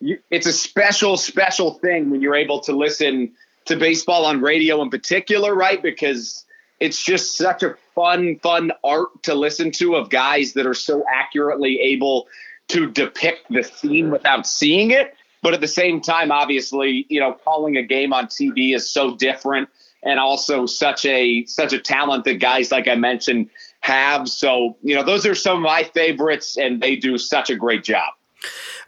you, 0.00 0.18
it's 0.30 0.46
a 0.46 0.52
special, 0.52 1.16
special 1.16 1.74
thing 1.74 2.10
when 2.10 2.20
you're 2.20 2.34
able 2.34 2.60
to 2.60 2.72
listen 2.72 3.32
to 3.66 3.76
baseball 3.76 4.24
on 4.26 4.40
radio 4.40 4.82
in 4.82 4.90
particular, 4.90 5.54
right? 5.54 5.82
Because 5.82 6.44
it's 6.82 7.00
just 7.00 7.38
such 7.38 7.62
a 7.62 7.76
fun, 7.94 8.40
fun 8.42 8.72
art 8.82 9.22
to 9.22 9.34
listen 9.36 9.70
to 9.70 9.94
of 9.94 10.10
guys 10.10 10.54
that 10.54 10.66
are 10.66 10.74
so 10.74 11.04
accurately 11.08 11.78
able 11.80 12.26
to 12.68 12.90
depict 12.90 13.46
the 13.50 13.62
scene 13.62 14.10
without 14.10 14.48
seeing 14.48 14.90
it. 14.90 15.14
But 15.42 15.54
at 15.54 15.60
the 15.60 15.68
same 15.68 16.00
time, 16.00 16.32
obviously, 16.32 17.06
you 17.08 17.20
know, 17.20 17.34
calling 17.44 17.76
a 17.76 17.84
game 17.84 18.12
on 18.12 18.26
TV 18.26 18.74
is 18.74 18.90
so 18.90 19.16
different 19.16 19.68
and 20.02 20.18
also 20.18 20.66
such 20.66 21.06
a 21.06 21.46
such 21.46 21.72
a 21.72 21.78
talent 21.78 22.24
that 22.24 22.40
guys 22.40 22.72
like 22.72 22.88
I 22.88 22.96
mentioned 22.96 23.50
have. 23.78 24.28
So, 24.28 24.76
you 24.82 24.96
know, 24.96 25.04
those 25.04 25.24
are 25.24 25.36
some 25.36 25.58
of 25.58 25.62
my 25.62 25.84
favorites, 25.84 26.56
and 26.56 26.82
they 26.82 26.96
do 26.96 27.16
such 27.16 27.48
a 27.48 27.54
great 27.54 27.84
job. 27.84 28.12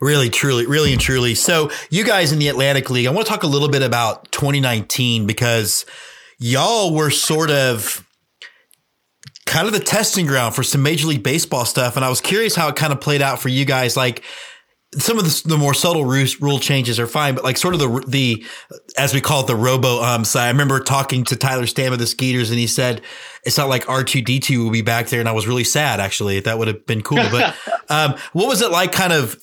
Really, 0.01 0.31
truly, 0.31 0.67
really, 0.67 0.93
and 0.93 1.01
truly. 1.01 1.37
So, 1.37 1.71
you 1.91 2.05
guys 2.05 2.33
in 2.33 2.41
the 2.41 2.49
Atlantic 2.49 2.91
League, 2.91 3.07
I 3.07 3.11
want 3.11 3.25
to 3.27 3.33
talk 3.33 3.45
a 3.45 3.49
little 3.49 3.69
bit 3.69 3.83
about 3.83 4.33
2019 4.33 5.27
because 5.27 5.87
y'all 6.39 6.95
were 6.95 7.11
sort 7.11 7.51
of 7.51 8.07
kind 9.47 9.67
of 9.67 9.73
the 9.73 9.81
testing 9.81 10.27
ground 10.27 10.55
for 10.55 10.63
some 10.63 10.83
Major 10.83 11.07
League 11.07 11.23
Baseball 11.23 11.65
stuff. 11.65 11.97
And 11.97 12.05
I 12.05 12.09
was 12.09 12.21
curious 12.21 12.55
how 12.55 12.69
it 12.69 12.77
kind 12.77 12.93
of 12.93 13.01
played 13.01 13.23
out 13.23 13.41
for 13.41 13.49
you 13.49 13.65
guys. 13.65 13.97
Like, 13.97 14.23
some 14.99 15.19
of 15.19 15.25
the, 15.25 15.49
the 15.49 15.59
more 15.59 15.75
subtle 15.75 16.05
rule 16.05 16.59
changes 16.59 17.01
are 17.01 17.07
fine, 17.07 17.35
but 17.35 17.45
like 17.45 17.57
sort 17.57 17.75
of 17.75 17.81
the 17.81 18.05
the 18.07 18.45
as 18.97 19.13
we 19.13 19.21
call 19.21 19.43
it 19.43 19.47
the 19.47 19.57
robo 19.57 20.03
um 20.03 20.25
side. 20.25 20.47
I 20.47 20.51
remember 20.51 20.81
talking 20.81 21.25
to 21.25 21.37
Tyler 21.37 21.67
Stam 21.67 21.93
of 21.93 21.99
the 21.99 22.07
Skeeters, 22.07 22.51
and 22.51 22.59
he 22.59 22.67
said 22.67 23.01
it's 23.45 23.59
not 23.59 23.69
like 23.69 23.89
R 23.89 24.05
two 24.05 24.23
D 24.23 24.41
two 24.41 24.65
will 24.65 24.71
be 24.71 24.83
back 24.83 25.09
there, 25.09 25.21
and 25.21 25.29
I 25.29 25.33
was 25.33 25.47
really 25.47 25.65
sad 25.65 26.01
actually. 26.01 26.41
That 26.41 26.59
would 26.59 26.69
have 26.69 26.87
been 26.87 27.03
cool. 27.03 27.25
But 27.31 27.57
um, 27.89 28.15
what 28.33 28.47
was 28.47 28.63
it 28.63 28.71
like, 28.71 28.93
kind 28.93 29.13
of 29.13 29.43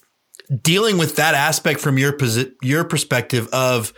dealing 0.61 0.97
with 0.97 1.17
that 1.17 1.35
aspect 1.35 1.79
from 1.79 1.97
your 1.97 2.13
posi- 2.13 2.53
your 2.61 2.83
perspective 2.83 3.47
of 3.51 3.93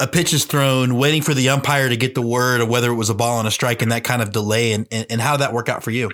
a 0.00 0.06
pitch 0.06 0.32
is 0.32 0.44
thrown, 0.44 0.96
waiting 0.96 1.22
for 1.22 1.34
the 1.34 1.48
umpire 1.48 1.88
to 1.88 1.96
get 1.96 2.14
the 2.14 2.22
word 2.22 2.60
of 2.60 2.68
whether 2.68 2.90
it 2.90 2.94
was 2.94 3.10
a 3.10 3.14
ball 3.14 3.38
and 3.38 3.48
a 3.48 3.50
strike, 3.50 3.82
and 3.82 3.90
that 3.92 4.04
kind 4.04 4.22
of 4.22 4.32
delay, 4.32 4.72
and 4.72 4.86
and, 4.90 5.06
and 5.10 5.20
how 5.20 5.32
did 5.32 5.40
that 5.40 5.52
work 5.52 5.68
out 5.68 5.82
for 5.82 5.90
you? 5.90 6.10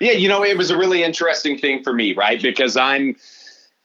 Yeah, 0.00 0.12
you 0.12 0.28
know, 0.28 0.44
it 0.44 0.56
was 0.56 0.70
a 0.70 0.78
really 0.78 1.02
interesting 1.02 1.58
thing 1.58 1.82
for 1.82 1.92
me, 1.92 2.14
right? 2.14 2.40
Because 2.40 2.76
I'm 2.76 3.16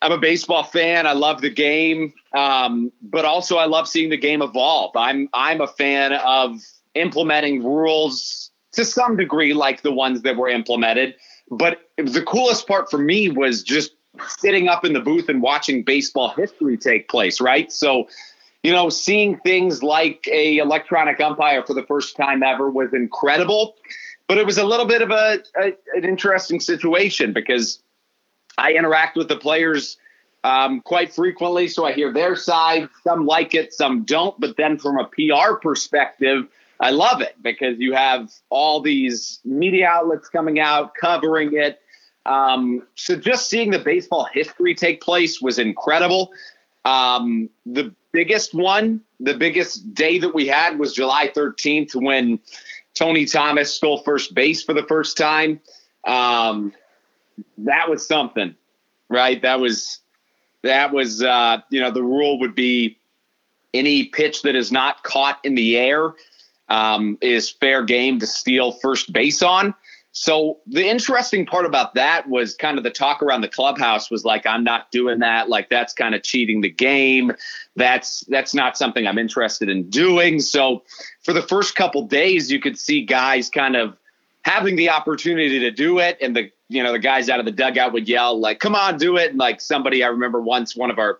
I'm 0.01 0.11
a 0.11 0.17
baseball 0.17 0.63
fan. 0.63 1.07
I 1.07 1.13
love 1.13 1.41
the 1.41 1.49
game, 1.49 2.13
um, 2.33 2.91
but 3.01 3.25
also 3.25 3.57
I 3.57 3.65
love 3.65 3.87
seeing 3.87 4.09
the 4.09 4.17
game 4.17 4.41
evolve. 4.41 4.95
I'm 4.95 5.27
I'm 5.33 5.61
a 5.61 5.67
fan 5.67 6.13
of 6.13 6.59
implementing 6.93 7.63
rules 7.63 8.51
to 8.73 8.85
some 8.85 9.17
degree, 9.17 9.53
like 9.53 9.81
the 9.81 9.91
ones 9.91 10.21
that 10.21 10.37
were 10.37 10.49
implemented. 10.49 11.15
But 11.49 11.79
the 11.97 12.21
coolest 12.21 12.67
part 12.67 12.91
for 12.91 12.99
me 12.99 13.29
was 13.29 13.63
just 13.63 13.91
sitting 14.27 14.67
up 14.67 14.85
in 14.85 14.93
the 14.93 14.99
booth 14.99 15.29
and 15.29 15.41
watching 15.41 15.83
baseball 15.83 16.29
history 16.29 16.77
take 16.77 17.09
place. 17.09 17.41
Right, 17.41 17.71
so 17.71 18.07
you 18.67 18.73
know, 18.73 18.89
seeing 18.89 19.37
things 19.37 19.81
like 19.81 20.27
a 20.29 20.57
electronic 20.57 21.21
umpire 21.21 21.63
for 21.63 21.73
the 21.73 21.83
first 21.83 22.17
time 22.17 22.43
ever 22.43 22.69
was 22.69 22.93
incredible. 22.93 23.77
But 24.27 24.39
it 24.39 24.45
was 24.45 24.57
a 24.57 24.65
little 24.65 24.85
bit 24.85 25.01
of 25.01 25.09
a, 25.09 25.41
a 25.55 25.67
an 25.95 26.03
interesting 26.03 26.59
situation 26.59 27.31
because 27.31 27.81
I 28.57 28.73
interact 28.73 29.15
with 29.15 29.29
the 29.29 29.37
players 29.37 29.95
um, 30.43 30.81
quite 30.81 31.13
frequently, 31.13 31.69
so 31.69 31.85
I 31.85 31.93
hear 31.93 32.11
their 32.11 32.35
side. 32.35 32.89
Some 33.05 33.25
like 33.25 33.55
it, 33.55 33.73
some 33.73 34.03
don't. 34.03 34.37
But 34.37 34.57
then 34.57 34.77
from 34.77 34.99
a 34.99 35.05
PR 35.05 35.53
perspective, 35.61 36.49
I 36.81 36.89
love 36.89 37.21
it 37.21 37.41
because 37.41 37.79
you 37.79 37.93
have 37.93 38.29
all 38.49 38.81
these 38.81 39.39
media 39.45 39.87
outlets 39.87 40.27
coming 40.27 40.59
out 40.59 40.93
covering 40.93 41.51
it. 41.53 41.79
Um, 42.25 42.85
so 42.95 43.15
just 43.15 43.49
seeing 43.49 43.71
the 43.71 43.79
baseball 43.79 44.27
history 44.29 44.75
take 44.75 44.99
place 44.99 45.41
was 45.41 45.57
incredible. 45.57 46.33
Um, 46.83 47.49
the 47.65 47.93
biggest 48.17 48.55
one, 48.55 48.99
the 49.19 49.35
biggest 49.35 49.93
day 49.93 50.17
that 50.17 50.33
we 50.33 50.47
had 50.47 50.79
was 50.79 50.91
July 50.91 51.27
13th 51.35 51.93
when 51.93 52.39
Tony 52.95 53.27
Thomas 53.27 53.71
stole 53.71 53.99
first 53.99 54.33
base 54.33 54.63
for 54.63 54.73
the 54.73 54.81
first 54.81 55.17
time. 55.17 55.59
Um, 56.03 56.73
that 57.59 57.87
was 57.87 58.07
something, 58.07 58.55
right? 59.07 59.39
That 59.43 59.59
was 59.59 59.99
that 60.63 60.91
was 60.91 61.21
uh, 61.21 61.59
you 61.69 61.79
know 61.79 61.91
the 61.91 62.01
rule 62.01 62.39
would 62.39 62.55
be 62.55 62.97
any 63.75 64.05
pitch 64.05 64.41
that 64.41 64.55
is 64.55 64.71
not 64.71 65.03
caught 65.03 65.37
in 65.43 65.53
the 65.53 65.77
air 65.77 66.15
um, 66.69 67.19
is 67.21 67.51
fair 67.51 67.83
game 67.83 68.17
to 68.17 68.25
steal 68.25 68.71
first 68.71 69.13
base 69.13 69.43
on. 69.43 69.75
So 70.19 70.57
the 70.65 70.89
interesting 70.89 71.45
part 71.45 71.67
about 71.67 71.93
that 71.93 72.27
was 72.27 72.55
kind 72.55 72.79
of 72.79 72.83
the 72.83 72.89
talk 72.89 73.21
around 73.21 73.41
the 73.41 73.47
clubhouse 73.47 74.09
was 74.09 74.25
like, 74.25 74.47
I'm 74.47 74.63
not 74.63 74.89
doing 74.89 75.19
that. 75.19 75.47
Like 75.47 75.69
that's 75.69 75.93
kind 75.93 76.15
of 76.15 76.23
cheating 76.23 76.61
the 76.61 76.71
game. 76.71 77.33
That's 77.75 78.21
that's 78.21 78.55
not 78.55 78.79
something 78.79 79.05
I'm 79.05 79.19
interested 79.19 79.69
in 79.69 79.91
doing. 79.91 80.39
So 80.39 80.81
for 81.21 81.33
the 81.33 81.43
first 81.43 81.75
couple 81.75 82.07
days, 82.07 82.51
you 82.51 82.59
could 82.59 82.79
see 82.79 83.05
guys 83.05 83.51
kind 83.51 83.75
of 83.75 83.95
having 84.41 84.75
the 84.75 84.89
opportunity 84.89 85.59
to 85.59 85.69
do 85.69 85.99
it, 85.99 86.17
and 86.19 86.35
the 86.35 86.51
you 86.67 86.81
know 86.81 86.93
the 86.93 86.99
guys 86.99 87.29
out 87.29 87.37
of 87.37 87.45
the 87.45 87.51
dugout 87.51 87.93
would 87.93 88.09
yell 88.09 88.39
like, 88.39 88.59
"Come 88.59 88.73
on, 88.73 88.97
do 88.97 89.17
it!" 89.17 89.29
And 89.29 89.37
like 89.37 89.61
somebody 89.61 90.03
I 90.03 90.07
remember 90.07 90.41
once, 90.41 90.75
one 90.75 90.89
of 90.89 90.97
our 90.97 91.19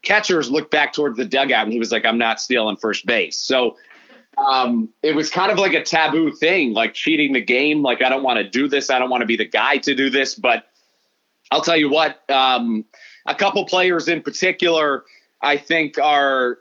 catchers 0.00 0.50
looked 0.50 0.70
back 0.70 0.94
towards 0.94 1.18
the 1.18 1.26
dugout 1.26 1.64
and 1.64 1.72
he 1.72 1.78
was 1.78 1.92
like, 1.92 2.06
"I'm 2.06 2.18
not 2.18 2.40
stealing 2.40 2.76
first 2.76 3.04
base." 3.04 3.36
So 3.36 3.76
um, 4.38 4.88
it 5.02 5.14
was 5.14 5.30
kind 5.30 5.50
of 5.50 5.58
like 5.58 5.74
a 5.74 5.82
taboo 5.82 6.32
thing, 6.32 6.72
like 6.72 6.94
cheating 6.94 7.32
the 7.32 7.40
game. 7.40 7.82
Like, 7.82 8.02
I 8.02 8.08
don't 8.08 8.22
want 8.22 8.38
to 8.38 8.48
do 8.48 8.68
this. 8.68 8.90
I 8.90 8.98
don't 8.98 9.10
want 9.10 9.22
to 9.22 9.26
be 9.26 9.36
the 9.36 9.44
guy 9.44 9.78
to 9.78 9.94
do 9.94 10.10
this. 10.10 10.34
But 10.34 10.66
I'll 11.50 11.62
tell 11.62 11.76
you 11.76 11.90
what, 11.90 12.28
um, 12.30 12.84
a 13.26 13.34
couple 13.34 13.64
players 13.64 14.08
in 14.08 14.22
particular, 14.22 15.04
I 15.42 15.56
think, 15.56 15.98
are 15.98 16.58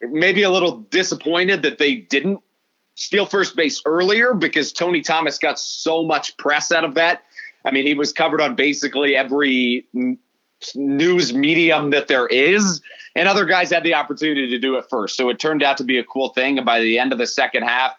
maybe 0.00 0.42
a 0.42 0.50
little 0.50 0.78
disappointed 0.78 1.62
that 1.62 1.78
they 1.78 1.96
didn't 1.96 2.40
steal 2.94 3.26
first 3.26 3.56
base 3.56 3.82
earlier 3.84 4.34
because 4.34 4.72
Tony 4.72 5.00
Thomas 5.00 5.38
got 5.38 5.58
so 5.58 6.04
much 6.04 6.36
press 6.36 6.72
out 6.72 6.84
of 6.84 6.94
that. 6.94 7.22
I 7.64 7.70
mean, 7.70 7.86
he 7.86 7.94
was 7.94 8.12
covered 8.12 8.40
on 8.40 8.54
basically 8.54 9.16
every 9.16 9.86
news 10.74 11.32
medium 11.32 11.90
that 11.90 12.08
there 12.08 12.26
is, 12.26 12.80
and 13.20 13.28
other 13.28 13.44
guys 13.44 13.70
had 13.70 13.84
the 13.84 13.92
opportunity 13.92 14.48
to 14.48 14.58
do 14.58 14.76
it 14.76 14.86
first. 14.88 15.14
So 15.14 15.28
it 15.28 15.38
turned 15.38 15.62
out 15.62 15.76
to 15.76 15.84
be 15.84 15.98
a 15.98 16.04
cool 16.04 16.30
thing. 16.30 16.56
And 16.56 16.64
by 16.64 16.80
the 16.80 16.98
end 16.98 17.12
of 17.12 17.18
the 17.18 17.26
second 17.26 17.64
half, 17.64 17.92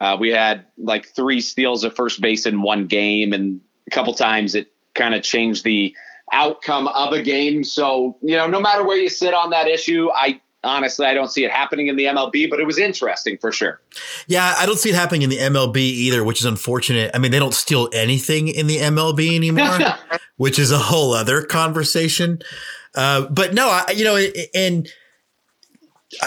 uh, 0.00 0.16
we 0.18 0.30
had 0.30 0.64
like 0.78 1.08
three 1.08 1.40
steals 1.40 1.82
of 1.82 1.96
first 1.96 2.20
base 2.20 2.46
in 2.46 2.62
one 2.62 2.86
game, 2.86 3.32
and 3.32 3.60
a 3.88 3.90
couple 3.90 4.14
times 4.14 4.54
it 4.54 4.72
kind 4.94 5.12
of 5.12 5.24
changed 5.24 5.64
the 5.64 5.92
outcome 6.32 6.86
of 6.86 7.12
a 7.12 7.20
game. 7.20 7.64
So 7.64 8.16
you 8.22 8.36
know, 8.36 8.46
no 8.46 8.60
matter 8.60 8.86
where 8.86 8.96
you 8.96 9.08
sit 9.08 9.34
on 9.34 9.50
that 9.50 9.66
issue, 9.66 10.08
I 10.14 10.40
honestly, 10.62 11.04
I 11.04 11.14
don't 11.14 11.32
see 11.32 11.44
it 11.44 11.50
happening 11.50 11.88
in 11.88 11.96
the 11.96 12.04
MLB, 12.04 12.48
but 12.48 12.60
it 12.60 12.64
was 12.64 12.78
interesting 12.78 13.38
for 13.38 13.50
sure. 13.50 13.80
Yeah, 14.28 14.54
I 14.56 14.66
don't 14.66 14.78
see 14.78 14.90
it 14.90 14.94
happening 14.94 15.22
in 15.22 15.30
the 15.30 15.38
MLB 15.38 15.78
either, 15.78 16.22
which 16.22 16.38
is 16.38 16.46
unfortunate. 16.46 17.10
I 17.12 17.18
mean, 17.18 17.32
they 17.32 17.40
don't 17.40 17.54
steal 17.54 17.88
anything 17.92 18.46
in 18.46 18.68
the 18.68 18.76
MLB 18.76 19.34
anymore, 19.34 19.78
which 20.36 20.60
is 20.60 20.70
a 20.70 20.78
whole 20.78 21.12
other 21.12 21.42
conversation. 21.42 22.40
Uh, 22.94 23.26
but 23.28 23.54
no, 23.54 23.68
I, 23.68 23.92
you 23.94 24.04
know, 24.04 24.16
and 24.54 24.88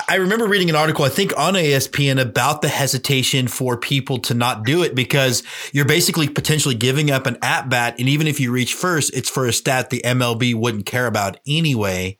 I 0.07 0.15
remember 0.15 0.47
reading 0.47 0.69
an 0.69 0.75
article, 0.75 1.03
I 1.03 1.09
think 1.09 1.37
on 1.37 1.55
ESPN 1.55 2.21
about 2.21 2.61
the 2.61 2.69
hesitation 2.69 3.47
for 3.47 3.75
people 3.77 4.19
to 4.19 4.33
not 4.33 4.63
do 4.65 4.81
it 4.81 4.95
because 4.95 5.43
you're 5.73 5.85
basically 5.85 6.29
potentially 6.29 6.75
giving 6.75 7.11
up 7.11 7.25
an 7.25 7.37
at 7.41 7.69
bat. 7.69 7.95
And 7.99 8.07
even 8.07 8.27
if 8.27 8.39
you 8.39 8.51
reach 8.51 8.73
first, 8.73 9.13
it's 9.13 9.29
for 9.29 9.45
a 9.45 9.53
stat 9.53 9.89
the 9.89 10.01
MLB 10.05 10.55
wouldn't 10.55 10.85
care 10.85 11.07
about 11.07 11.39
anyway 11.45 12.17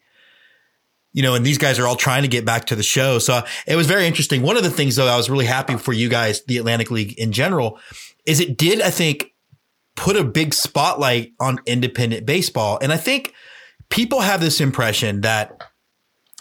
you 1.13 1.21
know, 1.21 1.35
and 1.35 1.45
these 1.45 1.59
guys 1.59 1.79
are 1.79 1.87
all 1.87 1.95
trying 1.95 2.23
to 2.23 2.27
get 2.27 2.43
back 2.43 2.65
to 2.65 2.75
the 2.75 2.83
show. 2.83 3.19
So 3.19 3.43
it 3.67 3.75
was 3.75 3.87
very 3.87 4.07
interesting. 4.07 4.41
One 4.41 4.57
of 4.57 4.63
the 4.63 4.71
things 4.71 4.95
though, 4.95 5.07
I 5.07 5.15
was 5.15 5.29
really 5.29 5.45
happy 5.45 5.77
for 5.77 5.93
you 5.93 6.09
guys, 6.09 6.43
the 6.45 6.57
Atlantic 6.57 6.91
League 6.91 7.17
in 7.19 7.31
general, 7.31 7.79
is 8.25 8.39
it 8.39 8.57
did, 8.57 8.81
I 8.81 8.89
think, 8.89 9.33
put 9.95 10.17
a 10.17 10.23
big 10.23 10.55
spotlight 10.55 11.33
on 11.39 11.59
independent 11.67 12.25
baseball. 12.25 12.79
And 12.81 12.91
I 12.91 12.97
think 12.97 13.33
people 13.89 14.21
have 14.21 14.41
this 14.41 14.61
impression 14.61 15.21
that 15.21 15.61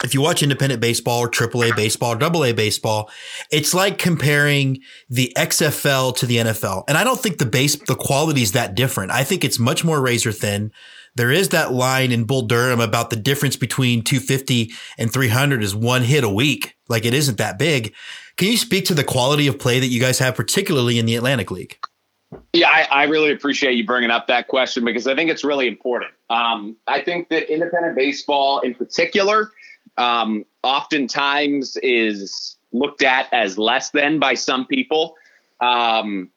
if 0.03 0.13
you 0.13 0.21
watch 0.21 0.43
independent 0.43 0.81
baseball 0.81 1.19
or 1.19 1.29
AAA 1.29 1.75
baseball 1.75 2.15
or 2.15 2.23
AA 2.23 2.51
baseball, 2.51 3.09
it's 3.51 3.73
like 3.73 3.97
comparing 3.97 4.79
the 5.09 5.31
XFL 5.37 6.15
to 6.17 6.25
the 6.25 6.37
NFL. 6.37 6.83
And 6.87 6.97
I 6.97 7.03
don't 7.03 7.19
think 7.19 7.37
the 7.37 7.45
base, 7.45 7.75
the 7.75 7.95
quality 7.95 8.41
is 8.41 8.51
that 8.51 8.75
different. 8.75 9.11
I 9.11 9.23
think 9.23 9.43
it's 9.43 9.59
much 9.59 9.85
more 9.85 10.01
razor 10.01 10.31
thin 10.31 10.71
there 11.15 11.31
is 11.31 11.49
that 11.49 11.71
line 11.71 12.11
in 12.11 12.23
Bull 12.23 12.43
Durham 12.43 12.79
about 12.79 13.09
the 13.09 13.15
difference 13.15 13.55
between 13.55 14.03
250 14.03 14.71
and 14.97 15.11
300 15.11 15.63
is 15.63 15.75
one 15.75 16.01
hit 16.01 16.23
a 16.23 16.29
week. 16.29 16.75
Like 16.89 17.05
it 17.05 17.13
isn't 17.13 17.37
that 17.37 17.59
big. 17.59 17.93
Can 18.37 18.47
you 18.47 18.57
speak 18.57 18.85
to 18.85 18.95
the 18.95 19.03
quality 19.03 19.47
of 19.47 19.59
play 19.59 19.79
that 19.79 19.87
you 19.87 19.99
guys 19.99 20.19
have, 20.19 20.35
particularly 20.35 20.97
in 20.97 21.05
the 21.05 21.15
Atlantic 21.15 21.51
League? 21.51 21.77
Yeah, 22.53 22.69
I, 22.69 22.87
I 22.91 23.03
really 23.05 23.31
appreciate 23.31 23.73
you 23.73 23.85
bringing 23.85 24.11
up 24.11 24.27
that 24.27 24.47
question 24.47 24.85
because 24.85 25.07
I 25.07 25.15
think 25.15 25.29
it's 25.29 25.43
really 25.43 25.67
important. 25.67 26.11
Um, 26.29 26.75
I 26.87 27.01
think 27.01 27.29
that 27.29 27.51
independent 27.51 27.95
baseball, 27.95 28.59
in 28.59 28.75
particular, 28.75 29.51
um, 29.97 30.45
oftentimes 30.63 31.77
is 31.77 32.57
looked 32.71 33.03
at 33.03 33.31
as 33.33 33.57
less 33.57 33.91
than 33.91 34.19
by 34.19 34.33
some 34.33 34.65
people, 34.65 35.15
um, 35.61 36.29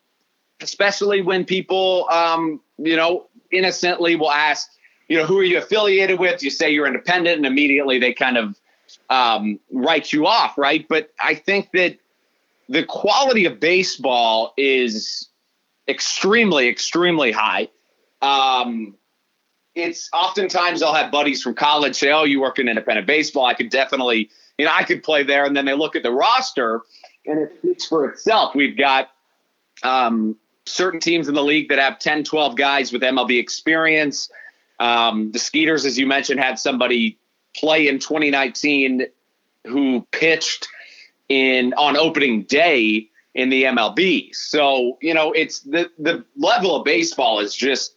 especially 0.61 1.23
when 1.23 1.45
people, 1.45 2.09
um, 2.11 2.61
you 2.79 2.97
know, 2.97 3.27
innocently 3.51 4.17
will 4.17 4.33
ask, 4.33 4.71
you 5.09 5.17
know, 5.17 5.25
who 5.25 5.39
are 5.39 5.45
you 5.45 5.59
affiliated 5.59 6.19
with? 6.19 6.43
You 6.43 6.51
say 6.51 6.71
you're 6.71 6.87
independent, 6.87 7.37
and 7.37 7.47
immediately 7.47 7.99
they 7.99 8.13
kind 8.13 8.37
of 8.37 8.59
um, 9.09 9.61
write 9.71 10.13
you 10.13 10.27
off, 10.27 10.59
right? 10.59 10.87
But 10.89 11.13
I 11.21 11.35
think 11.35 11.71
that 11.73 11.99
the 12.69 12.85
quality 12.85 13.45
of 13.45 13.61
baseball 13.61 14.53
is 14.57 15.29
extremely, 15.89 16.69
extremely 16.69 17.33
high. 17.33 17.69
Um, 18.23 18.95
it's 19.75 20.09
oftentimes 20.13 20.83
I'll 20.83 20.95
have 20.95 21.13
buddies 21.13 21.43
from 21.43 21.55
college 21.55 21.97
say, 21.97 22.11
"Oh, 22.11 22.25
you 22.25 22.41
work 22.41 22.59
in 22.59 22.69
independent 22.69 23.07
baseball. 23.07 23.45
I 23.45 23.55
could 23.55 23.71
definitely, 23.71 24.31
you 24.59 24.65
know, 24.65 24.73
I 24.75 24.85
could 24.85 25.03
play 25.03 25.23
there." 25.23 25.45
And 25.45 25.57
then 25.57 25.67
they 25.67 25.75
look 25.75 25.97
at 25.97 26.03
the 26.03 26.11
roster, 26.11 26.83
and 27.27 27.39
it 27.41 27.53
speaks 27.59 27.87
for 27.87 28.09
itself. 28.09 28.55
We've 28.55 28.77
got 28.77 29.11
um, 29.83 30.37
certain 30.65 31.01
teams 31.01 31.29
in 31.29 31.35
the 31.35 31.45
league 31.45 31.69
that 31.69 31.79
have 31.79 31.99
10, 31.99 32.25
12 32.25 32.57
guys 32.57 32.93
with 32.93 33.03
MLB 33.03 33.39
experience. 33.39 34.31
Um, 34.79 35.31
the 35.33 35.39
Skeeters, 35.39 35.85
as 35.85 35.99
you 35.99 36.07
mentioned, 36.07 36.41
had 36.41 36.59
somebody 36.59 37.19
play 37.55 37.89
in 37.89 37.99
2019 37.99 39.07
who 39.67 40.07
pitched 40.13 40.69
in 41.29 41.75
on 41.75 41.97
opening 41.97 42.43
day 42.43 43.09
in 43.37 43.51
the 43.51 43.65
MLB. 43.65 44.35
So, 44.35 44.97
you 45.01 45.15
know, 45.15 45.31
it's 45.33 45.61
the 45.61 45.91
the 45.99 46.25
level 46.37 46.75
of 46.75 46.85
baseball 46.85 47.39
is 47.39 47.55
just 47.55 47.95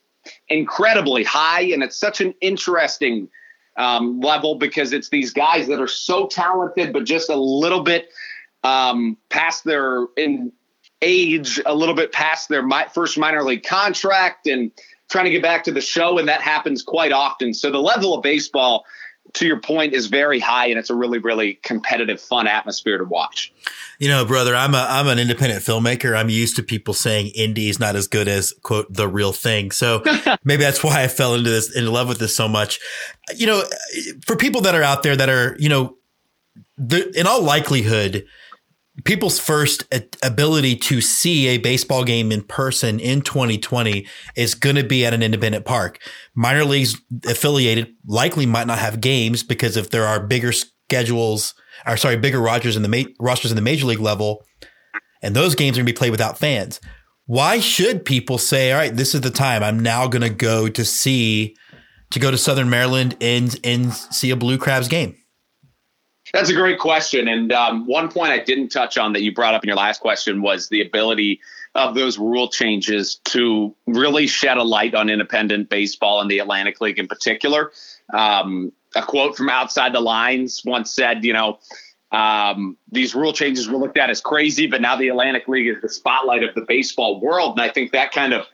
incredibly 0.49 1.23
high 1.23 1.61
and 1.61 1.81
it's 1.81 1.95
such 1.95 2.19
an 2.19 2.35
interesting 2.41 3.29
um, 3.77 4.19
level 4.19 4.55
because 4.55 4.91
it's 4.91 5.07
these 5.09 5.31
guys 5.31 5.67
that 5.67 5.79
are 5.79 5.87
so 5.87 6.27
talented, 6.27 6.91
but 6.91 7.05
just 7.05 7.29
a 7.29 7.35
little 7.35 7.81
bit 7.81 8.09
um, 8.65 9.17
past 9.29 9.63
their 9.63 10.07
in 10.17 10.51
age, 11.01 11.61
a 11.65 11.73
little 11.73 11.95
bit 11.95 12.11
past 12.11 12.49
their 12.49 12.61
mi- 12.61 12.89
first 12.93 13.17
minor 13.17 13.41
league 13.41 13.63
contract, 13.63 14.45
and 14.45 14.71
trying 15.09 15.23
to 15.23 15.31
get 15.31 15.41
back 15.41 15.63
to 15.63 15.71
the 15.71 15.79
show, 15.79 16.19
and 16.19 16.27
that 16.27 16.41
happens 16.41 16.83
quite 16.83 17.13
often. 17.13 17.53
So 17.53 17.71
the 17.71 17.79
level 17.79 18.13
of 18.13 18.21
baseball, 18.21 18.83
to 19.33 19.47
your 19.47 19.59
point, 19.59 19.93
is 19.93 20.07
very 20.07 20.39
high, 20.39 20.67
and 20.67 20.79
it's 20.79 20.89
a 20.89 20.95
really, 20.95 21.19
really 21.19 21.55
competitive, 21.63 22.19
fun 22.19 22.47
atmosphere 22.47 22.97
to 22.97 23.03
watch. 23.03 23.53
You 23.99 24.07
know, 24.07 24.25
brother, 24.25 24.55
I'm 24.55 24.73
a 24.73 24.85
I'm 24.89 25.07
an 25.07 25.19
independent 25.19 25.63
filmmaker. 25.63 26.17
I'm 26.17 26.29
used 26.29 26.55
to 26.55 26.63
people 26.63 26.93
saying 26.93 27.31
indie 27.37 27.69
is 27.69 27.79
not 27.79 27.95
as 27.95 28.07
good 28.07 28.27
as 28.27 28.53
quote 28.63 28.91
the 28.93 29.07
real 29.07 29.33
thing. 29.33 29.71
So 29.71 30.03
maybe 30.43 30.63
that's 30.63 30.83
why 30.83 31.03
I 31.03 31.07
fell 31.07 31.35
into 31.35 31.49
this 31.49 31.75
in 31.75 31.85
love 31.91 32.07
with 32.07 32.19
this 32.19 32.35
so 32.35 32.47
much. 32.47 32.79
You 33.35 33.47
know, 33.47 33.63
for 34.25 34.35
people 34.35 34.61
that 34.61 34.75
are 34.75 34.83
out 34.83 35.03
there 35.03 35.15
that 35.15 35.29
are, 35.29 35.55
you 35.59 35.69
know, 35.69 35.97
the, 36.77 37.11
in 37.19 37.27
all 37.27 37.41
likelihood, 37.41 38.25
people's 39.05 39.39
first 39.39 39.83
ability 40.23 40.75
to 40.75 41.01
see 41.01 41.47
a 41.47 41.57
baseball 41.57 42.03
game 42.03 42.31
in 42.31 42.41
person 42.41 42.99
in 42.99 43.21
2020 43.21 44.07
is 44.35 44.55
going 44.55 44.75
to 44.75 44.83
be 44.83 45.05
at 45.05 45.13
an 45.13 45.23
independent 45.23 45.65
park. 45.65 45.99
Minor 46.35 46.65
leagues 46.65 46.99
affiliated 47.25 47.93
likely 48.05 48.45
might 48.45 48.67
not 48.67 48.79
have 48.79 49.01
games 49.01 49.43
because 49.43 49.77
if 49.77 49.89
there 49.89 50.05
are 50.05 50.25
bigger 50.25 50.51
schedules 50.51 51.53
or 51.85 51.97
sorry, 51.97 52.17
bigger 52.17 52.39
rosters 52.39 52.75
in 52.75 52.81
the 52.81 52.89
ma- 52.89 53.09
rosters 53.19 53.51
in 53.51 53.55
the 53.55 53.61
major 53.61 53.85
league 53.85 53.99
level, 53.99 54.45
and 55.21 55.35
those 55.35 55.55
games 55.55 55.77
are 55.77 55.81
going 55.81 55.87
to 55.87 55.93
be 55.93 55.97
played 55.97 56.11
without 56.11 56.37
fans. 56.37 56.79
Why 57.25 57.59
should 57.59 58.05
people 58.05 58.37
say, 58.37 58.71
"All 58.71 58.79
right, 58.79 58.95
this 58.95 59.13
is 59.13 59.21
the 59.21 59.29
time. 59.29 59.63
I'm 59.63 59.79
now 59.79 60.07
going 60.07 60.21
to 60.21 60.29
go 60.29 60.67
to 60.67 60.85
see 60.85 61.55
to 62.11 62.19
go 62.19 62.31
to 62.31 62.37
Southern 62.37 62.69
Maryland 62.69 63.15
and 63.21 63.57
and 63.63 63.93
see 63.93 64.31
a 64.31 64.35
Blue 64.35 64.57
Crabs 64.57 64.87
game"? 64.87 65.15
That's 66.33 66.49
a 66.49 66.53
great 66.53 66.79
question. 66.79 67.27
And 67.27 67.51
um, 67.51 67.87
one 67.87 68.09
point 68.09 68.31
I 68.31 68.39
didn't 68.39 68.69
touch 68.69 68.97
on 68.97 69.13
that 69.13 69.23
you 69.23 69.33
brought 69.33 69.53
up 69.53 69.63
in 69.63 69.67
your 69.67 69.77
last 69.77 70.01
question 70.01 70.41
was 70.41 70.69
the 70.69 70.81
ability 70.81 71.41
of 71.75 71.95
those 71.95 72.17
rule 72.17 72.49
changes 72.49 73.15
to 73.25 73.75
really 73.87 74.27
shed 74.27 74.57
a 74.57 74.63
light 74.63 74.95
on 74.95 75.09
independent 75.09 75.69
baseball 75.69 76.21
and 76.21 76.29
the 76.29 76.39
Atlantic 76.39 76.81
League 76.81 76.99
in 76.99 77.07
particular. 77.07 77.71
Um, 78.13 78.71
a 78.95 79.03
quote 79.03 79.37
from 79.37 79.49
outside 79.49 79.93
the 79.93 79.99
lines 79.99 80.61
once 80.65 80.93
said, 80.93 81.23
you 81.23 81.33
know, 81.33 81.59
um, 82.11 82.75
these 82.91 83.13
rule 83.13 83.33
changes 83.33 83.69
were 83.69 83.77
looked 83.77 83.97
at 83.97 84.09
as 84.09 84.19
crazy, 84.19 84.65
but 84.65 84.81
now 84.81 84.95
the 84.95 85.09
Atlantic 85.09 85.47
League 85.47 85.67
is 85.67 85.81
the 85.81 85.89
spotlight 85.89 86.43
of 86.43 86.55
the 86.55 86.61
baseball 86.67 87.19
world. 87.19 87.59
And 87.59 87.61
I 87.61 87.71
think 87.71 87.91
that 87.91 88.11
kind 88.11 88.33
of 88.33 88.45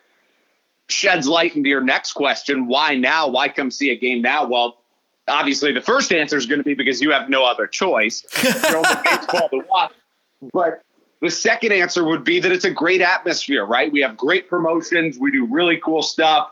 sheds 0.89 1.27
light 1.27 1.55
into 1.55 1.69
your 1.69 1.81
next 1.81 2.13
question. 2.13 2.67
Why 2.67 2.95
now? 2.95 3.29
Why 3.29 3.47
come 3.47 3.71
see 3.71 3.91
a 3.91 3.97
game 3.97 4.21
now? 4.21 4.45
Well, 4.45 4.77
obviously 5.27 5.71
the 5.71 5.81
first 5.81 6.11
answer 6.11 6.37
is 6.37 6.45
going 6.45 6.59
to 6.59 6.63
be 6.63 6.73
because 6.73 7.01
you 7.01 7.11
have 7.11 7.29
no 7.29 7.45
other 7.45 7.67
choice. 7.67 8.21
baseball 8.41 9.49
to 9.49 9.63
watch. 9.69 9.91
But 10.53 10.83
the 11.21 11.31
second 11.31 11.71
answer 11.71 12.03
would 12.03 12.23
be 12.23 12.39
that 12.39 12.51
it's 12.51 12.65
a 12.65 12.71
great 12.71 13.01
atmosphere, 13.01 13.65
right? 13.65 13.91
We 13.91 14.01
have 14.01 14.17
great 14.17 14.49
promotions. 14.49 15.17
We 15.17 15.31
do 15.31 15.45
really 15.45 15.77
cool 15.77 16.01
stuff. 16.01 16.51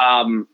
Um, 0.00 0.46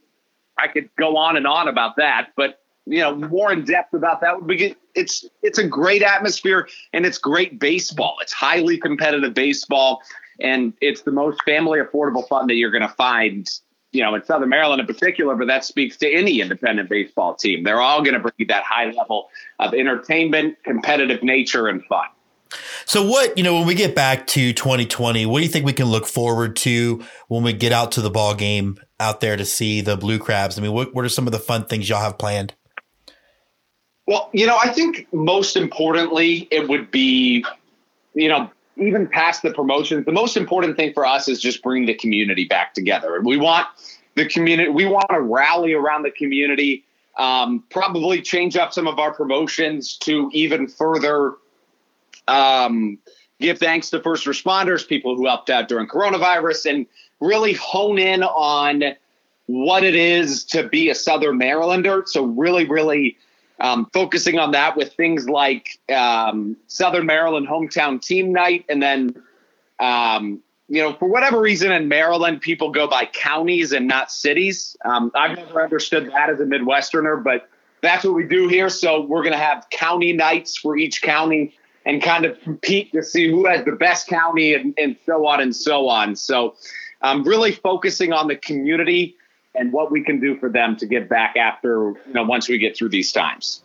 I 0.58 0.68
could 0.68 0.88
go 0.96 1.16
on 1.16 1.36
and 1.36 1.46
on 1.46 1.68
about 1.68 1.96
that, 1.96 2.30
but 2.36 2.60
you 2.86 3.00
know 3.00 3.14
more 3.14 3.52
in 3.52 3.64
depth 3.64 3.92
about 3.94 4.20
that 4.20 4.36
would 4.36 4.46
be 4.46 4.76
it's 4.94 5.26
it's 5.42 5.58
a 5.58 5.66
great 5.66 6.02
atmosphere 6.02 6.68
and 6.92 7.04
it's 7.04 7.18
great 7.18 7.58
baseball. 7.58 8.16
It's 8.22 8.32
highly 8.32 8.78
competitive 8.78 9.34
baseball 9.34 10.02
and 10.40 10.72
it's 10.80 11.02
the 11.02 11.10
most 11.10 11.42
family 11.44 11.80
affordable 11.80 12.26
fun 12.28 12.46
that 12.46 12.54
you're 12.54 12.70
going 12.70 12.82
to 12.82 12.88
find 12.88 13.48
you 13.96 14.02
know 14.02 14.14
in 14.14 14.22
Southern 14.24 14.50
Maryland 14.50 14.80
in 14.80 14.86
particular, 14.86 15.34
but 15.34 15.48
that 15.48 15.64
speaks 15.64 15.96
to 15.98 16.12
any 16.12 16.40
independent 16.40 16.90
baseball 16.90 17.34
team. 17.34 17.64
They're 17.64 17.80
all 17.80 18.02
going 18.02 18.14
to 18.14 18.20
bring 18.20 18.48
that 18.48 18.62
high 18.62 18.90
level 18.90 19.30
of 19.58 19.72
entertainment, 19.72 20.58
competitive 20.62 21.22
nature, 21.22 21.66
and 21.66 21.82
fun. 21.86 22.06
So 22.84 23.04
what, 23.04 23.36
you 23.36 23.42
know, 23.42 23.54
when 23.54 23.66
we 23.66 23.74
get 23.74 23.94
back 23.94 24.26
to 24.28 24.52
2020, 24.52 25.26
what 25.26 25.38
do 25.38 25.44
you 25.44 25.50
think 25.50 25.66
we 25.66 25.72
can 25.72 25.86
look 25.86 26.06
forward 26.06 26.56
to 26.56 27.02
when 27.28 27.42
we 27.42 27.52
get 27.52 27.72
out 27.72 27.92
to 27.92 28.00
the 28.00 28.10
ball 28.10 28.34
game 28.34 28.78
out 29.00 29.20
there 29.20 29.36
to 29.36 29.44
see 29.44 29.80
the 29.80 29.96
blue 29.96 30.18
crabs? 30.18 30.58
I 30.58 30.62
mean, 30.62 30.72
what, 30.72 30.94
what 30.94 31.04
are 31.04 31.08
some 31.08 31.26
of 31.26 31.32
the 31.32 31.38
fun 31.38 31.64
things 31.64 31.88
y'all 31.88 32.00
have 32.00 32.18
planned? 32.18 32.54
Well, 34.06 34.30
you 34.32 34.46
know, 34.46 34.56
I 34.62 34.68
think 34.68 35.08
most 35.12 35.56
importantly, 35.56 36.46
it 36.52 36.68
would 36.68 36.92
be, 36.92 37.44
you 38.14 38.28
know, 38.28 38.50
even 38.76 39.06
past 39.06 39.42
the 39.42 39.52
promotions, 39.52 40.04
the 40.04 40.12
most 40.12 40.36
important 40.36 40.76
thing 40.76 40.92
for 40.92 41.06
us 41.06 41.28
is 41.28 41.40
just 41.40 41.62
bring 41.62 41.86
the 41.86 41.94
community 41.94 42.44
back 42.44 42.74
together. 42.74 43.20
We 43.22 43.36
want 43.36 43.66
the 44.14 44.26
community, 44.26 44.68
we 44.68 44.84
want 44.86 45.06
to 45.10 45.20
rally 45.20 45.72
around 45.72 46.02
the 46.02 46.10
community, 46.10 46.84
um, 47.16 47.64
probably 47.70 48.20
change 48.20 48.56
up 48.56 48.72
some 48.72 48.86
of 48.86 48.98
our 48.98 49.12
promotions 49.12 49.96
to 49.98 50.30
even 50.32 50.68
further 50.68 51.34
um, 52.28 52.98
give 53.40 53.58
thanks 53.58 53.90
to 53.90 54.02
first 54.02 54.26
responders, 54.26 54.86
people 54.86 55.16
who 55.16 55.26
helped 55.26 55.50
out 55.50 55.68
during 55.68 55.86
coronavirus, 55.86 56.70
and 56.70 56.86
really 57.20 57.54
hone 57.54 57.98
in 57.98 58.22
on 58.22 58.82
what 59.46 59.84
it 59.84 59.94
is 59.94 60.44
to 60.44 60.68
be 60.68 60.90
a 60.90 60.94
Southern 60.94 61.38
Marylander. 61.38 62.06
So, 62.06 62.24
really, 62.24 62.66
really 62.66 63.16
um, 63.60 63.88
focusing 63.92 64.38
on 64.38 64.52
that 64.52 64.76
with 64.76 64.92
things 64.94 65.28
like 65.28 65.78
um, 65.94 66.56
Southern 66.66 67.06
Maryland 67.06 67.48
hometown 67.48 68.00
team 68.00 68.32
night, 68.32 68.64
and 68.68 68.82
then, 68.82 69.22
um, 69.78 70.42
you 70.68 70.82
know, 70.82 70.92
for 70.94 71.08
whatever 71.08 71.40
reason 71.40 71.72
in 71.72 71.88
Maryland, 71.88 72.40
people 72.40 72.70
go 72.70 72.86
by 72.86 73.06
counties 73.06 73.72
and 73.72 73.86
not 73.86 74.10
cities. 74.10 74.76
Um, 74.84 75.10
I've 75.14 75.36
never 75.36 75.62
understood 75.62 76.10
that 76.10 76.28
as 76.28 76.40
a 76.40 76.44
Midwesterner, 76.44 77.22
but 77.22 77.48
that's 77.82 78.04
what 78.04 78.14
we 78.14 78.24
do 78.24 78.48
here. 78.48 78.68
So 78.68 79.02
we're 79.02 79.22
going 79.22 79.32
to 79.32 79.38
have 79.38 79.68
county 79.70 80.12
nights 80.12 80.56
for 80.56 80.76
each 80.76 81.02
county 81.02 81.54
and 81.84 82.02
kind 82.02 82.24
of 82.24 82.40
compete 82.40 82.92
to 82.92 83.02
see 83.02 83.30
who 83.30 83.46
has 83.46 83.64
the 83.64 83.72
best 83.72 84.08
county 84.08 84.54
and, 84.54 84.74
and 84.76 84.96
so 85.06 85.24
on 85.26 85.40
and 85.40 85.54
so 85.54 85.88
on. 85.88 86.16
So 86.16 86.56
I'm 87.00 87.18
um, 87.18 87.24
really 87.24 87.52
focusing 87.52 88.12
on 88.12 88.26
the 88.26 88.36
community 88.36 89.16
and 89.56 89.72
what 89.72 89.90
we 89.90 90.02
can 90.02 90.20
do 90.20 90.36
for 90.38 90.48
them 90.48 90.76
to 90.76 90.86
get 90.86 91.08
back 91.08 91.36
after 91.36 91.94
you 92.06 92.12
know 92.12 92.24
once 92.24 92.48
we 92.48 92.58
get 92.58 92.76
through 92.76 92.90
these 92.90 93.12
times. 93.12 93.62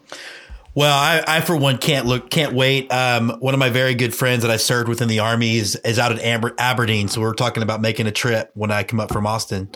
Well, 0.74 0.98
I, 0.98 1.24
I 1.28 1.42
for 1.42 1.58
one 1.58 1.78
can't 1.78 2.06
look, 2.06 2.30
can't 2.30 2.54
wait. 2.54 2.92
Um, 2.92 3.30
one 3.39 3.54
of 3.54 3.60
my 3.60 3.70
very 3.70 3.94
good 3.94 4.16
friends 4.16 4.44
that 4.44 4.52
I 4.52 4.56
served 4.56 4.88
with 4.88 5.02
in 5.02 5.10
the 5.10 5.20
army 5.20 5.58
is, 5.58 5.76
is 5.84 6.00
out 6.00 6.14
at 6.14 6.24
Aber- 6.24 6.56
Aberdeen, 6.58 7.10
so 7.10 7.20
we're 7.20 7.34
talking 7.34 7.62
about 7.62 7.82
making 7.82 8.08
a 8.08 8.12
trip 8.12 8.52
when 8.54 8.72
I 8.72 8.84
come 8.84 9.02
up 9.02 9.12
from 9.12 9.28
Austin. 9.28 9.70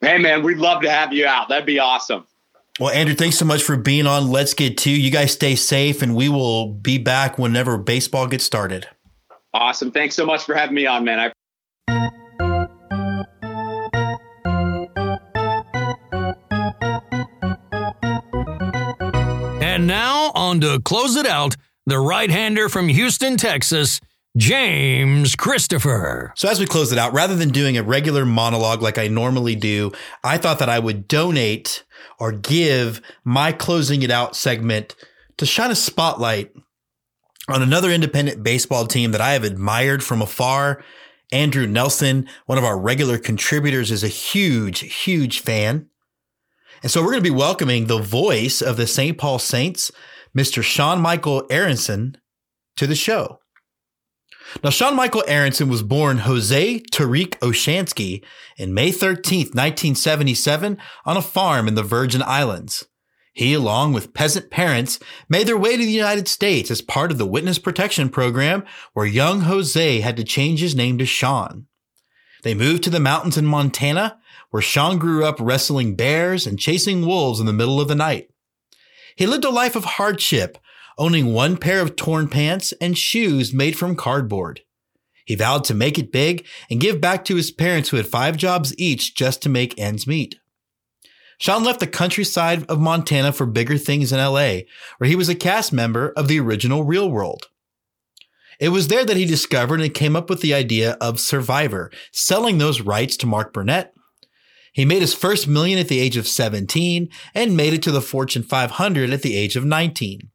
Hey, 0.00 0.18
man, 0.18 0.44
we'd 0.44 0.58
love 0.58 0.82
to 0.82 0.90
have 0.90 1.12
you 1.12 1.26
out. 1.26 1.48
That'd 1.48 1.66
be 1.66 1.80
awesome. 1.80 2.26
Well, 2.78 2.90
Andrew, 2.90 3.16
thanks 3.16 3.38
so 3.38 3.44
much 3.44 3.62
for 3.64 3.76
being 3.76 4.06
on. 4.06 4.30
Let's 4.30 4.54
get 4.54 4.78
to 4.78 4.90
you 4.90 5.10
guys. 5.10 5.32
Stay 5.32 5.56
safe, 5.56 6.00
and 6.00 6.14
we 6.14 6.28
will 6.28 6.68
be 6.68 6.98
back 6.98 7.36
whenever 7.36 7.76
baseball 7.76 8.28
gets 8.28 8.44
started. 8.44 8.86
Awesome. 9.52 9.90
Thanks 9.90 10.14
so 10.14 10.26
much 10.26 10.44
for 10.44 10.54
having 10.54 10.74
me 10.76 10.86
on, 10.86 11.02
man. 11.04 11.18
I- 11.18 11.32
And 19.76 19.86
now, 19.86 20.32
on 20.34 20.62
to 20.62 20.80
close 20.80 21.16
it 21.16 21.26
out, 21.26 21.54
the 21.84 21.98
right 21.98 22.30
hander 22.30 22.70
from 22.70 22.88
Houston, 22.88 23.36
Texas, 23.36 24.00
James 24.34 25.34
Christopher. 25.36 26.32
So, 26.34 26.48
as 26.48 26.58
we 26.58 26.64
close 26.64 26.92
it 26.92 26.98
out, 26.98 27.12
rather 27.12 27.36
than 27.36 27.50
doing 27.50 27.76
a 27.76 27.82
regular 27.82 28.24
monologue 28.24 28.80
like 28.80 28.96
I 28.96 29.08
normally 29.08 29.54
do, 29.54 29.92
I 30.24 30.38
thought 30.38 30.60
that 30.60 30.70
I 30.70 30.78
would 30.78 31.06
donate 31.06 31.84
or 32.18 32.32
give 32.32 33.02
my 33.22 33.52
closing 33.52 34.00
it 34.00 34.10
out 34.10 34.34
segment 34.34 34.96
to 35.36 35.44
shine 35.44 35.70
a 35.70 35.74
spotlight 35.74 36.54
on 37.46 37.62
another 37.62 37.90
independent 37.90 38.42
baseball 38.42 38.86
team 38.86 39.10
that 39.10 39.20
I 39.20 39.34
have 39.34 39.44
admired 39.44 40.02
from 40.02 40.22
afar. 40.22 40.82
Andrew 41.32 41.66
Nelson, 41.66 42.30
one 42.46 42.56
of 42.56 42.64
our 42.64 42.78
regular 42.78 43.18
contributors, 43.18 43.90
is 43.90 44.02
a 44.02 44.08
huge, 44.08 45.04
huge 45.04 45.40
fan. 45.40 45.90
And 46.82 46.90
so 46.90 47.00
we're 47.00 47.12
going 47.12 47.24
to 47.24 47.30
be 47.30 47.36
welcoming 47.36 47.86
the 47.86 47.98
voice 47.98 48.60
of 48.60 48.76
the 48.76 48.86
St. 48.86 49.16
Paul 49.16 49.38
Saints, 49.38 49.90
Mr. 50.36 50.62
Sean 50.62 51.00
Michael 51.00 51.46
Aronson, 51.50 52.16
to 52.76 52.86
the 52.86 52.94
show. 52.94 53.40
Now, 54.62 54.70
Sean 54.70 54.94
Michael 54.94 55.24
Aronson 55.26 55.68
was 55.68 55.82
born 55.82 56.18
Jose 56.18 56.80
Tariq 56.92 57.38
Oshansky 57.40 58.22
in 58.56 58.74
May 58.74 58.90
13th, 58.90 59.54
1977 59.54 60.78
on 61.04 61.16
a 61.16 61.22
farm 61.22 61.66
in 61.68 61.74
the 61.74 61.82
Virgin 61.82 62.22
Islands. 62.22 62.86
He, 63.32 63.52
along 63.52 63.92
with 63.92 64.14
peasant 64.14 64.50
parents, 64.50 64.98
made 65.28 65.46
their 65.46 65.58
way 65.58 65.76
to 65.76 65.84
the 65.84 65.90
United 65.90 66.26
States 66.26 66.70
as 66.70 66.80
part 66.80 67.10
of 67.10 67.18
the 67.18 67.26
Witness 67.26 67.58
Protection 67.58 68.08
Program, 68.08 68.64
where 68.94 69.04
young 69.04 69.42
Jose 69.42 70.00
had 70.00 70.16
to 70.16 70.24
change 70.24 70.60
his 70.60 70.74
name 70.74 70.96
to 70.98 71.04
Sean. 71.04 71.66
They 72.44 72.54
moved 72.54 72.84
to 72.84 72.90
the 72.90 73.00
mountains 73.00 73.36
in 73.36 73.44
Montana 73.44 74.18
where 74.50 74.62
Sean 74.62 74.98
grew 74.98 75.24
up 75.24 75.36
wrestling 75.40 75.96
bears 75.96 76.46
and 76.46 76.58
chasing 76.58 77.06
wolves 77.06 77.40
in 77.40 77.46
the 77.46 77.52
middle 77.52 77.80
of 77.80 77.88
the 77.88 77.94
night. 77.94 78.30
He 79.16 79.26
lived 79.26 79.44
a 79.44 79.50
life 79.50 79.76
of 79.76 79.84
hardship, 79.84 80.58
owning 80.98 81.32
one 81.32 81.56
pair 81.56 81.80
of 81.80 81.96
torn 81.96 82.28
pants 82.28 82.72
and 82.80 82.96
shoes 82.96 83.52
made 83.52 83.76
from 83.76 83.96
cardboard. 83.96 84.60
He 85.24 85.34
vowed 85.34 85.64
to 85.64 85.74
make 85.74 85.98
it 85.98 86.12
big 86.12 86.46
and 86.70 86.80
give 86.80 87.00
back 87.00 87.24
to 87.24 87.36
his 87.36 87.50
parents 87.50 87.88
who 87.88 87.96
had 87.96 88.06
five 88.06 88.36
jobs 88.36 88.74
each 88.78 89.14
just 89.14 89.42
to 89.42 89.48
make 89.48 89.78
ends 89.78 90.06
meet. 90.06 90.36
Sean 91.38 91.64
left 91.64 91.80
the 91.80 91.86
countryside 91.86 92.64
of 92.66 92.80
Montana 92.80 93.32
for 93.32 93.44
bigger 93.44 93.76
things 93.76 94.12
in 94.12 94.18
LA, 94.18 94.60
where 94.98 95.08
he 95.08 95.16
was 95.16 95.28
a 95.28 95.34
cast 95.34 95.72
member 95.72 96.12
of 96.16 96.28
the 96.28 96.40
original 96.40 96.84
Real 96.84 97.10
World. 97.10 97.48
It 98.58 98.70
was 98.70 98.88
there 98.88 99.04
that 99.04 99.18
he 99.18 99.26
discovered 99.26 99.82
and 99.82 99.92
came 99.92 100.16
up 100.16 100.30
with 100.30 100.40
the 100.40 100.54
idea 100.54 100.92
of 100.92 101.20
Survivor, 101.20 101.90
selling 102.12 102.56
those 102.56 102.80
rights 102.80 103.16
to 103.18 103.26
Mark 103.26 103.52
Burnett. 103.52 103.92
He 104.76 104.84
made 104.84 105.00
his 105.00 105.14
first 105.14 105.48
million 105.48 105.78
at 105.78 105.88
the 105.88 105.98
age 105.98 106.18
of 106.18 106.28
17 106.28 107.08
and 107.34 107.56
made 107.56 107.72
it 107.72 107.82
to 107.84 107.90
the 107.90 108.02
Fortune 108.02 108.42
500 108.42 109.08
at 109.08 109.22
the 109.22 109.34
age 109.34 109.56
of 109.56 109.64
19. 109.64 110.28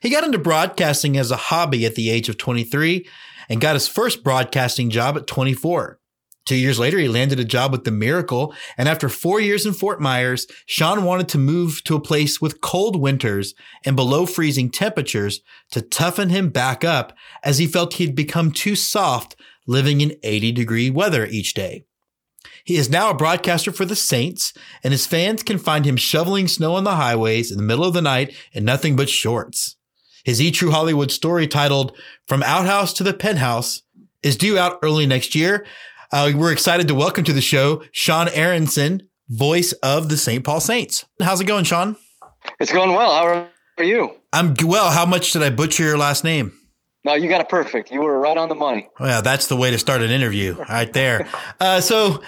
He 0.00 0.08
got 0.08 0.22
into 0.22 0.38
broadcasting 0.38 1.16
as 1.16 1.32
a 1.32 1.36
hobby 1.36 1.84
at 1.84 1.96
the 1.96 2.08
age 2.08 2.28
of 2.28 2.38
23 2.38 3.08
and 3.48 3.60
got 3.60 3.74
his 3.74 3.88
first 3.88 4.22
broadcasting 4.22 4.88
job 4.88 5.16
at 5.16 5.26
24. 5.26 5.98
Two 6.44 6.54
years 6.54 6.78
later, 6.78 6.96
he 6.96 7.08
landed 7.08 7.40
a 7.40 7.44
job 7.44 7.72
with 7.72 7.82
The 7.82 7.90
Miracle. 7.90 8.54
And 8.78 8.88
after 8.88 9.08
four 9.08 9.40
years 9.40 9.66
in 9.66 9.72
Fort 9.72 10.00
Myers, 10.00 10.46
Sean 10.66 11.02
wanted 11.02 11.28
to 11.30 11.38
move 11.38 11.82
to 11.84 11.96
a 11.96 12.00
place 12.00 12.40
with 12.40 12.60
cold 12.60 12.94
winters 12.94 13.52
and 13.84 13.96
below 13.96 14.26
freezing 14.26 14.70
temperatures 14.70 15.40
to 15.72 15.82
toughen 15.82 16.28
him 16.28 16.50
back 16.50 16.84
up 16.84 17.14
as 17.42 17.58
he 17.58 17.66
felt 17.66 17.94
he'd 17.94 18.14
become 18.14 18.52
too 18.52 18.76
soft 18.76 19.34
living 19.66 20.00
in 20.00 20.14
80 20.22 20.52
degree 20.52 20.88
weather 20.88 21.26
each 21.26 21.52
day. 21.52 21.84
He 22.64 22.76
is 22.76 22.90
now 22.90 23.10
a 23.10 23.14
broadcaster 23.14 23.72
for 23.72 23.84
the 23.84 23.96
Saints, 23.96 24.52
and 24.82 24.92
his 24.92 25.06
fans 25.06 25.42
can 25.42 25.58
find 25.58 25.84
him 25.84 25.96
shoveling 25.96 26.48
snow 26.48 26.74
on 26.74 26.84
the 26.84 26.96
highways 26.96 27.50
in 27.50 27.58
the 27.58 27.62
middle 27.62 27.84
of 27.84 27.94
the 27.94 28.02
night 28.02 28.34
in 28.52 28.64
nothing 28.64 28.96
but 28.96 29.08
shorts. 29.08 29.76
His 30.24 30.40
E 30.40 30.50
True 30.50 30.72
Hollywood 30.72 31.10
story 31.10 31.46
titled 31.46 31.96
From 32.26 32.42
Outhouse 32.42 32.92
to 32.94 33.04
the 33.04 33.14
Penthouse 33.14 33.82
is 34.22 34.36
due 34.36 34.58
out 34.58 34.78
early 34.82 35.06
next 35.06 35.34
year. 35.34 35.64
Uh, 36.12 36.32
we're 36.34 36.52
excited 36.52 36.88
to 36.88 36.94
welcome 36.94 37.24
to 37.24 37.32
the 37.32 37.40
show 37.40 37.82
Sean 37.92 38.28
Aronson, 38.28 39.08
voice 39.28 39.72
of 39.74 40.08
the 40.08 40.16
St. 40.16 40.44
Paul 40.44 40.60
Saints. 40.60 41.04
How's 41.20 41.40
it 41.40 41.46
going, 41.46 41.64
Sean? 41.64 41.96
It's 42.58 42.72
going 42.72 42.92
well. 42.92 43.10
How 43.12 43.48
are 43.78 43.84
you? 43.84 44.16
I'm 44.32 44.54
well. 44.64 44.90
How 44.90 45.06
much 45.06 45.32
did 45.32 45.42
I 45.42 45.50
butcher 45.50 45.84
your 45.84 45.98
last 45.98 46.24
name? 46.24 46.52
No, 47.06 47.14
you 47.14 47.28
got 47.28 47.40
it 47.40 47.48
perfect. 47.48 47.92
You 47.92 48.00
were 48.00 48.18
right 48.18 48.36
on 48.36 48.48
the 48.48 48.56
money. 48.56 48.88
Well, 48.98 49.22
that's 49.22 49.46
the 49.46 49.54
way 49.54 49.70
to 49.70 49.78
start 49.78 50.02
an 50.02 50.10
interview, 50.10 50.56
right 50.68 50.92
there. 50.92 51.28
Uh, 51.60 51.80
so, 51.80 52.20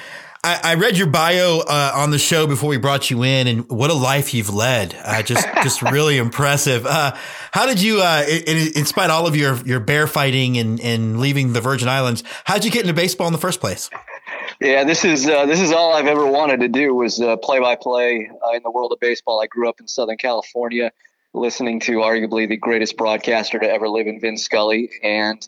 I, 0.44 0.60
I, 0.62 0.74
read 0.76 0.96
your 0.96 1.08
bio 1.08 1.58
uh, 1.58 1.90
on 1.96 2.12
the 2.12 2.18
show 2.18 2.46
before 2.46 2.68
we 2.68 2.76
brought 2.76 3.10
you 3.10 3.24
in, 3.24 3.48
and 3.48 3.68
what 3.68 3.90
a 3.90 3.94
life 3.94 4.32
you've 4.32 4.54
led! 4.54 4.94
Uh, 5.02 5.20
just, 5.22 5.44
just 5.64 5.82
really 5.82 6.16
impressive. 6.16 6.86
Uh, 6.86 7.16
how 7.50 7.66
did 7.66 7.82
you, 7.82 8.02
uh, 8.02 8.24
in, 8.28 8.72
in, 8.76 8.84
spite 8.84 9.06
of 9.06 9.16
all 9.16 9.26
of 9.26 9.34
your 9.34 9.56
your 9.66 9.80
bear 9.80 10.06
fighting 10.06 10.58
and, 10.58 10.80
and 10.80 11.18
leaving 11.18 11.54
the 11.54 11.60
Virgin 11.60 11.88
Islands, 11.88 12.22
how 12.44 12.54
did 12.54 12.64
you 12.64 12.70
get 12.70 12.82
into 12.82 12.94
baseball 12.94 13.26
in 13.26 13.32
the 13.32 13.40
first 13.40 13.58
place? 13.58 13.90
Yeah, 14.60 14.84
this 14.84 15.04
is 15.04 15.28
uh, 15.28 15.46
this 15.46 15.60
is 15.60 15.72
all 15.72 15.92
I've 15.92 16.06
ever 16.06 16.24
wanted 16.24 16.60
to 16.60 16.68
do 16.68 16.94
was 16.94 17.20
play 17.42 17.58
by 17.58 17.74
play 17.74 18.30
in 18.54 18.62
the 18.62 18.70
world 18.70 18.92
of 18.92 19.00
baseball. 19.00 19.40
I 19.42 19.48
grew 19.48 19.68
up 19.68 19.80
in 19.80 19.88
Southern 19.88 20.18
California, 20.18 20.92
listening 21.34 21.80
to 21.80 21.98
arguably 21.98 22.48
the 22.48 22.56
greatest 22.56 22.96
broadcaster 22.96 23.58
to 23.58 23.70
ever 23.70 23.88
live 23.88 24.06
in 24.06 24.20
Vin 24.20 24.36
Scully, 24.36 24.90
and 25.02 25.46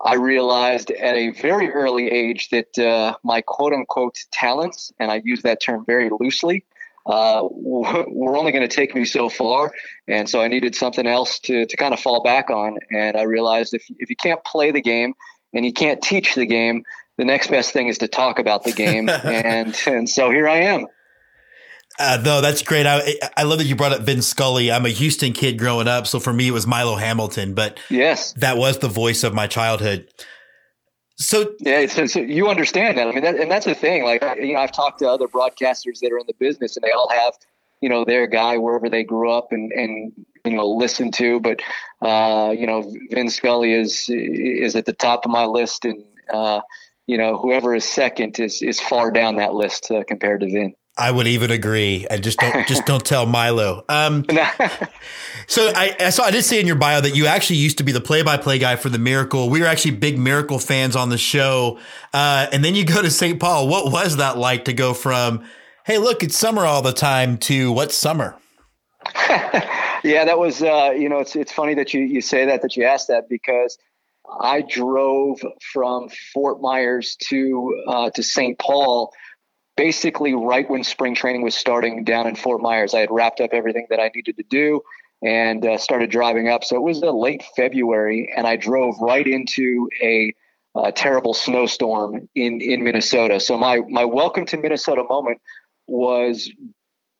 I 0.00 0.14
realized 0.14 0.90
at 0.90 1.16
a 1.16 1.30
very 1.30 1.70
early 1.70 2.10
age 2.10 2.50
that 2.50 2.78
uh, 2.78 3.16
my 3.24 3.40
quote 3.40 3.72
unquote 3.72 4.18
talents, 4.30 4.92
and 4.98 5.10
I 5.10 5.20
use 5.24 5.42
that 5.42 5.60
term 5.60 5.84
very 5.84 6.08
loosely, 6.20 6.64
uh, 7.06 7.48
were 7.50 8.36
only 8.36 8.52
going 8.52 8.68
to 8.68 8.74
take 8.74 8.94
me 8.94 9.04
so 9.04 9.28
far. 9.28 9.72
And 10.06 10.28
so 10.28 10.40
I 10.40 10.48
needed 10.48 10.74
something 10.74 11.06
else 11.06 11.38
to, 11.40 11.66
to 11.66 11.76
kind 11.76 11.94
of 11.94 12.00
fall 12.00 12.22
back 12.22 12.50
on. 12.50 12.78
And 12.90 13.16
I 13.16 13.22
realized 13.22 13.74
if, 13.74 13.84
if 13.98 14.10
you 14.10 14.16
can't 14.16 14.42
play 14.44 14.70
the 14.70 14.82
game 14.82 15.14
and 15.52 15.64
you 15.64 15.72
can't 15.72 16.02
teach 16.02 16.34
the 16.34 16.46
game, 16.46 16.84
the 17.16 17.24
next 17.24 17.48
best 17.48 17.72
thing 17.72 17.88
is 17.88 17.98
to 17.98 18.08
talk 18.08 18.38
about 18.38 18.62
the 18.62 18.72
game. 18.72 19.08
and, 19.24 19.74
and 19.86 20.08
so 20.08 20.30
here 20.30 20.46
I 20.46 20.58
am. 20.58 20.86
Uh, 21.98 22.20
no, 22.24 22.40
that's 22.40 22.62
great. 22.62 22.86
I 22.86 23.14
I 23.36 23.42
love 23.42 23.58
that 23.58 23.66
you 23.66 23.74
brought 23.74 23.92
up 23.92 24.02
Vin 24.02 24.22
Scully. 24.22 24.70
I'm 24.70 24.86
a 24.86 24.90
Houston 24.90 25.32
kid 25.32 25.58
growing 25.58 25.88
up, 25.88 26.06
so 26.06 26.20
for 26.20 26.32
me 26.32 26.48
it 26.48 26.52
was 26.52 26.66
Milo 26.66 26.94
Hamilton, 26.94 27.54
but 27.54 27.80
yes, 27.90 28.32
that 28.34 28.56
was 28.56 28.78
the 28.78 28.88
voice 28.88 29.24
of 29.24 29.34
my 29.34 29.48
childhood. 29.48 30.08
So 31.16 31.54
yeah, 31.58 31.86
so, 31.86 32.06
so 32.06 32.20
you 32.20 32.48
understand 32.48 32.96
that. 32.98 33.08
I 33.08 33.12
mean, 33.12 33.24
that, 33.24 33.34
and 33.34 33.50
that's 33.50 33.66
the 33.66 33.74
thing. 33.74 34.04
Like 34.04 34.22
you 34.40 34.54
know, 34.54 34.60
I've 34.60 34.70
talked 34.70 35.00
to 35.00 35.08
other 35.08 35.26
broadcasters 35.26 35.98
that 36.00 36.12
are 36.12 36.18
in 36.18 36.26
the 36.28 36.34
business, 36.38 36.76
and 36.76 36.84
they 36.84 36.92
all 36.92 37.10
have 37.10 37.34
you 37.80 37.88
know 37.88 38.04
their 38.04 38.28
guy 38.28 38.58
wherever 38.58 38.88
they 38.88 39.02
grew 39.02 39.32
up 39.32 39.48
and 39.50 39.72
and 39.72 40.12
you 40.44 40.54
know 40.54 40.68
listen 40.68 41.10
to. 41.12 41.40
But 41.40 41.60
uh, 42.00 42.54
you 42.56 42.68
know, 42.68 42.92
Vin 43.10 43.28
Scully 43.28 43.72
is 43.72 44.08
is 44.08 44.76
at 44.76 44.86
the 44.86 44.92
top 44.92 45.24
of 45.24 45.32
my 45.32 45.46
list, 45.46 45.84
and 45.84 46.04
uh, 46.32 46.60
you 47.08 47.18
know 47.18 47.36
whoever 47.36 47.74
is 47.74 47.84
second 47.84 48.38
is 48.38 48.62
is 48.62 48.78
far 48.78 49.10
down 49.10 49.36
that 49.36 49.54
list 49.54 49.90
uh, 49.90 50.04
compared 50.06 50.42
to 50.42 50.46
Vin. 50.46 50.74
I 50.98 51.10
would 51.10 51.26
even 51.26 51.50
agree. 51.50 52.06
I 52.10 52.18
just 52.18 52.38
don't 52.38 52.66
just 52.66 52.84
don't 52.86 53.04
tell 53.04 53.26
Milo. 53.26 53.84
Um, 53.88 54.24
so 55.46 55.70
I, 55.74 55.94
I, 56.00 56.10
saw 56.10 56.24
I 56.24 56.30
did 56.30 56.44
see 56.44 56.58
in 56.58 56.66
your 56.66 56.76
bio 56.76 57.00
that 57.00 57.14
you 57.14 57.26
actually 57.26 57.56
used 57.56 57.78
to 57.78 57.84
be 57.84 57.92
the 57.92 58.00
play 58.00 58.22
by 58.22 58.36
play 58.36 58.58
guy 58.58 58.76
for 58.76 58.88
the 58.88 58.98
Miracle. 58.98 59.48
We 59.48 59.60
were 59.60 59.66
actually 59.66 59.92
big 59.92 60.18
Miracle 60.18 60.58
fans 60.58 60.96
on 60.96 61.08
the 61.08 61.18
show, 61.18 61.78
uh, 62.12 62.48
and 62.52 62.64
then 62.64 62.74
you 62.74 62.84
go 62.84 63.00
to 63.00 63.10
St. 63.10 63.38
Paul. 63.38 63.68
What 63.68 63.92
was 63.92 64.16
that 64.16 64.36
like 64.36 64.64
to 64.66 64.72
go 64.72 64.94
from 64.94 65.44
Hey, 65.88 65.96
look, 65.96 66.22
it's 66.22 66.36
summer 66.36 66.66
all 66.66 66.82
the 66.82 66.92
time 66.92 67.38
to 67.38 67.72
what's 67.72 67.96
summer? 67.96 68.36
yeah, 69.16 70.26
that 70.26 70.38
was 70.38 70.62
uh, 70.62 70.90
you 70.94 71.08
know 71.08 71.20
it's 71.20 71.34
it's 71.34 71.50
funny 71.50 71.72
that 71.76 71.94
you 71.94 72.02
you 72.02 72.20
say 72.20 72.44
that 72.44 72.60
that 72.60 72.76
you 72.76 72.84
asked 72.84 73.08
that 73.08 73.26
because 73.26 73.78
I 74.38 74.60
drove 74.60 75.40
from 75.72 76.10
Fort 76.34 76.60
Myers 76.60 77.16
to 77.30 77.84
uh, 77.88 78.10
to 78.10 78.22
St. 78.22 78.58
Paul 78.58 79.14
basically 79.78 80.34
right 80.34 80.68
when 80.68 80.82
spring 80.82 81.14
training 81.14 81.40
was 81.40 81.54
starting 81.54 82.02
down 82.02 82.26
in 82.26 82.34
Fort 82.34 82.60
Myers. 82.60 82.94
I 82.94 82.98
had 82.98 83.12
wrapped 83.12 83.40
up 83.40 83.50
everything 83.52 83.86
that 83.90 84.00
I 84.00 84.10
needed 84.12 84.36
to 84.36 84.42
do 84.42 84.82
and 85.22 85.64
uh, 85.64 85.78
started 85.78 86.10
driving 86.10 86.48
up. 86.48 86.64
So 86.64 86.74
it 86.74 86.82
was 86.82 87.00
a 87.00 87.12
late 87.12 87.44
February, 87.54 88.30
and 88.36 88.44
I 88.44 88.56
drove 88.56 88.96
right 89.00 89.26
into 89.26 89.88
a, 90.02 90.34
a 90.74 90.90
terrible 90.90 91.32
snowstorm 91.32 92.28
in 92.34 92.60
in 92.60 92.82
Minnesota. 92.82 93.38
So 93.38 93.56
my 93.56 93.78
my 93.88 94.04
welcome 94.04 94.46
to 94.46 94.56
Minnesota 94.56 95.04
moment 95.08 95.40
was 95.86 96.50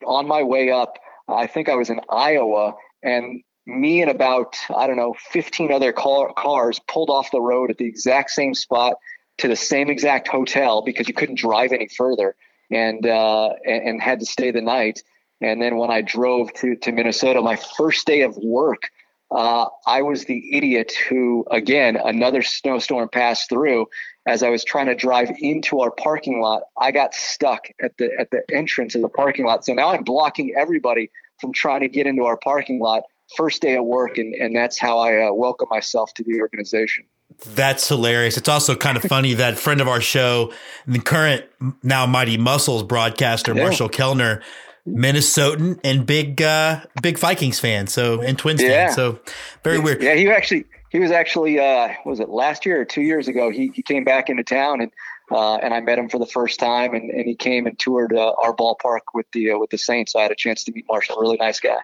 on 0.05 0.27
my 0.27 0.43
way 0.43 0.69
up. 0.69 0.99
I 1.29 1.47
think 1.47 1.69
I 1.69 1.75
was 1.75 1.89
in 1.89 2.01
Iowa, 2.09 2.73
and 3.01 3.41
me 3.65 4.01
and 4.01 4.11
about 4.11 4.57
I 4.75 4.85
don't 4.85 4.97
know 4.97 5.15
15 5.31 5.71
other 5.71 5.93
car, 5.93 6.33
cars 6.33 6.81
pulled 6.89 7.09
off 7.09 7.31
the 7.31 7.41
road 7.41 7.69
at 7.69 7.77
the 7.77 7.85
exact 7.85 8.31
same 8.31 8.53
spot 8.53 8.95
to 9.37 9.47
the 9.47 9.55
same 9.55 9.89
exact 9.89 10.27
hotel 10.27 10.81
because 10.81 11.07
you 11.07 11.13
couldn't 11.13 11.35
drive 11.35 11.71
any 11.71 11.87
further 11.87 12.35
and 12.71 13.05
uh, 13.05 13.49
and, 13.65 14.01
had 14.01 14.19
to 14.19 14.25
stay 14.25 14.51
the 14.51 14.61
night. 14.61 15.03
And 15.41 15.61
then 15.61 15.77
when 15.77 15.89
I 15.89 16.01
drove 16.01 16.53
to 16.55 16.75
to 16.75 16.91
Minnesota, 16.91 17.41
my 17.41 17.55
first 17.55 18.05
day 18.05 18.21
of 18.21 18.37
work, 18.37 18.89
uh, 19.31 19.67
I 19.85 20.01
was 20.01 20.25
the 20.25 20.57
idiot 20.57 20.93
who, 21.07 21.45
again, 21.51 21.97
another 21.97 22.41
snowstorm 22.41 23.09
passed 23.09 23.49
through. 23.49 23.87
As 24.27 24.43
I 24.43 24.49
was 24.49 24.63
trying 24.63 24.87
to 24.87 24.95
drive 24.95 25.31
into 25.39 25.79
our 25.79 25.91
parking 25.91 26.41
lot, 26.41 26.63
I 26.79 26.91
got 26.91 27.13
stuck 27.13 27.67
at 27.81 27.97
the 27.97 28.11
at 28.19 28.31
the 28.31 28.43
entrance 28.51 28.95
of 28.95 29.01
the 29.01 29.09
parking 29.09 29.45
lot. 29.45 29.65
So 29.65 29.73
now 29.73 29.89
I'm 29.89 30.03
blocking 30.03 30.53
everybody 30.57 31.09
from 31.39 31.53
trying 31.53 31.81
to 31.81 31.89
get 31.89 32.05
into 32.05 32.23
our 32.23 32.37
parking 32.37 32.79
lot. 32.79 33.03
First 33.37 33.61
day 33.61 33.75
of 33.75 33.85
work, 33.85 34.17
and 34.17 34.33
and 34.33 34.55
that's 34.55 34.79
how 34.79 34.99
I 34.99 35.27
uh, 35.27 35.33
welcome 35.33 35.67
myself 35.69 36.13
to 36.15 36.23
the 36.23 36.41
organization. 36.41 37.05
That's 37.45 37.87
hilarious. 37.87 38.37
It's 38.37 38.49
also 38.49 38.75
kind 38.75 38.97
of 38.97 39.03
funny 39.03 39.33
that 39.35 39.57
friend 39.57 39.79
of 39.79 39.87
our 39.87 40.01
show, 40.01 40.51
the 40.85 40.99
current 40.99 41.45
now 41.83 42.05
Mighty 42.05 42.37
Mussels 42.37 42.83
broadcaster 42.83 43.55
yeah. 43.55 43.63
Marshall 43.63 43.89
Kellner, 43.89 44.41
Minnesotan 44.87 45.79
and 45.83 46.05
big 46.05 46.41
uh 46.41 46.81
big 47.01 47.17
Vikings 47.17 47.59
fan. 47.59 47.87
So 47.87 48.21
and 48.21 48.37
Twins 48.37 48.61
yeah. 48.61 48.87
fan. 48.87 48.95
So 48.95 49.19
very 49.63 49.77
yeah, 49.77 49.83
weird. 49.83 50.03
Yeah, 50.03 50.15
he 50.15 50.29
actually 50.29 50.65
he 50.89 50.99
was 50.99 51.11
actually 51.11 51.59
uh 51.59 51.93
was 52.05 52.19
it 52.19 52.29
last 52.29 52.65
year 52.65 52.81
or 52.81 52.85
two 52.85 53.01
years 53.01 53.27
ago? 53.27 53.49
He 53.49 53.71
he 53.73 53.83
came 53.83 54.03
back 54.03 54.29
into 54.29 54.43
town 54.43 54.81
and 54.81 54.91
uh, 55.31 55.55
and 55.55 55.73
I 55.73 55.79
met 55.81 55.99
him 55.99 56.09
for 56.09 56.19
the 56.19 56.25
first 56.25 56.59
time, 56.59 56.93
and, 56.93 57.09
and 57.09 57.25
he 57.25 57.35
came 57.35 57.67
and 57.67 57.77
toured 57.77 58.13
uh, 58.13 58.33
our 58.43 58.55
ballpark 58.55 59.01
with 59.13 59.25
the 59.31 59.51
uh, 59.51 59.57
with 59.57 59.69
the 59.69 59.77
Saints. 59.77 60.13
So 60.13 60.19
I 60.19 60.23
had 60.23 60.31
a 60.31 60.35
chance 60.35 60.63
to 60.65 60.71
meet 60.71 60.85
Marshall. 60.87 61.17
Really 61.19 61.37
nice 61.37 61.59
guy. 61.59 61.77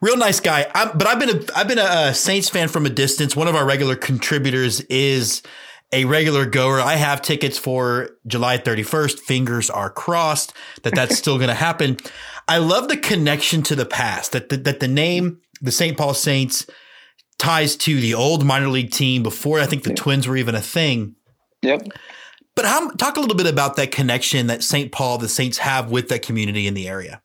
Real 0.00 0.16
nice 0.16 0.40
guy. 0.40 0.70
I'm, 0.74 0.96
but 0.96 1.06
I've 1.06 1.18
been 1.18 1.30
a 1.30 1.40
I've 1.56 1.68
been 1.68 1.78
a 1.78 2.14
Saints 2.14 2.48
fan 2.48 2.68
from 2.68 2.86
a 2.86 2.90
distance. 2.90 3.34
One 3.34 3.48
of 3.48 3.54
our 3.54 3.64
regular 3.64 3.96
contributors 3.96 4.80
is 4.82 5.42
a 5.92 6.04
regular 6.06 6.46
goer. 6.46 6.80
I 6.80 6.94
have 6.96 7.22
tickets 7.22 7.58
for 7.58 8.10
July 8.26 8.58
31st. 8.58 9.20
Fingers 9.20 9.70
are 9.70 9.90
crossed 9.90 10.54
that 10.82 10.94
that's 10.94 11.16
still 11.16 11.36
going 11.36 11.48
to 11.48 11.54
happen. 11.54 11.98
I 12.48 12.58
love 12.58 12.88
the 12.88 12.96
connection 12.96 13.62
to 13.64 13.76
the 13.76 13.86
past 13.86 14.32
that 14.32 14.48
the, 14.48 14.56
that 14.58 14.80
the 14.80 14.88
name 14.88 15.40
the 15.60 15.72
St. 15.72 15.96
Paul 15.96 16.12
Saints 16.12 16.66
ties 17.38 17.76
to 17.76 18.00
the 18.00 18.14
old 18.14 18.44
minor 18.44 18.68
league 18.68 18.90
team 18.90 19.22
before 19.22 19.60
I 19.60 19.66
think 19.66 19.84
the 19.84 19.94
Twins 19.94 20.26
were 20.26 20.36
even 20.36 20.54
a 20.54 20.60
thing. 20.60 21.14
Yep. 21.62 21.88
But 22.54 22.66
how, 22.66 22.90
talk 22.90 23.16
a 23.16 23.20
little 23.20 23.36
bit 23.36 23.46
about 23.46 23.76
that 23.76 23.92
connection 23.92 24.46
that 24.48 24.62
St. 24.62 24.92
Paul, 24.92 25.18
the 25.18 25.28
Saints 25.28 25.58
have 25.58 25.90
with 25.90 26.08
that 26.08 26.22
community 26.22 26.66
in 26.66 26.74
the 26.74 26.86
area. 26.86 27.22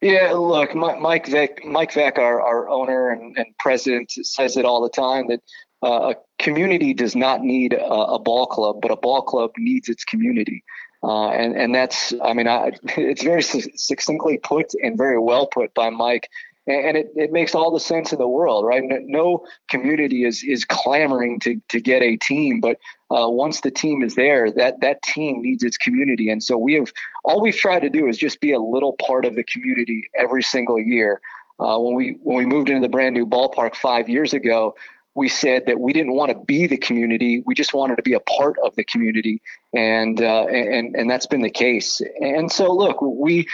Yeah, 0.00 0.32
look, 0.32 0.74
Mike 0.74 1.26
Veeck, 1.26 1.64
Mike 1.64 1.92
Veeck, 1.92 2.18
our, 2.18 2.40
our 2.40 2.68
owner 2.68 3.10
and, 3.10 3.36
and 3.36 3.46
president, 3.58 4.10
says 4.10 4.56
it 4.56 4.64
all 4.64 4.82
the 4.82 4.88
time 4.88 5.28
that 5.28 5.40
uh, 5.82 6.12
a 6.12 6.42
community 6.42 6.92
does 6.92 7.14
not 7.14 7.42
need 7.42 7.72
a, 7.72 7.84
a, 7.84 8.18
ball 8.18 8.46
club, 8.46 8.80
but 8.80 8.90
a 8.90 8.96
ball 8.96 9.22
club 9.22 9.52
needs 9.56 9.88
its 9.88 10.04
community. 10.04 10.64
Uh, 11.04 11.30
and 11.30 11.56
and 11.56 11.74
that's 11.74 12.14
I 12.22 12.32
mean 12.32 12.46
I, 12.46 12.72
it's 12.96 13.22
very 13.22 13.42
succinctly 13.42 14.38
put 14.38 14.72
and 14.82 14.96
very 14.96 15.18
well 15.18 15.46
put 15.46 15.74
by 15.74 15.90
Mike 15.90 16.28
and 16.66 16.96
it, 16.96 17.12
it 17.16 17.32
makes 17.32 17.54
all 17.54 17.72
the 17.72 17.80
sense 17.80 18.12
in 18.12 18.18
the 18.18 18.28
world, 18.28 18.64
right? 18.64 18.82
No 18.84 19.44
community 19.68 20.24
is 20.24 20.44
is 20.44 20.64
clamoring 20.64 21.40
to 21.40 21.60
to 21.70 21.80
get 21.80 22.02
a 22.02 22.16
team, 22.16 22.60
but 22.60 22.78
uh, 23.10 23.28
once 23.28 23.60
the 23.60 23.70
team 23.70 24.02
is 24.02 24.14
there, 24.14 24.50
that 24.52 24.80
that 24.80 25.02
team 25.02 25.42
needs 25.42 25.64
its 25.64 25.76
community, 25.76 26.30
and 26.30 26.42
so 26.42 26.56
we 26.56 26.74
have 26.74 26.92
all 27.24 27.40
we've 27.40 27.56
tried 27.56 27.80
to 27.80 27.90
do 27.90 28.06
is 28.06 28.16
just 28.16 28.40
be 28.40 28.52
a 28.52 28.60
little 28.60 28.92
part 28.92 29.24
of 29.24 29.34
the 29.34 29.44
community 29.44 30.08
every 30.16 30.42
single 30.42 30.80
year. 30.80 31.20
Uh, 31.58 31.78
when 31.78 31.94
we 31.94 32.16
when 32.22 32.38
we 32.38 32.46
moved 32.46 32.68
into 32.68 32.80
the 32.80 32.88
brand 32.88 33.14
new 33.14 33.26
ballpark 33.26 33.74
five 33.74 34.08
years 34.08 34.32
ago, 34.32 34.74
we 35.14 35.28
said 35.28 35.66
that 35.66 35.80
we 35.80 35.92
didn't 35.92 36.14
want 36.14 36.30
to 36.30 36.38
be 36.44 36.68
the 36.68 36.78
community; 36.78 37.42
we 37.44 37.54
just 37.56 37.74
wanted 37.74 37.96
to 37.96 38.02
be 38.02 38.14
a 38.14 38.20
part 38.20 38.56
of 38.64 38.74
the 38.76 38.84
community, 38.84 39.42
and 39.74 40.22
uh, 40.22 40.44
and 40.44 40.94
and 40.94 41.10
that's 41.10 41.26
been 41.26 41.42
the 41.42 41.50
case. 41.50 42.00
And 42.20 42.50
so, 42.50 42.72
look, 42.72 43.02
we 43.02 43.48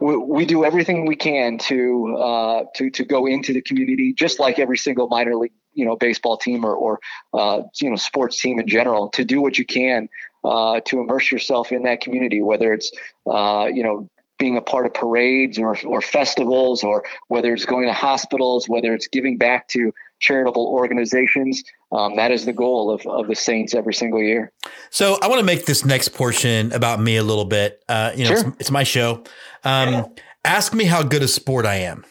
we, 0.00 0.16
we 0.16 0.44
do 0.44 0.64
everything 0.64 1.06
we 1.06 1.16
can 1.16 1.58
to 1.58 2.16
uh, 2.16 2.64
to 2.76 2.90
to 2.90 3.04
go 3.04 3.26
into 3.26 3.52
the 3.52 3.60
community, 3.60 4.12
just 4.12 4.38
like 4.38 4.58
every 4.58 4.78
single 4.78 5.08
minor 5.08 5.34
league 5.34 5.52
you 5.74 5.84
know 5.84 5.96
baseball 5.96 6.36
team 6.36 6.64
or, 6.64 6.74
or 6.74 7.00
uh, 7.34 7.62
you 7.80 7.90
know 7.90 7.96
sports 7.96 8.40
team 8.40 8.58
in 8.58 8.66
general, 8.66 9.08
to 9.10 9.24
do 9.24 9.40
what 9.40 9.58
you 9.58 9.64
can 9.64 10.08
uh, 10.44 10.80
to 10.84 11.00
immerse 11.00 11.30
yourself 11.30 11.72
in 11.72 11.82
that 11.82 12.00
community, 12.00 12.42
whether 12.42 12.72
it's 12.72 12.92
uh, 13.26 13.68
you 13.72 13.82
know 13.82 14.08
being 14.38 14.56
a 14.56 14.62
part 14.62 14.86
of 14.86 14.94
parades 14.94 15.58
or, 15.58 15.76
or 15.84 16.00
festivals, 16.00 16.84
or 16.84 17.04
whether 17.28 17.52
it's 17.52 17.64
going 17.64 17.86
to 17.86 17.92
hospitals, 17.92 18.68
whether 18.68 18.94
it's 18.94 19.08
giving 19.08 19.36
back 19.36 19.68
to 19.68 19.92
charitable 20.20 20.66
organizations. 20.66 21.62
Um, 21.92 22.16
that 22.16 22.30
is 22.30 22.44
the 22.44 22.52
goal 22.52 22.90
of, 22.90 23.06
of 23.06 23.28
the 23.28 23.34
Saints 23.34 23.74
every 23.74 23.94
single 23.94 24.20
year. 24.20 24.52
So 24.90 25.18
I 25.20 25.28
want 25.28 25.40
to 25.40 25.44
make 25.44 25.66
this 25.66 25.84
next 25.84 26.08
portion 26.10 26.72
about 26.72 27.00
me 27.00 27.16
a 27.16 27.22
little 27.22 27.44
bit. 27.44 27.82
Uh, 27.88 28.12
you 28.14 28.24
know, 28.24 28.30
sure. 28.30 28.48
it's, 28.48 28.56
it's, 28.60 28.70
my 28.70 28.84
show. 28.84 29.24
Um, 29.64 29.92
yeah. 29.92 30.04
Ask 30.44 30.72
me 30.72 30.84
how 30.84 31.02
good 31.02 31.22
a 31.22 31.28
sport 31.28 31.66
I 31.66 31.76
am. 31.76 32.04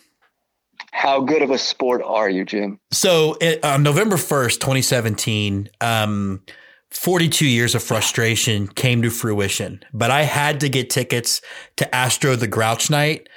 How 0.92 1.22
good 1.22 1.42
of 1.42 1.52
a 1.52 1.58
sport 1.58 2.02
are 2.04 2.30
you, 2.30 2.44
Jim? 2.44 2.80
So 2.92 3.38
it, 3.40 3.64
on 3.64 3.84
November 3.84 4.16
1st, 4.16 4.60
2017, 4.60 5.70
um, 5.80 6.42
42 6.92 7.46
years 7.46 7.76
of 7.76 7.84
frustration 7.84 8.68
came 8.68 9.02
to 9.02 9.10
fruition, 9.10 9.84
but 9.94 10.10
I 10.10 10.24
had 10.24 10.62
to 10.62 10.70
get 10.70 10.90
tickets 10.90 11.42
to 11.76 11.96
Astro 11.96 12.36
the 12.36 12.48
Grouch 12.48 12.90
Night 12.90 13.28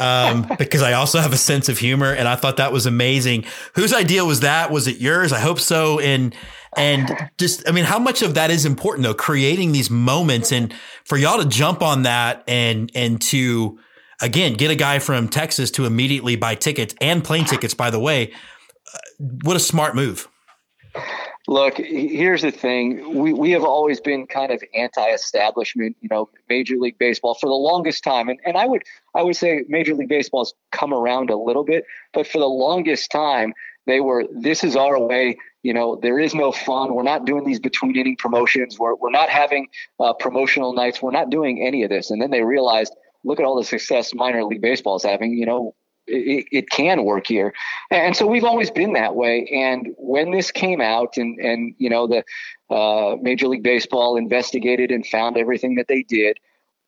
um, 0.00 0.46
because 0.58 0.82
I 0.82 0.94
also 0.94 1.20
have 1.20 1.32
a 1.32 1.36
sense 1.36 1.68
of 1.68 1.78
humor, 1.78 2.12
and 2.12 2.26
I 2.26 2.34
thought 2.34 2.56
that 2.56 2.72
was 2.72 2.86
amazing. 2.86 3.44
Whose 3.74 3.92
idea 3.92 4.24
was 4.24 4.40
that? 4.40 4.70
Was 4.70 4.88
it 4.88 4.98
yours? 4.98 5.32
I 5.32 5.38
hope 5.38 5.60
so. 5.60 6.00
And 6.00 6.34
and 6.76 7.10
just, 7.36 7.68
I 7.68 7.72
mean, 7.72 7.84
how 7.84 7.98
much 7.98 8.22
of 8.22 8.34
that 8.34 8.50
is 8.50 8.64
important 8.64 9.04
though? 9.04 9.14
Creating 9.14 9.72
these 9.72 9.90
moments, 9.90 10.50
and 10.50 10.74
for 11.04 11.16
y'all 11.16 11.42
to 11.42 11.48
jump 11.48 11.82
on 11.82 12.02
that, 12.02 12.42
and 12.48 12.90
and 12.94 13.20
to 13.22 13.78
again 14.20 14.54
get 14.54 14.70
a 14.70 14.76
guy 14.76 14.98
from 14.98 15.28
Texas 15.28 15.70
to 15.72 15.84
immediately 15.84 16.36
buy 16.36 16.54
tickets 16.54 16.94
and 17.00 17.22
plane 17.22 17.44
tickets. 17.44 17.74
By 17.74 17.90
the 17.90 18.00
way, 18.00 18.32
uh, 18.94 18.98
what 19.42 19.56
a 19.56 19.60
smart 19.60 19.94
move. 19.94 20.28
Look, 21.48 21.78
here's 21.78 22.42
the 22.42 22.50
thing. 22.50 23.18
We, 23.18 23.32
we 23.32 23.50
have 23.52 23.64
always 23.64 23.98
been 24.00 24.26
kind 24.26 24.52
of 24.52 24.62
anti-establishment, 24.74 25.96
you 26.00 26.08
know, 26.10 26.28
Major 26.48 26.76
League 26.76 26.98
Baseball 26.98 27.34
for 27.34 27.46
the 27.46 27.54
longest 27.54 28.04
time. 28.04 28.28
And, 28.28 28.38
and 28.44 28.56
I 28.56 28.66
would 28.66 28.82
I 29.14 29.22
would 29.22 29.36
say 29.36 29.64
Major 29.66 29.94
League 29.94 30.10
Baseball 30.10 30.44
has 30.44 30.52
come 30.70 30.92
around 30.92 31.30
a 31.30 31.36
little 31.36 31.64
bit, 31.64 31.84
but 32.12 32.26
for 32.26 32.38
the 32.38 32.46
longest 32.46 33.10
time, 33.10 33.54
they 33.86 34.00
were 34.00 34.26
this 34.30 34.62
is 34.62 34.76
our 34.76 35.00
way. 35.00 35.38
You 35.62 35.74
know, 35.74 35.98
there 36.00 36.18
is 36.18 36.34
no 36.34 36.52
fun. 36.52 36.94
We're 36.94 37.02
not 37.02 37.24
doing 37.24 37.44
these 37.44 37.60
between 37.60 37.96
inning 37.96 38.16
promotions. 38.16 38.78
We're, 38.78 38.94
we're 38.94 39.10
not 39.10 39.28
having 39.28 39.68
uh, 39.98 40.12
promotional 40.14 40.72
nights. 40.72 41.02
We're 41.02 41.10
not 41.10 41.30
doing 41.30 41.62
any 41.66 41.82
of 41.82 41.90
this. 41.90 42.10
And 42.10 42.20
then 42.20 42.30
they 42.30 42.42
realized, 42.42 42.94
look 43.24 43.40
at 43.40 43.44
all 43.44 43.56
the 43.56 43.64
success 43.64 44.14
minor 44.14 44.44
league 44.44 44.62
baseball 44.62 44.96
is 44.96 45.02
having. 45.02 45.34
You 45.34 45.46
know, 45.46 45.74
it, 46.10 46.46
it, 46.50 46.70
can 46.70 47.04
work 47.04 47.26
here. 47.26 47.52
And 47.90 48.16
so 48.16 48.26
we've 48.26 48.44
always 48.44 48.70
been 48.70 48.94
that 48.94 49.14
way. 49.14 49.48
And 49.52 49.94
when 49.96 50.30
this 50.30 50.50
came 50.50 50.80
out 50.80 51.16
and, 51.16 51.38
and 51.38 51.74
you 51.78 51.90
know, 51.90 52.06
the 52.06 52.24
uh, 52.74 53.16
Major 53.20 53.48
League 53.48 53.62
Baseball 53.62 54.16
investigated 54.16 54.90
and 54.90 55.06
found 55.06 55.36
everything 55.36 55.76
that 55.76 55.88
they 55.88 56.02
did, 56.02 56.38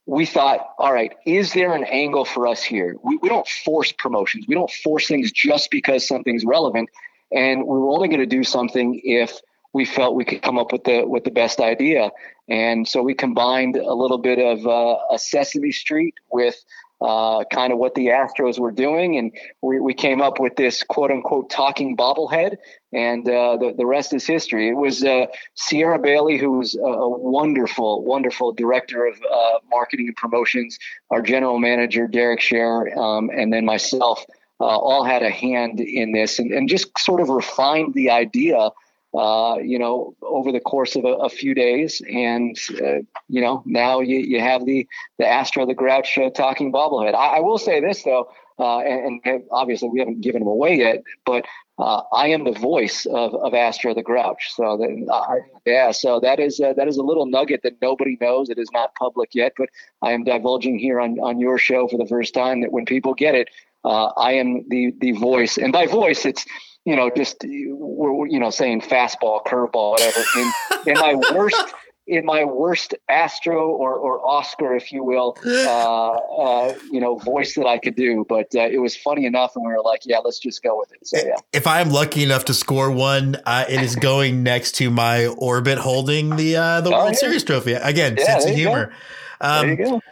we 0.07 0.27
thought, 0.27 0.69
all 0.79 0.93
right, 0.93 1.13
is 1.25 1.53
there 1.53 1.75
an 1.75 1.85
angle 1.85 2.25
for 2.25 2.47
us 2.47 2.63
here? 2.63 2.97
We, 3.05 3.19
we 3.23 3.29
don't 3.29 3.47
force 3.47 3.93
promotions. 3.93 4.47
We 4.49 4.55
don't 4.55 4.71
force 4.71 5.07
things 5.07 5.31
just 5.31 5.71
because 5.71 6.07
something's 6.07 6.45
relevant. 6.45 6.91
And 7.31 7.61
we 7.61 7.79
were 7.79 7.89
only 7.89 8.09
going 8.09 8.21
to 8.21 8.27
do 8.27 8.45
something 8.45 9.01
if 9.05 9.41
we 9.73 9.85
felt 9.85 10.15
we 10.15 10.25
could 10.25 10.43
come 10.43 10.59
up 10.59 10.73
with 10.73 10.85
the 10.85 11.05
with 11.07 11.25
the 11.25 11.31
best 11.31 11.61
idea. 11.61 12.11
And 12.49 12.87
so 12.87 13.03
we 13.03 13.15
combined 13.15 13.77
a 13.77 13.95
little 13.95 14.19
bit 14.19 14.39
of 14.39 14.67
uh, 14.67 14.99
a 15.11 15.19
Sesame 15.19 15.73
Street 15.73 16.15
with 16.31 16.57
uh, 17.03 17.45
kind 17.53 17.73
of 17.73 17.79
what 17.79 17.95
the 17.95 18.07
Astros 18.07 18.59
were 18.59 18.71
doing, 18.71 19.19
and 19.19 19.33
we, 19.61 19.81
we 19.81 19.93
came 19.93 20.21
up 20.21 20.39
with 20.39 20.55
this 20.57 20.83
quote 20.83 21.11
unquote 21.11 21.51
talking 21.51 21.97
bobblehead, 21.97 22.57
and 22.93 23.29
uh, 23.29 23.57
the 23.57 23.75
the 23.77 23.87
rest 23.87 24.15
is 24.15 24.27
history. 24.27 24.69
It 24.69 24.77
was 24.77 25.03
uh, 25.03 25.27
Sierra 25.55 25.99
Bailey, 25.99 26.39
who 26.39 26.53
was 26.53 26.77
a, 26.77 27.09
wonderful, 27.09 28.05
wonderful 28.05 28.53
director 28.53 29.07
of 29.07 29.21
uh, 29.21 29.59
marketing 29.71 30.09
and 30.09 30.17
promotions, 30.17 30.79
our 31.11 31.23
general 31.23 31.59
manager 31.59 32.07
Derek 32.07 32.41
Sharrer, 32.41 32.97
um, 32.97 33.31
and 33.31 33.53
then 33.53 33.65
myself. 33.65 34.25
Uh, 34.61 34.67
all 34.67 35.03
had 35.03 35.25
a 35.25 35.31
hand 35.31 35.81
in 35.81 36.13
this, 36.13 36.39
and, 36.39 36.53
and 36.53 36.69
just 36.69 36.97
sort 36.97 37.21
of 37.21 37.29
refined 37.29 37.95
the 37.95 38.11
idea 38.11 38.71
uh, 39.15 39.59
you 39.63 39.79
know, 39.79 40.15
over 40.23 40.53
the 40.53 40.61
course 40.61 40.97
of 40.97 41.05
a, 41.05 41.09
a 41.09 41.29
few 41.29 41.55
days. 41.55 42.01
And, 42.11 42.57
uh, 42.83 43.01
you 43.29 43.43
know, 43.43 43.63
now 43.67 44.01
you, 44.01 44.19
you 44.19 44.41
have 44.41 44.65
the, 44.65 44.89
the 45.19 45.27
Astro 45.27 45.67
the 45.67 45.75
Grouch 45.75 46.17
uh, 46.17 46.31
talking 46.31 46.73
bobblehead. 46.73 47.15
I, 47.15 47.37
I, 47.37 47.41
will 47.41 47.59
say 47.59 47.81
this, 47.81 48.03
though, 48.05 48.31
uh, 48.59 48.79
and, 48.79 49.21
and, 49.25 49.43
obviously 49.51 49.91
we 49.91 49.99
haven't 49.99 50.23
given 50.23 50.41
him 50.41 50.49
away 50.49 50.77
yet, 50.77 51.03
but 51.27 51.45
uh, 51.79 52.03
I 52.13 52.29
am 52.29 52.45
the 52.45 52.53
voice 52.53 53.05
of, 53.05 53.35
of 53.35 53.53
Astro 53.53 53.93
the 53.93 54.03
Grouch. 54.03 54.55
So, 54.55 54.79
that, 54.79 55.43
yeah, 55.67 55.91
so 55.91 56.19
that 56.21 56.41
is, 56.41 56.57
that 56.57 56.89
is 56.89 56.97
a 56.97 57.03
little 57.03 57.27
nugget 57.27 57.63
that 57.65 57.83
nobody 57.83 58.17
knows. 58.19 58.49
It 58.49 58.59
is 58.59 58.71
not 58.73 58.95
public 58.95 59.35
yet, 59.35 59.53
but 59.59 59.69
I 60.01 60.13
am 60.13 60.25
divulging 60.25 60.79
here 60.79 61.01
on, 61.01 61.19
on 61.21 61.39
your 61.39 61.59
show 61.59 61.87
for 61.87 61.99
the 61.99 62.07
first 62.07 62.33
time 62.33 62.63
that 62.63 62.73
when 62.73 62.87
people 62.87 63.13
get 63.13 63.35
it, 63.35 63.51
I 63.85 64.35
am 64.35 64.67
the, 64.69 64.95
the 65.01 65.13
voice. 65.13 65.59
And 65.59 65.71
by 65.73 65.87
voice, 65.87 66.25
it's, 66.25 66.47
you 66.85 66.97
know, 66.97 67.11
just 67.15 67.45
we're 67.45 68.27
you 68.27 68.39
know 68.39 68.51
saying 68.51 68.81
fastball, 68.81 69.45
curveball, 69.45 69.93
whatever. 69.93 70.21
In, 70.37 70.53
in 70.87 70.95
my 70.95 71.15
worst, 71.35 71.75
in 72.07 72.25
my 72.25 72.45
worst 72.45 72.95
Astro 73.09 73.69
or, 73.69 73.95
or 73.95 74.27
Oscar, 74.27 74.75
if 74.75 74.91
you 74.91 75.05
will, 75.05 75.39
uh, 75.47 76.11
uh, 76.11 76.75
you 76.91 77.01
know, 77.01 77.17
voice 77.17 77.55
that 77.55 77.67
I 77.67 77.79
could 77.79 77.95
do. 77.95 78.27
But 78.29 78.55
uh, 78.55 78.63
it 78.63 78.79
was 78.79 78.97
funny 78.97 79.27
enough, 79.27 79.55
and 79.55 79.65
we 79.65 79.73
were 79.73 79.83
like, 79.83 80.01
yeah, 80.05 80.19
let's 80.19 80.41
just 80.41 80.63
go 80.63 80.79
with 80.79 80.93
it. 80.93 81.07
So 81.07 81.19
yeah. 81.19 81.37
If 81.53 81.67
I'm 81.67 81.91
lucky 81.91 82.25
enough 82.25 82.47
to 82.47 82.55
score 82.55 82.91
one, 82.91 83.37
uh, 83.47 83.65
it 83.69 83.81
is 83.81 83.95
going 83.97 84.43
next 84.43 84.73
to 84.77 84.91
my 84.91 85.27
orbit 85.27 85.79
holding 85.79 86.37
the 86.37 86.57
uh, 86.57 86.81
the 86.81 86.91
oh, 86.91 86.99
World 86.99 87.13
yeah. 87.13 87.19
Series 87.19 87.45
trophy. 87.45 87.75
Again, 87.75 88.17
yeah, 88.19 88.25
sense 88.25 88.47
of 88.47 88.55
humor. 88.55 88.93
Um, 89.41 89.67
there 89.67 89.71
you 89.71 89.85
go. 89.85 90.03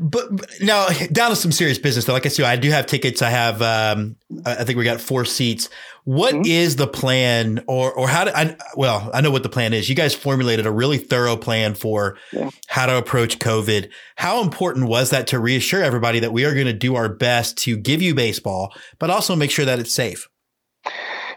But, 0.00 0.36
but, 0.36 0.48
now 0.60 0.86
down 1.10 1.30
to 1.30 1.36
some 1.36 1.50
serious 1.50 1.78
business 1.78 2.04
though. 2.04 2.12
Like 2.12 2.24
I 2.24 2.28
said, 2.28 2.44
I 2.44 2.56
do 2.56 2.70
have 2.70 2.86
tickets. 2.86 3.20
I 3.20 3.30
have, 3.30 3.60
um, 3.60 4.16
I 4.46 4.62
think 4.62 4.78
we 4.78 4.84
got 4.84 5.00
four 5.00 5.24
seats. 5.24 5.68
What 6.04 6.34
mm-hmm. 6.34 6.46
is 6.46 6.76
the 6.76 6.86
plan 6.86 7.64
or, 7.66 7.92
or 7.92 8.08
how 8.08 8.24
do 8.24 8.30
I, 8.32 8.56
well, 8.76 9.10
I 9.12 9.20
know 9.20 9.32
what 9.32 9.42
the 9.42 9.48
plan 9.48 9.72
is. 9.72 9.88
You 9.88 9.96
guys 9.96 10.14
formulated 10.14 10.66
a 10.66 10.70
really 10.70 10.98
thorough 10.98 11.36
plan 11.36 11.74
for 11.74 12.16
yeah. 12.32 12.48
how 12.68 12.86
to 12.86 12.96
approach 12.96 13.40
COVID. 13.40 13.90
How 14.16 14.40
important 14.40 14.88
was 14.88 15.10
that 15.10 15.26
to 15.28 15.40
reassure 15.40 15.82
everybody 15.82 16.20
that 16.20 16.32
we 16.32 16.44
are 16.44 16.54
going 16.54 16.66
to 16.66 16.72
do 16.72 16.94
our 16.94 17.08
best 17.08 17.58
to 17.58 17.76
give 17.76 18.00
you 18.00 18.14
baseball, 18.14 18.72
but 19.00 19.10
also 19.10 19.34
make 19.34 19.50
sure 19.50 19.64
that 19.64 19.80
it's 19.80 19.92
safe? 19.92 20.28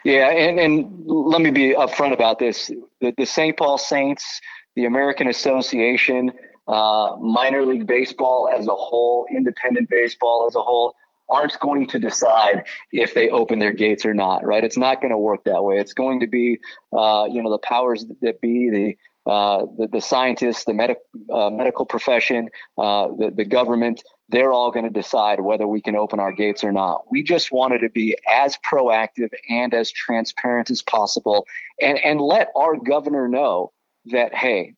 Yeah. 0.05 0.29
And, 0.29 0.59
and 0.59 1.03
let 1.05 1.41
me 1.41 1.49
be 1.49 1.73
upfront 1.73 2.13
about 2.13 2.37
this. 2.37 2.69
The, 3.01 3.11
the 3.17 3.25
St. 3.25 3.57
Paul 3.57 3.79
Saints, 3.79 4.39
the 4.75 4.85
American 4.85 5.27
Association, 5.27 6.31
uh, 6.67 7.15
minor 7.19 7.65
league 7.65 7.87
baseball 7.87 8.49
as 8.55 8.67
a 8.67 8.75
whole, 8.75 9.25
independent 9.35 9.89
baseball 9.89 10.45
as 10.47 10.55
a 10.55 10.61
whole, 10.61 10.95
aren't 11.29 11.57
going 11.59 11.87
to 11.87 11.99
decide 11.99 12.65
if 12.91 13.13
they 13.13 13.29
open 13.29 13.59
their 13.59 13.73
gates 13.73 14.05
or 14.05 14.13
not. 14.13 14.45
Right? 14.45 14.63
It's 14.63 14.77
not 14.77 15.01
going 15.01 15.11
to 15.11 15.17
work 15.17 15.43
that 15.45 15.63
way. 15.63 15.77
It's 15.77 15.93
going 15.93 16.19
to 16.19 16.27
be, 16.27 16.59
uh, 16.91 17.27
you 17.31 17.41
know, 17.41 17.51
the 17.51 17.59
powers 17.59 18.05
that 18.21 18.41
be, 18.41 18.69
the 18.69 18.97
uh, 19.25 19.67
the, 19.77 19.87
the, 19.87 20.01
scientists, 20.01 20.63
the 20.63 20.73
medic, 20.73 20.97
uh, 21.31 21.51
medical 21.51 21.85
profession, 21.85 22.49
uh, 22.79 23.07
the, 23.19 23.31
the 23.31 23.45
government, 23.45 24.01
they're 24.29 24.51
all 24.51 24.71
going 24.71 24.85
to 24.85 24.89
decide 24.89 25.39
whether 25.39 25.67
we 25.67 25.79
can 25.79 25.95
open 25.95 26.19
our 26.19 26.31
gates 26.31 26.63
or 26.63 26.71
not. 26.71 27.03
We 27.11 27.21
just 27.21 27.51
wanted 27.51 27.79
to 27.79 27.89
be 27.89 28.17
as 28.27 28.57
proactive 28.65 29.29
and 29.47 29.75
as 29.75 29.91
transparent 29.91 30.71
as 30.71 30.81
possible 30.81 31.45
and, 31.79 31.99
and 31.99 32.19
let 32.19 32.49
our 32.55 32.77
governor 32.77 33.27
know 33.27 33.73
that, 34.05 34.33
hey, 34.33 34.73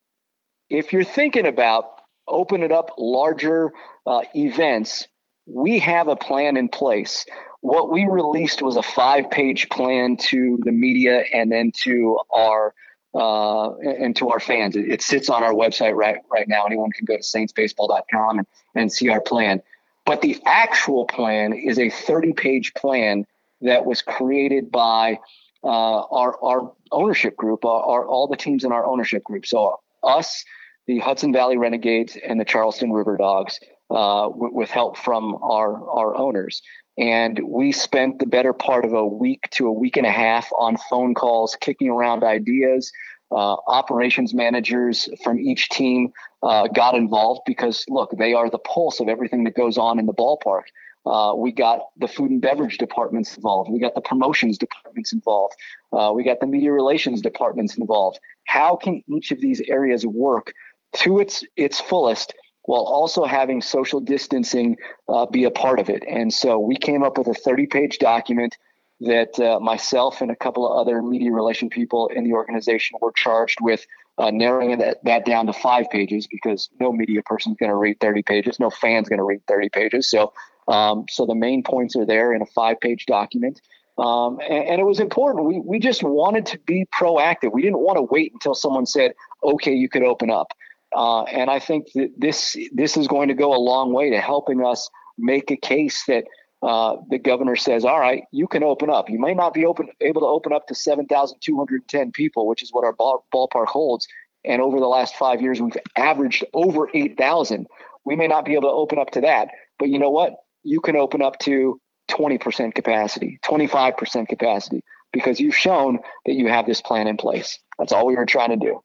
if 0.74 0.92
you're 0.92 1.04
thinking 1.04 1.46
about 1.46 2.02
opening 2.28 2.72
up 2.72 2.92
larger 2.98 3.72
uh, 4.08 4.22
events, 4.36 5.08
we 5.46 5.80
have 5.80 6.08
a 6.08 6.16
plan 6.16 6.58
in 6.58 6.68
place. 6.68 7.26
What 7.62 7.92
we 7.92 8.08
released 8.10 8.62
was 8.62 8.76
a 8.76 8.82
five 8.82 9.30
page 9.30 9.70
plan 9.70 10.18
to 10.18 10.60
the 10.64 10.72
media 10.72 11.24
and 11.32 11.52
then 11.52 11.72
to 11.84 12.18
our 12.34 12.74
uh, 13.14 13.76
and 13.78 14.16
to 14.16 14.30
our 14.30 14.40
fans. 14.40 14.76
It, 14.76 14.90
it, 14.90 15.02
sits 15.04 15.30
on 15.30 15.44
our 15.44 15.54
website 15.54 15.94
right 15.94 16.18
right 16.32 16.48
now. 16.48 16.66
Anyone 16.66 16.92
can 16.92 17.06
go 17.06 17.16
to 17.16 17.22
saintsbaseball.com 17.22 18.40
and, 18.40 18.48
and 18.74 18.92
see 18.92 19.10
our 19.10 19.22
plan. 19.22 19.62
But 20.06 20.22
the 20.22 20.42
actual 20.46 21.06
plan 21.06 21.54
is 21.54 21.78
a 21.78 21.90
30 21.90 22.34
page 22.34 22.74
plan 22.74 23.26
that 23.62 23.86
was 23.86 24.02
created 24.02 24.72
by 24.72 25.20
uh, 25.64 25.68
our, 25.68 26.44
our 26.44 26.74
ownership 26.92 27.38
group, 27.38 27.64
our, 27.64 27.84
our, 27.84 28.08
all 28.08 28.28
the 28.28 28.36
teams 28.36 28.64
in 28.64 28.72
our 28.72 28.86
ownership 28.86 29.24
group. 29.24 29.46
So 29.46 29.80
us, 30.04 30.44
the 30.88 31.00
Hudson 31.00 31.34
Valley 31.34 31.58
Renegades, 31.58 32.18
and 32.18 32.40
the 32.40 32.46
Charleston 32.46 32.92
River 32.92 33.18
Dogs, 33.18 33.60
uh, 33.90 34.30
w- 34.30 34.54
with 34.54 34.70
help 34.70 34.98
from 34.98 35.36
our 35.42 35.88
our 35.90 36.16
owners. 36.16 36.62
And 36.98 37.40
we 37.48 37.72
spent 37.72 38.20
the 38.20 38.28
better 38.28 38.54
part 38.54 38.86
of 38.86 38.94
a 38.94 39.06
week 39.06 39.50
to 39.52 39.68
a 39.68 39.74
week 39.74 39.98
and 39.98 40.06
a 40.06 40.12
half 40.12 40.48
on 40.58 40.78
phone 40.90 41.14
calls, 41.14 41.56
kicking 41.60 41.90
around 41.90 42.24
ideas. 42.24 42.92
Uh, 43.32 43.56
operations 43.66 44.32
managers 44.32 45.10
from 45.24 45.40
each 45.40 45.68
team 45.70 46.12
uh, 46.44 46.68
got 46.68 46.94
involved 46.94 47.42
because, 47.48 47.84
look, 47.90 48.12
they 48.20 48.32
are 48.34 48.48
the 48.48 48.60
pulse 48.60 49.00
of 49.00 49.08
everything 49.08 49.44
that 49.44 49.56
goes 49.56 49.76
on 49.76 49.98
in 49.98 50.06
the 50.06 50.14
ballpark. 50.14 50.66
Uh, 51.06 51.34
we 51.36 51.52
got 51.52 51.80
the 51.98 52.08
food 52.08 52.30
and 52.32 52.42
beverage 52.42 52.78
departments 52.78 53.36
involved. 53.36 53.72
We 53.72 53.80
got 53.80 53.96
the 53.96 54.02
promotions 54.02 54.58
departments 54.58 55.12
involved. 55.12 55.56
Uh, 55.92 56.12
we 56.16 56.24
got 56.24 56.40
the 56.40 56.48
media 56.48 56.72
relations 56.72 57.22
departments 57.22 57.76
involved. 57.76 58.20
How 58.46 58.76
can 58.76 59.04
each 59.08 59.32
of 59.32 59.42
these 59.42 59.62
areas 59.68 60.06
work 60.06 60.54
to 60.98 61.20
its 61.20 61.44
its 61.56 61.80
fullest 61.80 62.34
while 62.64 62.84
also 62.84 63.26
having 63.26 63.62
social 63.62 64.00
distancing 64.00 64.78
uh, 65.10 65.26
be 65.26 65.44
a 65.44 65.52
part 65.52 65.80
of 65.80 65.90
it. 65.90 66.04
And 66.08 66.34
so 66.34 66.60
we 66.60 66.78
came 66.78 67.04
up 67.04 67.18
with 67.18 67.28
a 67.28 67.34
30 67.34 67.68
page 67.68 68.00
document 68.00 68.58
that 69.02 69.38
uh, 69.40 69.60
myself 69.60 70.22
and 70.22 70.32
a 70.32 70.36
couple 70.36 70.66
of 70.72 70.80
other 70.80 71.02
media 71.02 71.32
relation 71.32 71.70
people 71.70 72.08
in 72.08 72.24
the 72.24 72.34
organization 72.34 72.98
were 73.02 73.12
charged 73.12 73.58
with 73.62 73.86
uh, 74.18 74.32
narrowing 74.32 74.78
that, 74.78 75.04
that 75.04 75.26
down 75.26 75.48
to 75.48 75.54
five 75.54 75.90
pages 75.90 76.28
because 76.28 76.70
no 76.80 76.92
media 76.92 77.22
person 77.24 77.52
is 77.52 77.58
going 77.58 77.70
to 77.72 77.76
read 77.76 78.00
30 78.00 78.24
pages, 78.24 78.60
no 78.60 78.70
fan's 78.70 79.10
going 79.10 79.18
to 79.18 79.26
read 79.26 79.42
30 79.48 79.70
pages. 79.70 80.10
So, 80.10 80.34
um, 80.68 81.06
so 81.10 81.26
the 81.26 81.36
main 81.36 81.64
points 81.64 81.96
are 81.96 82.06
there 82.06 82.34
in 82.34 82.42
a 82.42 82.46
five 82.46 82.80
page 82.80 83.06
document. 83.08 83.60
Um, 83.98 84.40
and, 84.40 84.70
and, 84.70 84.82
it 84.82 84.86
was 84.86 85.00
important. 85.00 85.46
We, 85.46 85.60
we 85.60 85.78
just 85.78 86.02
wanted 86.02 86.48
to 86.48 86.60
be 86.66 86.88
proactive. 86.92 87.54
We 87.54 87.62
didn't 87.62 87.80
want 87.80 87.98
to 87.98 88.02
wait 88.02 88.34
until 88.34 88.56
someone 88.56 88.88
said, 88.88 89.14
okay, 89.44 89.74
you 89.74 89.88
could 89.88 90.02
open 90.02 90.32
up. 90.32 90.52
Uh, 90.96 91.24
and 91.24 91.50
I 91.50 91.60
think 91.60 91.92
that 91.94 92.12
this 92.18 92.56
this 92.72 92.98
is 92.98 93.08
going 93.08 93.30
to 93.30 93.34
go 93.34 93.56
a 93.56 93.58
long 93.58 93.94
way 93.94 94.12
to 94.12 94.22
helping 94.22 94.64
us 94.66 94.90
make 95.18 95.52
a 95.52 95.58
case 95.58 96.04
that 96.08 96.26
uh, 96.62 96.98
the 97.10 97.20
governor 97.20 97.56
says, 97.56 97.84
"All 97.84 98.00
right, 98.00 98.24
you 98.32 98.48
can 98.48 98.64
open 98.64 98.90
up. 98.90 99.10
You 99.10 99.20
may 99.20 99.34
not 99.34 99.54
be 99.54 99.66
open 99.66 99.90
able 100.02 100.22
to 100.22 100.28
open 100.28 100.54
up 100.54 100.68
to 100.68 100.76
seven 100.76 101.06
thousand 101.06 101.40
two 101.42 101.58
hundred 101.58 101.88
ten 101.88 102.12
people, 102.12 102.48
which 102.48 102.64
is 102.64 102.72
what 102.72 102.86
our 102.86 102.94
ball, 102.94 103.26
ballpark 103.34 103.68
holds. 103.68 104.08
And 104.46 104.62
over 104.62 104.80
the 104.80 104.88
last 104.88 105.16
five 105.16 105.42
years, 105.42 105.62
we've 105.62 105.78
averaged 105.98 106.46
over 106.54 106.90
eight 106.94 107.18
thousand. 107.18 107.68
We 108.06 108.16
may 108.16 108.28
not 108.28 108.46
be 108.46 108.54
able 108.54 108.70
to 108.70 108.76
open 108.76 109.00
up 109.00 109.12
to 109.12 109.22
that, 109.22 109.50
but 109.80 109.90
you 109.90 110.00
know 110.00 110.10
what? 110.10 110.36
You 110.64 110.80
can 110.80 110.96
open 110.96 111.22
up 111.22 111.40
to 111.40 111.80
twenty 112.08 112.38
percent 112.38 112.76
capacity, 112.76 113.40
twenty 113.44 113.68
five 113.68 113.98
percent 113.98 114.30
capacity, 114.30 114.84
because 115.12 115.40
you've 115.40 115.56
shown 115.56 116.00
that 116.26 116.34
you 116.34 116.48
have 116.48 116.66
this 116.66 116.82
plan 116.82 117.08
in 117.08 117.18
place. 117.18 117.60
That's 117.80 117.92
all 117.92 118.06
we 118.06 118.16
were 118.16 118.26
trying 118.26 118.52
to 118.52 118.58
do 118.58 118.84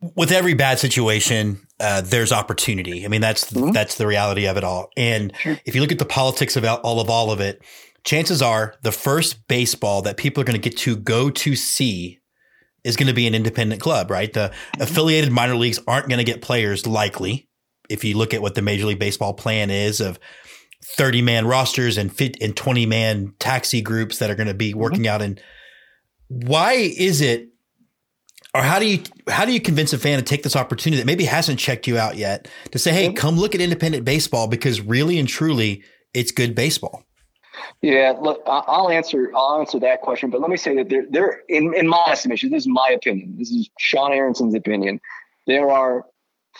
with 0.00 0.32
every 0.32 0.54
bad 0.54 0.78
situation, 0.78 1.66
uh, 1.78 2.00
there's 2.00 2.32
opportunity. 2.32 3.04
I 3.04 3.08
mean, 3.08 3.20
that's 3.20 3.50
mm-hmm. 3.50 3.72
that's 3.72 3.96
the 3.96 4.06
reality 4.06 4.46
of 4.46 4.56
it 4.56 4.64
all. 4.64 4.90
And 4.96 5.32
sure. 5.36 5.58
if 5.64 5.74
you 5.74 5.80
look 5.80 5.92
at 5.92 5.98
the 5.98 6.04
politics 6.04 6.56
of 6.56 6.64
all 6.64 7.00
of 7.00 7.10
all 7.10 7.30
of 7.30 7.40
it, 7.40 7.62
chances 8.04 8.40
are 8.40 8.74
the 8.82 8.92
first 8.92 9.46
baseball 9.48 10.02
that 10.02 10.16
people 10.16 10.40
are 10.40 10.44
going 10.44 10.60
to 10.60 10.70
get 10.70 10.78
to 10.78 10.96
go 10.96 11.30
to 11.30 11.54
see 11.54 12.18
is 12.82 12.96
going 12.96 13.08
to 13.08 13.14
be 13.14 13.26
an 13.26 13.34
independent 13.34 13.80
club, 13.80 14.10
right? 14.10 14.32
The 14.32 14.52
mm-hmm. 14.52 14.82
affiliated 14.82 15.30
minor 15.30 15.56
leagues 15.56 15.78
aren't 15.86 16.08
going 16.08 16.18
to 16.18 16.24
get 16.24 16.40
players 16.40 16.86
likely. 16.86 17.48
If 17.90 18.04
you 18.04 18.16
look 18.16 18.32
at 18.32 18.40
what 18.40 18.54
the 18.54 18.62
Major 18.62 18.86
League 18.86 19.00
Baseball 19.00 19.34
plan 19.34 19.68
is 19.68 20.00
of 20.00 20.18
30 20.96 21.22
man 21.22 21.46
rosters 21.46 21.98
and 21.98 22.14
fit 22.14 22.36
and 22.40 22.56
20 22.56 22.86
man 22.86 23.34
taxi 23.38 23.82
groups 23.82 24.18
that 24.18 24.30
are 24.30 24.34
going 24.34 24.46
to 24.46 24.54
be 24.54 24.70
mm-hmm. 24.70 24.80
working 24.80 25.00
mm-hmm. 25.00 25.14
out. 25.14 25.22
And 25.22 25.42
why 26.28 26.72
is 26.72 27.20
it 27.20 27.49
or 28.54 28.62
how 28.62 28.78
do 28.78 28.86
you 28.86 29.02
how 29.28 29.44
do 29.44 29.52
you 29.52 29.60
convince 29.60 29.92
a 29.92 29.98
fan 29.98 30.18
to 30.18 30.24
take 30.24 30.42
this 30.42 30.56
opportunity 30.56 31.00
that 31.00 31.06
maybe 31.06 31.24
hasn't 31.24 31.58
checked 31.58 31.86
you 31.86 31.98
out 31.98 32.16
yet 32.16 32.48
to 32.72 32.78
say, 32.78 32.92
hey, 32.92 33.12
come 33.12 33.36
look 33.36 33.54
at 33.54 33.60
independent 33.60 34.04
baseball 34.04 34.48
because 34.48 34.80
really 34.80 35.18
and 35.18 35.28
truly 35.28 35.84
it's 36.14 36.32
good 36.32 36.54
baseball. 36.54 37.04
Yeah, 37.82 38.14
look, 38.20 38.42
I'll 38.46 38.90
answer 38.90 39.30
I'll 39.34 39.60
answer 39.60 39.78
that 39.80 40.00
question, 40.00 40.30
but 40.30 40.40
let 40.40 40.50
me 40.50 40.56
say 40.56 40.76
that 40.76 40.88
there 40.88 41.04
there 41.08 41.42
in, 41.48 41.74
in 41.74 41.88
my 41.88 42.04
estimation, 42.10 42.50
this 42.50 42.64
is 42.64 42.68
my 42.68 42.88
opinion. 42.94 43.36
This 43.38 43.50
is 43.50 43.70
Sean 43.78 44.12
Aronson's 44.12 44.54
opinion. 44.54 45.00
There 45.46 45.70
are 45.70 46.04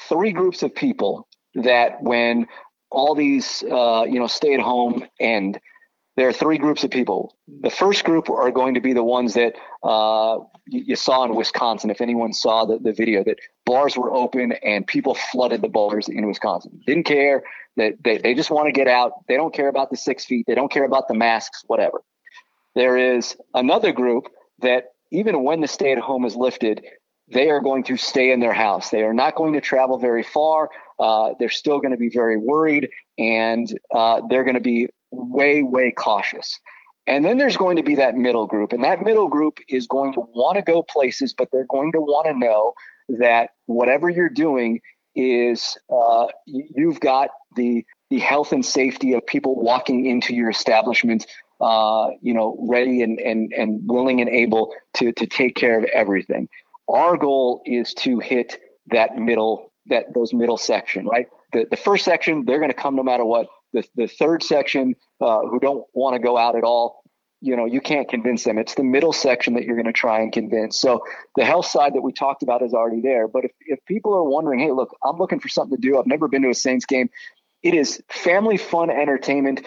three 0.09 0.33
groups 0.33 0.63
of 0.63 0.75
people 0.75 1.27
that 1.55 2.03
when 2.03 2.47
all 2.91 3.15
these 3.15 3.63
uh, 3.65 4.05
you 4.09 4.19
know 4.21 4.27
stay 4.27 4.55
at 4.55 4.61
home 4.61 5.05
end 5.19 5.61
there 6.17 6.29
are 6.29 6.33
three 6.35 6.59
groups 6.59 6.85
of 6.85 6.91
people. 6.91 7.35
The 7.63 7.71
first 7.71 8.05
group 8.05 8.29
are 8.29 8.51
going 8.51 8.75
to 8.75 8.81
be 8.81 8.93
the 8.93 9.03
ones 9.03 9.35
that 9.35 9.55
uh, 9.83 10.39
you, 10.71 10.97
saw 10.97 11.25
in 11.25 11.35
Wisconsin. 11.35 11.91
If 11.91 12.01
anyone 12.01 12.33
saw 12.33 12.65
the, 12.65 12.79
the 12.79 12.93
video, 12.93 13.25
that 13.25 13.39
bars 13.67 13.97
were 13.97 14.13
open 14.13 14.53
and 14.53 14.87
people 14.87 15.15
flooded 15.15 15.63
the 15.63 15.69
bars 15.69 16.09
in 16.09 16.27
Wisconsin. 16.27 16.81
Didn't 16.87 17.05
care 17.05 17.43
that 17.77 18.03
they, 18.03 18.19
they 18.19 18.35
just 18.35 18.51
want 18.51 18.67
to 18.67 18.73
get 18.73 18.89
out. 18.89 19.27
They 19.29 19.37
don't 19.37 19.55
care 19.55 19.69
about 19.69 19.91
the 19.91 19.97
six 19.97 20.25
feet. 20.25 20.47
They 20.47 20.55
don't 20.55 20.71
care 20.71 20.85
about 20.85 21.09
the 21.09 21.15
masks, 21.15 21.63
whatever. 21.67 22.03
There 22.75 22.97
is 22.97 23.37
another 23.55 23.93
group 23.93 24.29
that 24.61 24.93
even 25.11 25.43
when 25.43 25.61
the 25.61 25.69
stay 25.69 25.93
at 25.93 25.99
home 25.99 26.25
is 26.25 26.37
lifted, 26.37 26.85
they 27.33 27.51
are 27.51 27.61
going 27.61 27.85
to 27.85 27.97
stay 27.97 28.33
in 28.33 28.41
their 28.41 28.53
house. 28.53 28.91
They 28.91 29.03
are 29.03 29.15
not 29.15 29.35
going 29.35 29.53
to 29.55 29.61
travel 29.61 29.99
very 29.99 30.23
far. 30.23 30.69
Uh, 30.99 31.31
they're 31.39 31.49
still 31.49 31.79
going 31.79 31.93
to 31.93 31.97
be 31.97 32.11
very 32.11 32.37
worried 32.37 32.91
and 33.19 33.73
uh, 33.95 34.23
they're 34.29 34.45
going 34.45 34.55
to 34.55 34.61
be 34.61 34.89
way, 35.11 35.63
way 35.63 35.93
cautious. 35.93 36.59
And 37.11 37.25
then 37.25 37.39
there's 37.39 37.57
going 37.57 37.75
to 37.77 37.83
be 37.83 37.97
that 37.97 38.15
middle 38.15 38.47
group, 38.47 38.73
and 38.73 38.85
that 38.85 39.03
middle 39.03 39.27
group 39.27 39.59
is 39.69 39.89
going 39.89 40.13
to 40.13 40.21
want 40.21 40.59
to 40.59 40.63
go 40.63 40.81
places, 40.85 41.35
but 41.37 41.49
they're 41.51 41.67
going 41.69 41.91
to 41.91 42.01
want 42.01 42.29
to 42.29 42.39
know 42.39 42.73
that 43.19 43.51
whatever 43.67 44.09
you're 44.09 44.29
doing 44.29 44.81
is 45.17 45.77
uh, 45.93 46.27
you've 46.47 47.01
got 47.01 47.31
the 47.57 47.85
the 48.11 48.21
health 48.21 48.53
and 48.53 48.65
safety 48.65 49.13
of 49.15 49.27
people 49.27 49.61
walking 49.61 50.07
into 50.07 50.35
your 50.37 50.51
establishment, 50.51 51.27
uh, 51.61 52.11
you 52.23 52.33
know, 52.33 52.57
ready 52.69 53.03
and, 53.03 53.19
and 53.19 53.53
and 53.55 53.81
willing 53.87 54.21
and 54.21 54.31
able 54.31 54.73
to 54.95 55.11
to 55.11 55.27
take 55.27 55.57
care 55.57 55.77
of 55.81 55.85
everything. 55.87 56.49
Our 56.89 57.17
goal 57.17 57.63
is 57.67 57.93
to 57.95 58.21
hit 58.21 58.61
that 58.93 59.17
middle 59.17 59.73
that 59.87 60.15
those 60.15 60.33
middle 60.33 60.59
section, 60.59 61.07
right? 61.07 61.27
The 61.53 61.67
the 61.69 61.77
first 61.77 62.05
section, 62.05 62.45
they're 62.45 62.61
going 62.61 62.71
to 62.71 62.83
come 62.83 62.95
no 62.95 63.03
matter 63.03 63.25
what. 63.25 63.49
The, 63.73 63.85
the 63.95 64.09
third 64.09 64.43
section, 64.43 64.97
uh, 65.21 65.43
who 65.43 65.61
don't 65.61 65.85
want 65.93 66.15
to 66.15 66.19
go 66.21 66.37
out 66.37 66.57
at 66.57 66.65
all, 66.65 67.00
you 67.41 67.57
know, 67.57 67.65
you 67.65 67.81
can't 67.81 68.09
convince 68.09 68.45
them. 68.45 68.59
It's 68.59 68.75
the 68.75 68.85
middle 68.85 69.13
section 69.13 69.55
that 69.55 69.65
you're 69.65 69.77
going 69.77 69.87
to 69.87 69.93
try 69.93 70.21
and 70.21 70.33
convince. 70.33 70.79
So 70.79 71.05
the 71.37 71.45
health 71.45 71.67
side 71.67 71.95
that 71.95 72.03
we 72.03 72.13
talked 72.13 72.43
about 72.43 72.63
is 72.63 72.75
already 72.75 73.01
there. 73.01 73.29
But 73.29 73.45
if, 73.47 73.53
if 73.61 73.85
people 73.87 74.15
are 74.15 74.23
wondering, 74.23 74.61
hey, 74.61 74.73
look, 74.73 74.97
I'm 75.03 75.17
looking 75.17 75.41
for 75.41 75.49
something 75.49 75.77
to 75.77 75.81
do. 75.81 75.99
I've 75.99 76.07
never 76.07 76.29
been 76.29 76.43
to 76.43 76.51
a 76.51 76.55
Saints 76.55 76.87
game. 76.87 77.09
It 77.63 77.75
is 77.75 78.03
family 78.09 78.57
fun 78.57 78.91
entertainment 78.91 79.63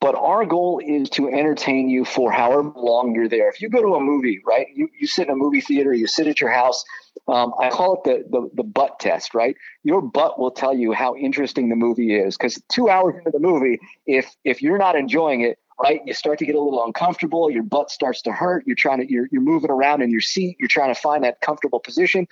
but 0.00 0.14
our 0.14 0.44
goal 0.46 0.80
is 0.84 1.10
to 1.10 1.28
entertain 1.28 1.88
you 1.88 2.04
for 2.04 2.30
however 2.30 2.72
long 2.76 3.14
you're 3.14 3.28
there. 3.28 3.48
If 3.48 3.60
you 3.60 3.68
go 3.68 3.82
to 3.82 3.94
a 3.94 4.00
movie, 4.00 4.40
right? 4.46 4.68
You, 4.72 4.88
you 4.98 5.08
sit 5.08 5.26
in 5.26 5.32
a 5.32 5.36
movie 5.36 5.60
theater, 5.60 5.92
you 5.92 6.06
sit 6.06 6.28
at 6.28 6.40
your 6.40 6.50
house. 6.50 6.84
Um, 7.26 7.52
I 7.60 7.68
call 7.70 7.94
it 7.94 8.04
the, 8.04 8.24
the, 8.30 8.48
the 8.54 8.62
butt 8.62 9.00
test, 9.00 9.34
right? 9.34 9.56
Your 9.82 10.00
butt 10.00 10.38
will 10.38 10.52
tell 10.52 10.72
you 10.72 10.92
how 10.92 11.16
interesting 11.16 11.68
the 11.68 11.74
movie 11.74 12.14
is. 12.14 12.36
Because 12.36 12.62
two 12.68 12.88
hours 12.88 13.16
into 13.18 13.30
the 13.32 13.40
movie, 13.40 13.80
if 14.06 14.34
if 14.44 14.62
you're 14.62 14.78
not 14.78 14.94
enjoying 14.94 15.40
it, 15.40 15.58
right, 15.80 16.00
you 16.04 16.14
start 16.14 16.38
to 16.40 16.46
get 16.46 16.54
a 16.54 16.60
little 16.60 16.84
uncomfortable. 16.84 17.50
Your 17.50 17.62
butt 17.62 17.90
starts 17.90 18.22
to 18.22 18.32
hurt. 18.32 18.64
You're 18.66 18.76
trying 18.76 18.98
to 18.98 19.10
you're 19.10 19.28
you're 19.30 19.42
moving 19.42 19.70
around 19.70 20.02
in 20.02 20.10
your 20.10 20.20
seat. 20.20 20.56
You're 20.58 20.68
trying 20.68 20.94
to 20.94 21.00
find 21.00 21.24
that 21.24 21.40
comfortable 21.40 21.80
position 21.80 22.26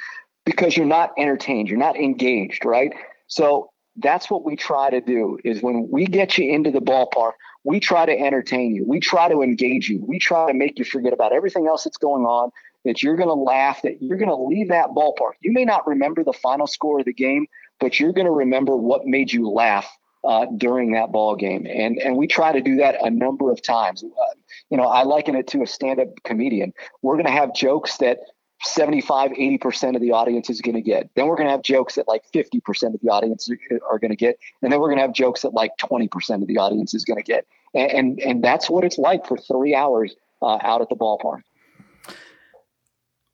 because 0.44 0.76
you're 0.76 0.86
not 0.86 1.12
entertained. 1.18 1.68
You're 1.68 1.78
not 1.78 1.96
engaged, 1.96 2.64
right? 2.64 2.92
So 3.28 3.70
that's 3.96 4.30
what 4.30 4.44
we 4.44 4.56
try 4.56 4.90
to 4.90 5.00
do 5.00 5.38
is 5.44 5.62
when 5.62 5.88
we 5.90 6.06
get 6.06 6.36
you 6.38 6.52
into 6.52 6.70
the 6.70 6.80
ballpark 6.80 7.32
we 7.64 7.80
try 7.80 8.06
to 8.06 8.12
entertain 8.12 8.74
you 8.74 8.84
we 8.86 9.00
try 9.00 9.28
to 9.28 9.42
engage 9.42 9.88
you 9.88 10.04
we 10.06 10.18
try 10.18 10.46
to 10.46 10.56
make 10.56 10.78
you 10.78 10.84
forget 10.84 11.12
about 11.12 11.32
everything 11.32 11.66
else 11.66 11.84
that's 11.84 11.96
going 11.96 12.24
on 12.24 12.50
that 12.84 13.02
you're 13.02 13.16
going 13.16 13.28
to 13.28 13.34
laugh 13.34 13.82
that 13.82 14.00
you're 14.02 14.18
going 14.18 14.28
to 14.28 14.36
leave 14.36 14.68
that 14.68 14.88
ballpark 14.90 15.32
you 15.40 15.52
may 15.52 15.64
not 15.64 15.86
remember 15.86 16.22
the 16.22 16.32
final 16.32 16.66
score 16.66 17.00
of 17.00 17.06
the 17.06 17.12
game 17.12 17.46
but 17.80 17.98
you're 17.98 18.12
going 18.12 18.26
to 18.26 18.32
remember 18.32 18.76
what 18.76 19.06
made 19.06 19.32
you 19.32 19.48
laugh 19.48 19.90
uh, 20.26 20.46
during 20.56 20.92
that 20.92 21.12
ball 21.12 21.36
game 21.36 21.66
and 21.66 21.98
and 21.98 22.16
we 22.16 22.26
try 22.26 22.52
to 22.52 22.60
do 22.60 22.76
that 22.76 22.96
a 23.02 23.10
number 23.10 23.50
of 23.50 23.62
times 23.62 24.02
uh, 24.04 24.34
you 24.70 24.76
know 24.76 24.84
i 24.84 25.02
liken 25.02 25.34
it 25.34 25.46
to 25.46 25.62
a 25.62 25.66
stand-up 25.66 26.08
comedian 26.24 26.72
we're 27.02 27.14
going 27.14 27.26
to 27.26 27.32
have 27.32 27.54
jokes 27.54 27.98
that 27.98 28.18
75, 28.64 29.32
80% 29.32 29.96
of 29.96 30.00
the 30.00 30.12
audience 30.12 30.48
is 30.48 30.60
going 30.60 30.74
to 30.74 30.80
get. 30.80 31.10
Then 31.14 31.26
we're 31.26 31.36
going 31.36 31.46
to 31.46 31.52
have 31.52 31.62
jokes 31.62 31.96
that 31.96 32.08
like 32.08 32.22
50% 32.32 32.94
of 32.94 33.00
the 33.02 33.10
audience 33.10 33.48
are 33.90 33.98
going 33.98 34.10
to 34.10 34.16
get. 34.16 34.38
And 34.62 34.72
then 34.72 34.80
we're 34.80 34.88
going 34.88 34.98
to 34.98 35.02
have 35.02 35.12
jokes 35.12 35.42
that 35.42 35.52
like 35.52 35.72
20% 35.78 36.42
of 36.42 36.46
the 36.46 36.58
audience 36.58 36.94
is 36.94 37.04
going 37.04 37.18
to 37.18 37.22
get. 37.22 37.46
And, 37.74 37.90
and, 37.90 38.20
and, 38.20 38.44
that's 38.44 38.70
what 38.70 38.84
it's 38.84 38.96
like 38.96 39.26
for 39.26 39.36
three 39.36 39.74
hours 39.74 40.14
uh, 40.40 40.58
out 40.62 40.80
at 40.80 40.88
the 40.88 40.96
ballpark. 40.96 41.40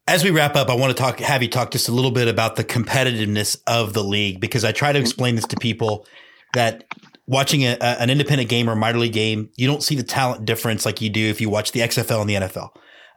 as 0.08 0.24
we 0.24 0.30
wrap 0.30 0.56
up, 0.56 0.68
I 0.68 0.74
want 0.74 0.96
to 0.96 1.00
talk, 1.00 1.20
have 1.20 1.42
you 1.42 1.48
talk 1.48 1.70
just 1.70 1.88
a 1.88 1.92
little 1.92 2.10
bit 2.10 2.26
about 2.26 2.56
the 2.56 2.64
competitiveness 2.64 3.60
of 3.66 3.92
the 3.92 4.02
league 4.02 4.40
because 4.40 4.64
I 4.64 4.72
try 4.72 4.92
to 4.92 4.98
explain 4.98 5.36
this 5.36 5.46
to 5.48 5.56
people 5.56 6.06
that 6.52 6.84
watching 7.26 7.64
a, 7.64 7.76
an 7.80 8.10
independent 8.10 8.50
game 8.50 8.68
or 8.68 8.72
a 8.72 8.76
minor 8.76 8.98
league 8.98 9.12
game, 9.12 9.50
you 9.56 9.66
don't 9.66 9.82
see 9.82 9.94
the 9.94 10.02
talent 10.02 10.44
difference 10.44 10.84
like 10.84 11.00
you 11.00 11.10
do 11.10 11.28
if 11.28 11.40
you 11.40 11.48
watch 11.48 11.72
the 11.72 11.80
XFL 11.80 12.20
and 12.20 12.30
the 12.30 12.34
NFL. 12.34 12.70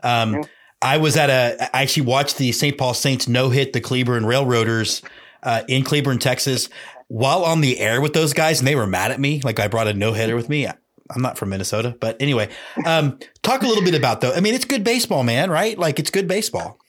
Um, 0.04 0.34
mm-hmm. 0.34 0.42
I 0.82 0.98
was 0.98 1.18
at 1.18 1.30
a, 1.30 1.76
I 1.76 1.84
actually 1.84 2.06
watched 2.06 2.38
the 2.38 2.52
St. 2.52 2.78
Paul 2.78 2.94
Saints 2.94 3.28
no 3.28 3.50
hit 3.50 3.74
the 3.74 3.82
Cleburne 3.82 4.26
Railroaders 4.26 5.02
uh, 5.42 5.64
in 5.68 5.84
Cleburne, 5.84 6.20
Texas, 6.20 6.70
while 7.08 7.44
on 7.44 7.62
the 7.62 7.80
air 7.80 8.02
with 8.02 8.14
those 8.14 8.34
guys, 8.34 8.60
and 8.60 8.68
they 8.68 8.76
were 8.76 8.88
mad 8.88 9.12
at 9.12 9.20
me. 9.20 9.42
Like 9.42 9.60
I 9.60 9.68
brought 9.68 9.88
a 9.88 9.94
no 9.94 10.14
hitter 10.14 10.36
with 10.36 10.50
me. 10.50 10.68
I'm 10.68 11.22
not 11.22 11.38
from 11.38 11.50
Minnesota, 11.50 11.96
but 12.00 12.20
anyway, 12.20 12.50
um, 12.86 13.20
talk 13.44 13.62
a 13.62 13.68
little 13.68 13.84
bit 13.84 13.94
about 13.94 14.22
though. 14.22 14.34
I 14.34 14.40
mean, 14.40 14.56
it's 14.56 14.66
good 14.66 14.84
baseball, 14.84 15.24
man, 15.24 15.52
right? 15.52 15.78
Like 15.78 16.00
it's 16.00 16.10
good 16.10 16.28
baseball. 16.28 16.80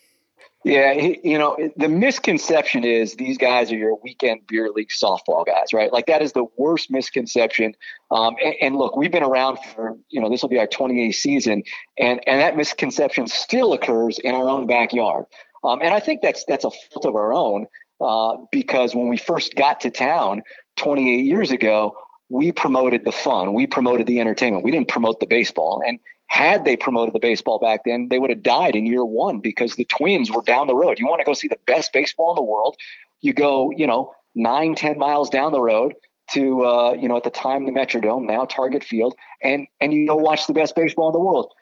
Yeah, 0.67 0.95
you 0.95 1.39
know, 1.39 1.57
the 1.77 1.89
misconception 1.89 2.83
is 2.83 3.15
these 3.15 3.39
guys 3.39 3.71
are 3.71 3.77
your 3.77 4.01
weekend 4.03 4.49
beer 4.49 4.69
league 4.75 4.89
softball 4.89 5.47
guys, 5.47 5.73
right? 5.73 5.93
Like 5.93 6.07
that 6.07 6.23
is 6.23 6.33
the 6.33 6.45
worst 6.57 6.91
misconception. 6.91 7.77
Um, 8.11 8.35
and, 8.45 8.55
and, 8.61 8.77
look, 8.77 8.97
we've 8.97 9.13
been 9.13 9.23
around 9.23 9.59
for, 9.61 9.97
you 10.09 10.21
know, 10.21 10.29
this 10.29 10.43
will 10.43 10.49
be 10.49 10.59
our 10.59 10.67
28th 10.67 11.15
season, 11.15 11.63
and 11.97 12.21
and 12.27 12.41
that 12.41 12.57
misconception 12.57 13.29
still 13.29 13.75
occurs 13.75 14.19
in 14.19 14.35
our 14.35 14.49
own 14.49 14.67
backyard. 14.67 15.27
Um, 15.63 15.83
and 15.83 15.95
I 15.95 16.01
think 16.01 16.21
that's 16.21 16.45
that's 16.47 16.65
a 16.65 16.71
fault 16.73 17.07
of 17.07 17.15
our 17.15 17.33
own 17.33 17.67
uh, 18.01 18.35
because 18.51 18.93
when 18.93 19.07
we 19.07 19.19
first 19.19 19.55
got 19.55 19.83
to 19.83 19.91
town 19.93 20.43
28 20.79 21.25
years 21.25 21.53
ago, 21.53 21.97
we 22.29 22.51
promoted 22.51 23.05
the 23.05 23.13
fun, 23.13 23.55
we 23.55 23.69
promoted 23.69 24.09
the 24.09 24.19
entertainment, 24.19 24.65
we 24.65 24.73
didn't 24.73 24.89
promote 24.89 25.21
the 25.21 25.29
baseball, 25.29 25.81
and 25.87 26.01
had 26.27 26.65
they 26.65 26.77
promoted 26.77 27.15
the 27.15 27.21
baseball 27.21 27.59
back 27.59 27.83
then, 27.85 28.09
they 28.09 28.19
would 28.19 28.31
have 28.31 28.43
died 28.43 28.77
in 28.77 28.87
year 28.87 29.05
one 29.05 29.41
because 29.41 29.75
the 29.75 29.85
Twins 29.85 30.31
were 30.31 30.43
down 30.43 30.67
the 30.67 30.75
road. 30.75 30.99
You 30.99 31.07
want 31.07 31.21
to 31.21 31.25
go 31.25 31.35
see 31.35 31.49
the 31.49 31.59
best 31.67 31.93
baseball 31.93 32.33
in 32.33 32.37
the 32.37 32.43
world? 32.43 32.77
You 33.21 33.33
go, 33.33 33.71
you 33.71 33.87
know, 33.87 34.13
nine, 34.35 34.75
ten 34.75 34.99
miles 34.99 35.31
down 35.31 35.53
the 35.53 35.61
road 35.61 35.95
to, 36.33 36.65
uh, 36.65 36.93
you 36.93 37.09
know, 37.09 37.17
at 37.17 37.23
the 37.23 37.31
time 37.31 37.65
the 37.65 37.73
Metrodome, 37.73 38.27
now 38.27 38.45
Target 38.45 38.85
Field, 38.85 39.15
and 39.43 39.67
and 39.81 39.93
you 39.93 40.07
go 40.07 40.17
watch 40.17 40.47
the 40.47 40.53
best 40.53 40.75
baseball 40.75 41.09
in 41.09 41.13
the 41.13 41.21
world. 41.21 41.53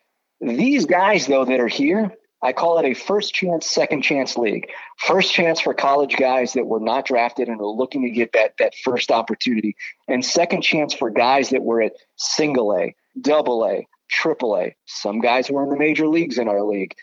These 0.40 0.86
guys, 0.86 1.26
though, 1.26 1.44
that 1.44 1.60
are 1.60 1.68
here, 1.68 2.12
I 2.42 2.52
call 2.52 2.78
it 2.78 2.84
a 2.84 2.94
first 2.94 3.34
chance, 3.34 3.66
second 3.66 4.02
chance 4.02 4.36
league. 4.36 4.68
First 4.98 5.32
chance 5.32 5.60
for 5.60 5.72
college 5.72 6.16
guys 6.16 6.54
that 6.54 6.66
were 6.66 6.80
not 6.80 7.06
drafted 7.06 7.48
and 7.48 7.60
are 7.60 7.66
looking 7.66 8.02
to 8.02 8.10
get 8.10 8.32
that 8.32 8.56
that 8.58 8.74
first 8.82 9.10
opportunity, 9.10 9.76
and 10.08 10.24
second 10.24 10.62
chance 10.62 10.94
for 10.94 11.10
guys 11.10 11.50
that 11.50 11.62
were 11.62 11.82
at 11.82 11.92
single 12.16 12.76
A, 12.76 12.94
double 13.20 13.64
A, 13.66 13.86
AAA, 14.12 14.74
some 14.86 15.20
guys 15.20 15.46
who 15.46 15.56
are 15.56 15.64
in 15.64 15.70
the 15.70 15.76
major 15.76 16.06
leagues 16.06 16.38
in 16.38 16.48
our 16.48 16.62
league 16.62 16.94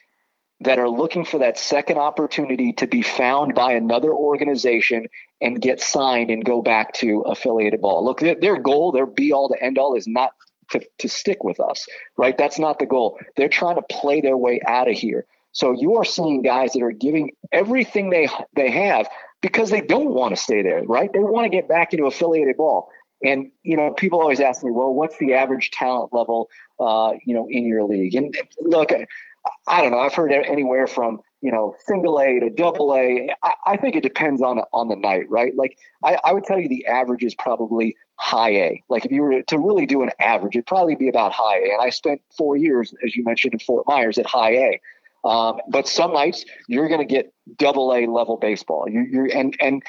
that 0.61 0.77
are 0.77 0.89
looking 0.89 1.25
for 1.25 1.39
that 1.39 1.57
second 1.57 1.97
opportunity 1.97 2.73
to 2.73 2.85
be 2.85 3.01
found 3.01 3.55
by 3.55 3.73
another 3.73 4.13
organization 4.13 5.07
and 5.41 5.59
get 5.59 5.81
signed 5.81 6.29
and 6.29 6.45
go 6.45 6.61
back 6.61 6.93
to 6.93 7.21
affiliated 7.21 7.81
ball. 7.81 8.05
Look, 8.05 8.19
their, 8.19 8.35
their 8.35 8.57
goal, 8.57 8.91
their 8.91 9.07
be 9.07 9.33
all 9.33 9.49
to 9.49 9.61
end 9.61 9.79
all 9.79 9.95
is 9.95 10.07
not 10.07 10.33
to, 10.69 10.81
to 10.99 11.09
stick 11.09 11.43
with 11.43 11.59
us, 11.59 11.87
right? 12.15 12.37
That's 12.37 12.59
not 12.59 12.77
the 12.77 12.85
goal. 12.85 13.19
They're 13.35 13.49
trying 13.49 13.75
to 13.75 13.81
play 13.81 14.21
their 14.21 14.37
way 14.37 14.61
out 14.65 14.87
of 14.87 14.95
here. 14.95 15.25
So 15.51 15.71
you 15.71 15.97
are 15.97 16.05
seeing 16.05 16.43
guys 16.43 16.73
that 16.73 16.83
are 16.83 16.91
giving 16.91 17.31
everything 17.51 18.09
they 18.09 18.29
they 18.55 18.71
have 18.71 19.07
because 19.41 19.69
they 19.69 19.81
don't 19.81 20.13
want 20.13 20.35
to 20.35 20.41
stay 20.41 20.61
there, 20.61 20.83
right? 20.83 21.11
They 21.11 21.19
want 21.19 21.51
to 21.51 21.55
get 21.55 21.67
back 21.67 21.93
into 21.93 22.05
affiliated 22.05 22.55
ball. 22.57 22.89
And 23.23 23.51
you 23.63 23.77
know, 23.77 23.91
people 23.91 24.19
always 24.19 24.39
ask 24.39 24.63
me, 24.63 24.71
well, 24.71 24.93
what's 24.93 25.17
the 25.17 25.33
average 25.33 25.71
talent 25.71 26.13
level, 26.13 26.49
uh, 26.79 27.13
you 27.25 27.33
know, 27.33 27.47
in 27.49 27.65
your 27.65 27.83
league? 27.83 28.15
And 28.15 28.35
look, 28.61 28.91
I, 28.91 29.05
I 29.67 29.81
don't 29.81 29.91
know. 29.91 29.99
I've 29.99 30.13
heard 30.13 30.31
anywhere 30.31 30.87
from 30.87 31.19
you 31.41 31.51
know 31.51 31.75
single 31.85 32.19
A 32.19 32.39
to 32.39 32.49
double 32.49 32.93
A. 32.95 33.29
I, 33.43 33.53
I 33.65 33.77
think 33.77 33.95
it 33.95 34.03
depends 34.03 34.41
on 34.41 34.59
on 34.73 34.87
the 34.87 34.95
night, 34.95 35.29
right? 35.29 35.55
Like 35.55 35.77
I, 36.03 36.17
I 36.23 36.33
would 36.33 36.43
tell 36.43 36.59
you, 36.59 36.69
the 36.69 36.85
average 36.85 37.23
is 37.23 37.35
probably 37.35 37.95
high 38.15 38.51
A. 38.51 38.83
Like 38.89 39.05
if 39.05 39.11
you 39.11 39.21
were 39.21 39.41
to 39.41 39.57
really 39.57 39.85
do 39.85 40.03
an 40.03 40.11
average, 40.19 40.55
it'd 40.55 40.67
probably 40.67 40.95
be 40.95 41.09
about 41.09 41.31
high 41.31 41.57
A. 41.57 41.73
And 41.73 41.81
I 41.81 41.89
spent 41.89 42.21
four 42.37 42.55
years, 42.55 42.93
as 43.03 43.15
you 43.15 43.23
mentioned, 43.23 43.53
in 43.53 43.59
Fort 43.59 43.85
Myers 43.87 44.17
at 44.17 44.25
high 44.25 44.53
A. 44.53 44.81
Um, 45.23 45.59
but 45.69 45.87
some 45.87 46.13
nights 46.13 46.45
you're 46.67 46.87
going 46.87 46.99
to 46.99 47.13
get 47.13 47.31
double 47.57 47.93
A 47.93 48.07
level 48.07 48.37
baseball. 48.37 48.85
You, 48.89 49.05
you're 49.09 49.25
and 49.25 49.55
and 49.59 49.83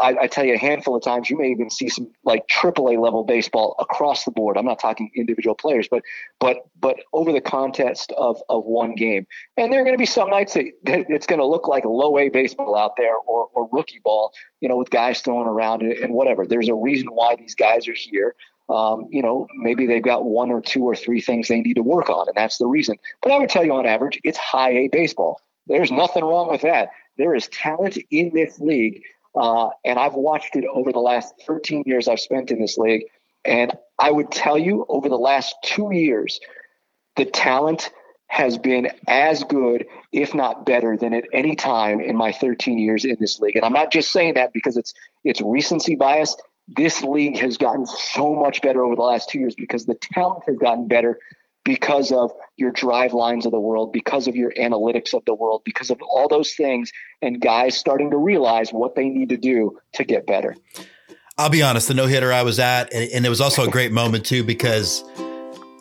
I, 0.00 0.16
I, 0.22 0.26
tell 0.26 0.44
you 0.44 0.54
a 0.54 0.58
handful 0.58 0.96
of 0.96 1.02
times 1.02 1.30
you 1.30 1.38
may 1.38 1.50
even 1.50 1.70
see 1.70 1.88
some 1.88 2.10
like 2.24 2.48
triple 2.48 2.88
A 2.88 2.98
level 2.98 3.22
baseball 3.22 3.76
across 3.78 4.24
the 4.24 4.30
board. 4.30 4.56
I'm 4.56 4.64
not 4.64 4.80
talking 4.80 5.10
individual 5.14 5.54
players, 5.54 5.86
but 5.88 6.02
but 6.40 6.58
but 6.80 6.96
over 7.12 7.32
the 7.32 7.40
contest 7.40 8.12
of 8.16 8.42
of 8.48 8.64
one 8.64 8.94
game. 8.94 9.26
And 9.56 9.72
there 9.72 9.80
are 9.80 9.84
going 9.84 9.94
to 9.94 9.98
be 9.98 10.06
some 10.06 10.30
nights 10.30 10.54
that, 10.54 10.64
it's 10.84 11.26
going 11.26 11.40
to 11.40 11.46
look 11.46 11.68
like 11.68 11.84
low 11.84 12.18
A 12.18 12.28
baseball 12.28 12.76
out 12.76 12.96
there 12.96 13.14
or 13.26 13.48
or 13.52 13.68
rookie 13.72 14.00
ball, 14.02 14.32
you 14.60 14.68
know, 14.68 14.76
with 14.76 14.90
guys 14.90 15.20
throwing 15.20 15.46
around 15.48 15.82
and 15.82 16.12
whatever. 16.12 16.46
There's 16.46 16.68
a 16.68 16.74
reason 16.74 17.08
why 17.08 17.36
these 17.36 17.54
guys 17.54 17.86
are 17.86 17.94
here 17.94 18.34
um, 18.68 19.08
you 19.10 19.22
know, 19.22 19.46
maybe 19.54 19.86
they've 19.86 20.02
got 20.02 20.24
one 20.24 20.50
or 20.50 20.60
two 20.60 20.84
or 20.84 20.94
three 20.94 21.20
things 21.20 21.48
they 21.48 21.60
need 21.60 21.74
to 21.74 21.82
work 21.82 22.08
on, 22.10 22.28
and 22.28 22.36
that's 22.36 22.58
the 22.58 22.66
reason. 22.66 22.96
But 23.22 23.32
I 23.32 23.38
would 23.38 23.50
tell 23.50 23.64
you, 23.64 23.72
on 23.74 23.86
average, 23.86 24.20
it's 24.24 24.38
high 24.38 24.70
A 24.70 24.88
baseball. 24.88 25.40
There's 25.66 25.90
nothing 25.90 26.24
wrong 26.24 26.50
with 26.50 26.62
that. 26.62 26.90
There 27.18 27.34
is 27.34 27.48
talent 27.48 27.98
in 28.10 28.32
this 28.34 28.58
league, 28.58 29.02
uh, 29.34 29.68
and 29.84 29.98
I've 29.98 30.14
watched 30.14 30.56
it 30.56 30.64
over 30.72 30.92
the 30.92 31.00
last 31.00 31.34
13 31.46 31.84
years 31.86 32.08
I've 32.08 32.20
spent 32.20 32.50
in 32.50 32.60
this 32.60 32.78
league. 32.78 33.04
And 33.44 33.72
I 33.98 34.10
would 34.10 34.30
tell 34.30 34.56
you, 34.56 34.86
over 34.88 35.08
the 35.08 35.18
last 35.18 35.54
two 35.64 35.92
years, 35.92 36.40
the 37.16 37.24
talent 37.24 37.90
has 38.28 38.56
been 38.56 38.88
as 39.06 39.44
good, 39.44 39.86
if 40.10 40.34
not 40.34 40.64
better, 40.64 40.96
than 40.96 41.12
at 41.12 41.24
any 41.34 41.54
time 41.54 42.00
in 42.00 42.16
my 42.16 42.32
13 42.32 42.78
years 42.78 43.04
in 43.04 43.16
this 43.20 43.40
league. 43.40 43.56
And 43.56 43.64
I'm 43.64 43.74
not 43.74 43.92
just 43.92 44.10
saying 44.10 44.34
that 44.34 44.52
because 44.54 44.76
it's 44.76 44.94
it's 45.22 45.40
recency 45.42 45.96
bias 45.96 46.36
this 46.68 47.02
league 47.02 47.38
has 47.38 47.56
gotten 47.56 47.86
so 47.86 48.34
much 48.34 48.62
better 48.62 48.84
over 48.84 48.96
the 48.96 49.02
last 49.02 49.28
two 49.28 49.38
years 49.38 49.54
because 49.54 49.84
the 49.86 49.94
talent 49.94 50.44
has 50.46 50.56
gotten 50.56 50.88
better 50.88 51.18
because 51.64 52.10
of 52.10 52.32
your 52.56 52.72
Drivelines 52.72 53.44
of 53.44 53.52
the 53.52 53.60
world, 53.60 53.92
because 53.92 54.26
of 54.26 54.34
your 54.34 54.52
analytics 54.52 55.14
of 55.14 55.24
the 55.26 55.34
world, 55.34 55.62
because 55.64 55.90
of 55.90 56.00
all 56.02 56.28
those 56.28 56.54
things, 56.54 56.90
and 57.20 57.40
guys 57.40 57.76
starting 57.76 58.10
to 58.10 58.16
realize 58.16 58.70
what 58.72 58.96
they 58.96 59.08
need 59.08 59.28
to 59.28 59.36
do 59.36 59.78
to 59.94 60.04
get 60.04 60.26
better. 60.26 60.56
I'll 61.38 61.50
be 61.50 61.62
honest, 61.62 61.88
the 61.88 61.94
no 61.94 62.06
hitter 62.06 62.32
I 62.32 62.42
was 62.42 62.58
at, 62.58 62.92
and 62.92 63.24
it 63.24 63.28
was 63.28 63.40
also 63.40 63.64
a 63.64 63.70
great 63.70 63.92
moment 63.92 64.26
too 64.26 64.44
because 64.44 65.04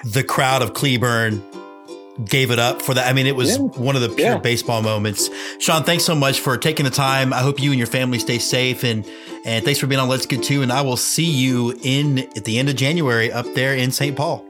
the 0.06 0.24
crowd 0.24 0.62
of 0.62 0.74
Cleburne 0.74 1.44
gave 2.26 2.52
it 2.52 2.60
up 2.60 2.82
for 2.82 2.94
that. 2.94 3.08
I 3.08 3.14
mean, 3.14 3.28
it 3.28 3.36
was 3.36 3.58
yeah. 3.58 3.64
one 3.64 3.96
of 3.96 4.02
the 4.02 4.10
pure 4.10 4.34
yeah. 4.34 4.38
baseball 4.38 4.82
moments. 4.82 5.30
Sean, 5.60 5.84
thanks 5.84 6.04
so 6.04 6.16
much 6.16 6.40
for 6.40 6.58
taking 6.58 6.86
the 6.86 6.92
time. 6.92 7.34
I 7.34 7.40
hope 7.40 7.60
you 7.60 7.72
and 7.72 7.78
your 7.78 7.88
family 7.88 8.20
stay 8.20 8.40
safe 8.40 8.84
and 8.84 9.06
and 9.44 9.66
thanks 9.66 9.80
for 9.80 9.88
being 9.88 10.00
on 10.00 10.08
Let's 10.08 10.26
Get 10.26 10.44
To. 10.44 10.62
And 10.62 10.72
I 10.72 10.82
will 10.82 10.98
see 10.98 11.30
you 11.30 11.78
in 11.84 12.20
at 12.20 12.46
the 12.46 12.60
end 12.60 12.70
of 12.70 12.76
January 12.76 13.32
up 13.32 13.46
there 13.56 13.74
in 13.74 13.92
St. 13.92 14.16
Paul. 14.16 14.46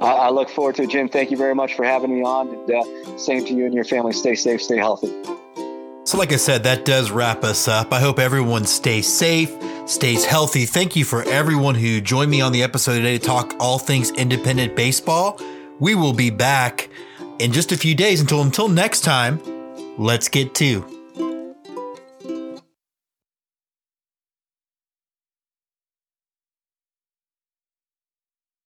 I, 0.00 0.28
look 0.30 0.50
forward 0.50 0.74
to 0.76 0.82
it, 0.82 0.90
Jim. 0.90 1.08
Thank 1.08 1.30
you 1.30 1.36
very 1.36 1.54
much 1.54 1.74
for 1.74 1.84
having 1.84 2.14
me 2.14 2.22
on. 2.22 2.48
And 2.48 2.70
uh, 2.70 3.16
same 3.16 3.44
to 3.46 3.54
you 3.54 3.64
and 3.64 3.74
your 3.74 3.84
family. 3.84 4.12
Stay 4.12 4.34
safe, 4.34 4.62
stay 4.62 4.76
healthy. 4.76 5.08
So, 6.04 6.18
like 6.18 6.32
I 6.32 6.36
said, 6.36 6.64
that 6.64 6.84
does 6.84 7.10
wrap 7.10 7.44
us 7.44 7.66
up. 7.68 7.92
I 7.92 8.00
hope 8.00 8.18
everyone 8.18 8.66
stays 8.66 9.10
safe, 9.10 9.56
stays 9.86 10.24
healthy. 10.26 10.66
Thank 10.66 10.96
you 10.96 11.04
for 11.04 11.22
everyone 11.22 11.74
who 11.74 12.02
joined 12.02 12.30
me 12.30 12.42
on 12.42 12.52
the 12.52 12.62
episode 12.62 12.96
today 12.96 13.16
to 13.16 13.24
talk 13.24 13.54
all 13.58 13.78
things 13.78 14.10
independent 14.10 14.76
baseball. 14.76 15.40
We 15.80 15.94
will 15.94 16.12
be 16.12 16.30
back 16.30 16.88
in 17.38 17.52
just 17.52 17.72
a 17.72 17.76
few 17.76 17.94
days 17.94 18.20
until 18.20 18.42
until 18.42 18.68
next 18.68 19.02
time. 19.02 19.40
Let's 19.98 20.28
get 20.28 20.54
to 20.56 20.93